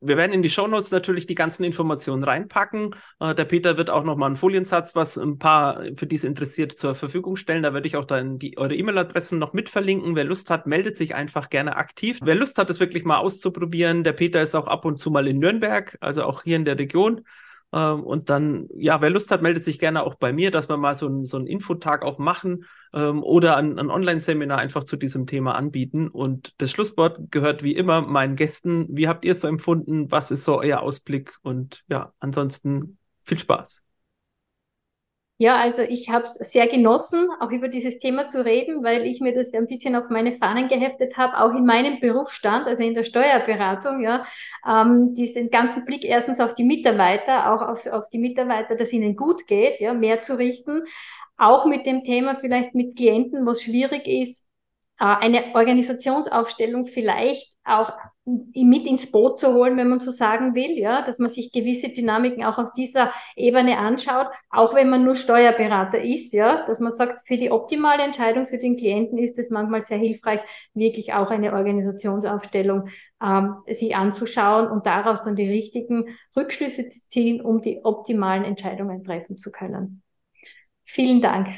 Wir 0.00 0.18
werden 0.18 0.32
in 0.32 0.42
die 0.42 0.50
Shownotes 0.50 0.90
natürlich 0.90 1.24
die 1.26 1.34
ganzen 1.34 1.64
Informationen 1.64 2.22
reinpacken. 2.22 2.94
Äh, 3.18 3.34
der 3.34 3.46
Peter 3.46 3.78
wird 3.78 3.88
auch 3.88 4.04
nochmal 4.04 4.28
einen 4.28 4.36
Foliensatz, 4.36 4.94
was 4.94 5.16
ein 5.16 5.38
paar, 5.38 5.82
für 5.94 6.06
die 6.06 6.16
es 6.16 6.24
interessiert, 6.24 6.72
zur 6.72 6.94
Verfügung 6.94 7.36
stellen. 7.36 7.62
Da 7.62 7.72
werde 7.72 7.88
ich 7.88 7.96
auch 7.96 8.04
dann 8.04 8.38
die, 8.38 8.58
eure 8.58 8.74
E-Mail-Adressen 8.74 9.38
noch 9.38 9.54
mit 9.54 9.70
verlinken. 9.70 10.14
Wer 10.14 10.24
Lust 10.24 10.50
hat, 10.50 10.66
meldet 10.66 10.98
sich 10.98 11.14
einfach 11.14 11.48
gerne 11.48 11.76
aktiv. 11.76 12.18
Wer 12.22 12.34
Lust 12.34 12.58
hat, 12.58 12.68
es 12.68 12.78
wirklich 12.78 13.04
mal 13.04 13.16
auszuprobieren, 13.16 14.04
der 14.04 14.12
Peter 14.12 14.42
ist 14.42 14.54
auch 14.54 14.66
ab 14.66 14.84
und 14.84 14.98
zu 15.00 15.10
mal 15.10 15.26
in 15.26 15.38
Nürnberg, 15.38 15.96
also 16.00 16.24
auch 16.24 16.42
hier 16.42 16.56
in 16.56 16.66
der 16.66 16.78
Region. 16.78 17.22
Ähm, 17.76 18.04
und 18.04 18.30
dann, 18.30 18.68
ja, 18.74 19.02
wer 19.02 19.10
Lust 19.10 19.30
hat, 19.30 19.42
meldet 19.42 19.62
sich 19.64 19.78
gerne 19.78 20.02
auch 20.02 20.14
bei 20.14 20.32
mir, 20.32 20.50
dass 20.50 20.70
wir 20.70 20.78
mal 20.78 20.94
so, 20.94 21.08
ein, 21.08 21.26
so 21.26 21.36
einen 21.36 21.46
Infotag 21.46 22.02
auch 22.02 22.18
machen 22.18 22.64
ähm, 22.94 23.22
oder 23.22 23.56
ein, 23.58 23.78
ein 23.78 23.90
Online-Seminar 23.90 24.58
einfach 24.58 24.84
zu 24.84 24.96
diesem 24.96 25.26
Thema 25.26 25.56
anbieten. 25.56 26.08
Und 26.08 26.54
das 26.58 26.70
Schlusswort 26.70 27.30
gehört 27.30 27.62
wie 27.62 27.76
immer 27.76 28.00
meinen 28.00 28.34
Gästen. 28.34 28.86
Wie 28.88 29.08
habt 29.08 29.26
ihr 29.26 29.32
es 29.32 29.42
so 29.42 29.48
empfunden? 29.48 30.10
Was 30.10 30.30
ist 30.30 30.44
so 30.44 30.58
euer 30.58 30.80
Ausblick? 30.80 31.36
Und 31.42 31.84
ja, 31.88 32.14
ansonsten 32.18 32.96
viel 33.24 33.38
Spaß. 33.38 33.85
Ja, 35.38 35.56
also 35.56 35.82
ich 35.82 36.08
habe 36.08 36.24
es 36.24 36.34
sehr 36.34 36.66
genossen, 36.66 37.28
auch 37.40 37.50
über 37.50 37.68
dieses 37.68 37.98
Thema 37.98 38.26
zu 38.26 38.42
reden, 38.42 38.82
weil 38.82 39.04
ich 39.04 39.20
mir 39.20 39.34
das 39.34 39.52
ein 39.52 39.66
bisschen 39.66 39.94
auf 39.94 40.08
meine 40.08 40.32
Fahnen 40.32 40.66
geheftet 40.66 41.18
habe, 41.18 41.38
auch 41.38 41.54
in 41.54 41.66
meinem 41.66 42.00
Berufsstand, 42.00 42.66
also 42.66 42.82
in 42.82 42.94
der 42.94 43.02
Steuerberatung, 43.02 44.00
ja, 44.00 44.24
ähm, 44.66 45.12
diesen 45.14 45.50
ganzen 45.50 45.84
Blick 45.84 46.06
erstens 46.06 46.40
auf 46.40 46.54
die 46.54 46.64
Mitarbeiter, 46.64 47.52
auch 47.52 47.60
auf, 47.60 47.86
auf 47.86 48.08
die 48.08 48.18
Mitarbeiter, 48.18 48.76
dass 48.76 48.94
ihnen 48.94 49.14
gut 49.14 49.46
geht, 49.46 49.78
ja, 49.80 49.92
mehr 49.92 50.20
zu 50.20 50.38
richten, 50.38 50.84
auch 51.36 51.66
mit 51.66 51.84
dem 51.84 52.02
Thema 52.02 52.34
vielleicht 52.34 52.74
mit 52.74 52.96
Klienten, 52.96 53.44
was 53.44 53.62
schwierig 53.62 54.06
ist, 54.06 54.46
äh, 54.98 55.04
eine 55.04 55.54
Organisationsaufstellung 55.54 56.86
vielleicht 56.86 57.54
auch 57.62 57.92
mit 58.26 58.88
ins 58.88 59.10
Boot 59.12 59.38
zu 59.38 59.54
holen, 59.54 59.76
wenn 59.76 59.88
man 59.88 60.00
so 60.00 60.10
sagen 60.10 60.56
will, 60.56 60.76
ja, 60.76 61.02
dass 61.06 61.20
man 61.20 61.28
sich 61.28 61.52
gewisse 61.52 61.90
Dynamiken 61.90 62.44
auch 62.44 62.58
auf 62.58 62.72
dieser 62.72 63.12
Ebene 63.36 63.78
anschaut, 63.78 64.26
auch 64.50 64.74
wenn 64.74 64.90
man 64.90 65.04
nur 65.04 65.14
Steuerberater 65.14 66.02
ist, 66.02 66.32
ja, 66.32 66.66
dass 66.66 66.80
man 66.80 66.90
sagt, 66.90 67.20
für 67.24 67.36
die 67.36 67.52
optimale 67.52 68.02
Entscheidung 68.02 68.44
für 68.44 68.58
den 68.58 68.76
Klienten 68.76 69.16
ist 69.18 69.38
es 69.38 69.50
manchmal 69.50 69.82
sehr 69.82 69.98
hilfreich, 69.98 70.40
wirklich 70.74 71.14
auch 71.14 71.30
eine 71.30 71.52
Organisationsaufstellung 71.52 72.88
ähm, 73.22 73.54
sich 73.68 73.94
anzuschauen 73.94 74.66
und 74.68 74.86
daraus 74.86 75.22
dann 75.22 75.36
die 75.36 75.48
richtigen 75.48 76.06
Rückschlüsse 76.36 76.88
zu 76.88 77.08
ziehen, 77.08 77.40
um 77.40 77.60
die 77.60 77.84
optimalen 77.84 78.42
Entscheidungen 78.42 79.04
treffen 79.04 79.38
zu 79.38 79.52
können. 79.52 80.02
Vielen 80.84 81.22
Dank. 81.22 81.48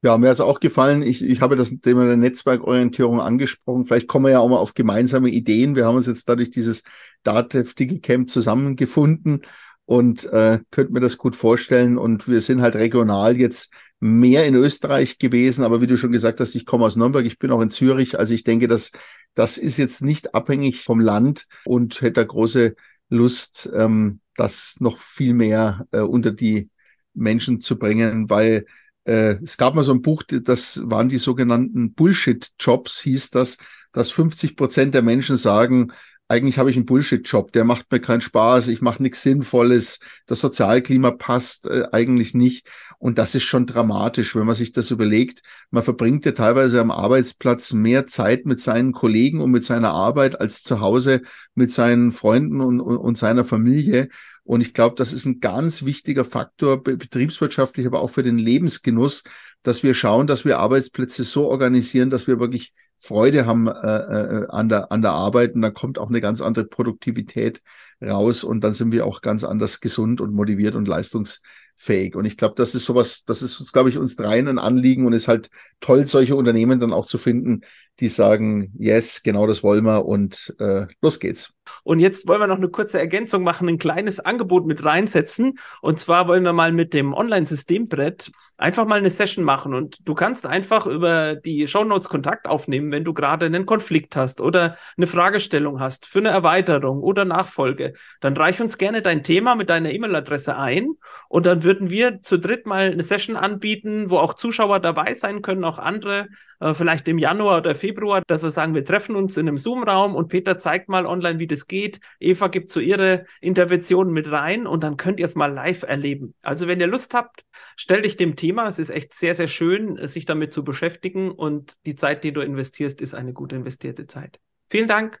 Ja, 0.00 0.16
mir 0.16 0.30
es 0.30 0.40
auch 0.40 0.60
gefallen. 0.60 1.02
Ich, 1.02 1.24
ich 1.24 1.40
habe 1.40 1.56
das 1.56 1.80
Thema 1.80 2.06
der 2.06 2.16
Netzwerkorientierung 2.16 3.20
angesprochen. 3.20 3.84
Vielleicht 3.84 4.06
kommen 4.06 4.26
wir 4.26 4.30
ja 4.30 4.38
auch 4.38 4.48
mal 4.48 4.58
auf 4.58 4.74
gemeinsame 4.74 5.28
Ideen. 5.28 5.74
Wir 5.74 5.86
haben 5.86 5.96
uns 5.96 6.06
jetzt 6.06 6.28
dadurch 6.28 6.50
dieses 6.50 6.84
DATEV 7.24 7.74
Camp 8.00 8.30
zusammengefunden 8.30 9.42
und 9.86 10.24
äh, 10.26 10.60
könnte 10.70 10.92
mir 10.92 11.00
das 11.00 11.18
gut 11.18 11.34
vorstellen. 11.34 11.98
Und 11.98 12.28
wir 12.28 12.42
sind 12.42 12.60
halt 12.60 12.76
regional 12.76 13.36
jetzt 13.38 13.72
mehr 13.98 14.44
in 14.44 14.54
Österreich 14.54 15.18
gewesen. 15.18 15.64
Aber 15.64 15.80
wie 15.80 15.88
du 15.88 15.96
schon 15.96 16.12
gesagt 16.12 16.38
hast, 16.38 16.54
ich 16.54 16.64
komme 16.64 16.84
aus 16.84 16.94
Nürnberg, 16.94 17.26
ich 17.26 17.40
bin 17.40 17.50
auch 17.50 17.60
in 17.60 17.70
Zürich. 17.70 18.20
Also 18.20 18.34
ich 18.34 18.44
denke, 18.44 18.68
dass 18.68 18.92
das 19.34 19.58
ist 19.58 19.78
jetzt 19.78 20.02
nicht 20.02 20.32
abhängig 20.32 20.84
vom 20.84 21.00
Land 21.00 21.46
und 21.64 22.02
hätte 22.02 22.24
große 22.24 22.76
Lust, 23.08 23.68
ähm, 23.74 24.20
das 24.36 24.76
noch 24.78 24.98
viel 24.98 25.34
mehr 25.34 25.88
äh, 25.90 26.00
unter 26.00 26.30
die 26.30 26.70
Menschen 27.14 27.60
zu 27.60 27.80
bringen, 27.80 28.30
weil 28.30 28.64
äh, 29.08 29.38
es 29.42 29.56
gab 29.56 29.74
mal 29.74 29.84
so 29.84 29.92
ein 29.92 30.02
Buch, 30.02 30.22
das 30.22 30.82
waren 30.84 31.08
die 31.08 31.18
sogenannten 31.18 31.94
Bullshit-Jobs, 31.94 33.00
hieß 33.00 33.30
das, 33.30 33.56
dass 33.92 34.10
50 34.10 34.54
Prozent 34.54 34.94
der 34.94 35.02
Menschen 35.02 35.36
sagen, 35.36 35.92
eigentlich 36.30 36.58
habe 36.58 36.70
ich 36.70 36.76
einen 36.76 36.84
Bullshit-Job, 36.84 37.52
der 37.52 37.64
macht 37.64 37.90
mir 37.90 38.00
keinen 38.00 38.20
Spaß, 38.20 38.68
ich 38.68 38.82
mache 38.82 39.02
nichts 39.02 39.22
Sinnvolles, 39.22 39.98
das 40.26 40.40
Sozialklima 40.40 41.12
passt 41.12 41.66
äh, 41.66 41.84
eigentlich 41.90 42.34
nicht. 42.34 42.68
Und 42.98 43.16
das 43.16 43.34
ist 43.34 43.44
schon 43.44 43.64
dramatisch, 43.64 44.36
wenn 44.36 44.44
man 44.44 44.54
sich 44.54 44.72
das 44.72 44.90
überlegt. 44.90 45.40
Man 45.70 45.82
verbringt 45.82 46.26
ja 46.26 46.32
teilweise 46.32 46.82
am 46.82 46.90
Arbeitsplatz 46.90 47.72
mehr 47.72 48.06
Zeit 48.06 48.44
mit 48.44 48.60
seinen 48.60 48.92
Kollegen 48.92 49.40
und 49.40 49.50
mit 49.50 49.64
seiner 49.64 49.92
Arbeit 49.92 50.38
als 50.38 50.62
zu 50.62 50.80
Hause 50.80 51.22
mit 51.54 51.72
seinen 51.72 52.12
Freunden 52.12 52.60
und, 52.60 52.80
und, 52.80 52.98
und 52.98 53.16
seiner 53.16 53.46
Familie. 53.46 54.10
Und 54.48 54.62
ich 54.62 54.72
glaube, 54.72 54.94
das 54.96 55.12
ist 55.12 55.26
ein 55.26 55.40
ganz 55.40 55.84
wichtiger 55.84 56.24
Faktor, 56.24 56.82
betriebswirtschaftlich, 56.82 57.86
aber 57.86 58.00
auch 58.00 58.08
für 58.08 58.22
den 58.22 58.38
Lebensgenuss, 58.38 59.22
dass 59.62 59.82
wir 59.82 59.92
schauen, 59.92 60.26
dass 60.26 60.46
wir 60.46 60.58
Arbeitsplätze 60.58 61.22
so 61.22 61.48
organisieren, 61.48 62.08
dass 62.08 62.26
wir 62.26 62.40
wirklich 62.40 62.72
Freude 62.96 63.44
haben 63.44 63.66
äh, 63.66 63.72
äh, 63.72 64.46
an, 64.48 64.70
der, 64.70 64.90
an 64.90 65.02
der 65.02 65.12
Arbeit 65.12 65.54
und 65.54 65.60
dann 65.60 65.74
kommt 65.74 65.98
auch 65.98 66.08
eine 66.08 66.22
ganz 66.22 66.40
andere 66.40 66.64
Produktivität 66.64 67.60
raus 68.00 68.42
und 68.42 68.64
dann 68.64 68.72
sind 68.72 68.90
wir 68.90 69.04
auch 69.04 69.20
ganz 69.20 69.44
anders 69.44 69.80
gesund 69.80 70.22
und 70.22 70.32
motiviert 70.32 70.74
und 70.74 70.88
leistungsfähig. 70.88 72.16
Und 72.16 72.24
ich 72.24 72.38
glaube, 72.38 72.54
das 72.56 72.74
ist 72.74 72.86
sowas, 72.86 73.24
das 73.26 73.42
ist, 73.42 73.70
glaube 73.74 73.90
ich, 73.90 73.98
uns 73.98 74.16
dreien 74.16 74.48
ein 74.48 74.58
Anliegen 74.58 75.04
und 75.04 75.12
ist 75.12 75.28
halt 75.28 75.50
toll, 75.80 76.06
solche 76.06 76.36
Unternehmen 76.36 76.80
dann 76.80 76.94
auch 76.94 77.04
zu 77.04 77.18
finden, 77.18 77.60
die 78.00 78.08
sagen, 78.08 78.72
yes, 78.78 79.22
genau 79.22 79.46
das 79.46 79.62
wollen 79.62 79.84
wir 79.84 80.04
und 80.04 80.54
äh, 80.58 80.86
los 81.00 81.20
geht's. 81.20 81.52
Und 81.84 82.00
jetzt 82.00 82.28
wollen 82.28 82.40
wir 82.40 82.46
noch 82.46 82.56
eine 82.56 82.68
kurze 82.68 82.98
Ergänzung 82.98 83.42
machen, 83.42 83.68
ein 83.68 83.78
kleines 83.78 84.20
Angebot 84.20 84.66
mit 84.66 84.84
reinsetzen. 84.84 85.58
Und 85.80 86.00
zwar 86.00 86.28
wollen 86.28 86.44
wir 86.44 86.52
mal 86.52 86.72
mit 86.72 86.94
dem 86.94 87.14
Online-Systembrett 87.14 88.30
einfach 88.56 88.86
mal 88.86 88.98
eine 88.98 89.10
Session 89.10 89.44
machen. 89.44 89.72
Und 89.72 89.98
du 90.06 90.14
kannst 90.14 90.44
einfach 90.44 90.86
über 90.86 91.36
die 91.36 91.68
Shownotes 91.68 92.08
Kontakt 92.08 92.48
aufnehmen, 92.48 92.90
wenn 92.90 93.04
du 93.04 93.14
gerade 93.14 93.46
einen 93.46 93.66
Konflikt 93.66 94.16
hast 94.16 94.40
oder 94.40 94.76
eine 94.96 95.06
Fragestellung 95.06 95.80
hast 95.80 96.06
für 96.06 96.18
eine 96.18 96.30
Erweiterung 96.30 97.00
oder 97.00 97.24
Nachfolge. 97.24 97.94
Dann 98.20 98.36
reich 98.36 98.60
uns 98.60 98.76
gerne 98.76 99.00
dein 99.00 99.22
Thema 99.22 99.54
mit 99.54 99.70
deiner 99.70 99.92
E-Mail-Adresse 99.92 100.56
ein. 100.56 100.94
Und 101.28 101.46
dann 101.46 101.62
würden 101.62 101.90
wir 101.90 102.20
zu 102.20 102.38
dritt 102.38 102.66
mal 102.66 102.90
eine 102.90 103.02
Session 103.02 103.36
anbieten, 103.36 104.10
wo 104.10 104.18
auch 104.18 104.34
Zuschauer 104.34 104.80
dabei 104.80 105.14
sein 105.14 105.40
können, 105.40 105.64
auch 105.64 105.78
andere, 105.78 106.28
äh, 106.60 106.74
vielleicht 106.74 107.06
im 107.06 107.18
Januar 107.18 107.58
oder 107.58 107.76
Februar, 107.76 107.87
dass 108.26 108.42
wir 108.42 108.50
sagen, 108.50 108.74
wir 108.74 108.84
treffen 108.84 109.16
uns 109.16 109.36
in 109.36 109.48
einem 109.48 109.58
Zoom-Raum 109.58 110.14
und 110.14 110.28
Peter 110.28 110.58
zeigt 110.58 110.88
mal 110.88 111.06
online, 111.06 111.38
wie 111.38 111.46
das 111.46 111.66
geht. 111.66 112.00
Eva 112.20 112.48
gibt 112.48 112.70
so 112.70 112.80
ihre 112.80 113.24
Interventionen 113.40 114.12
mit 114.12 114.30
rein 114.30 114.66
und 114.66 114.82
dann 114.82 114.96
könnt 114.96 115.20
ihr 115.20 115.26
es 115.26 115.34
mal 115.34 115.52
live 115.52 115.82
erleben. 115.82 116.34
Also 116.42 116.66
wenn 116.66 116.80
ihr 116.80 116.86
Lust 116.86 117.14
habt, 117.14 117.44
stell 117.76 118.02
dich 118.02 118.16
dem 118.16 118.36
Thema. 118.36 118.68
Es 118.68 118.78
ist 118.78 118.90
echt 118.90 119.14
sehr, 119.14 119.34
sehr 119.34 119.48
schön, 119.48 120.06
sich 120.06 120.24
damit 120.24 120.52
zu 120.52 120.64
beschäftigen 120.64 121.30
und 121.30 121.74
die 121.86 121.96
Zeit, 121.96 122.24
die 122.24 122.32
du 122.32 122.40
investierst, 122.40 123.00
ist 123.00 123.14
eine 123.14 123.32
gut 123.32 123.52
investierte 123.52 124.06
Zeit. 124.06 124.40
Vielen 124.68 124.88
Dank. 124.88 125.20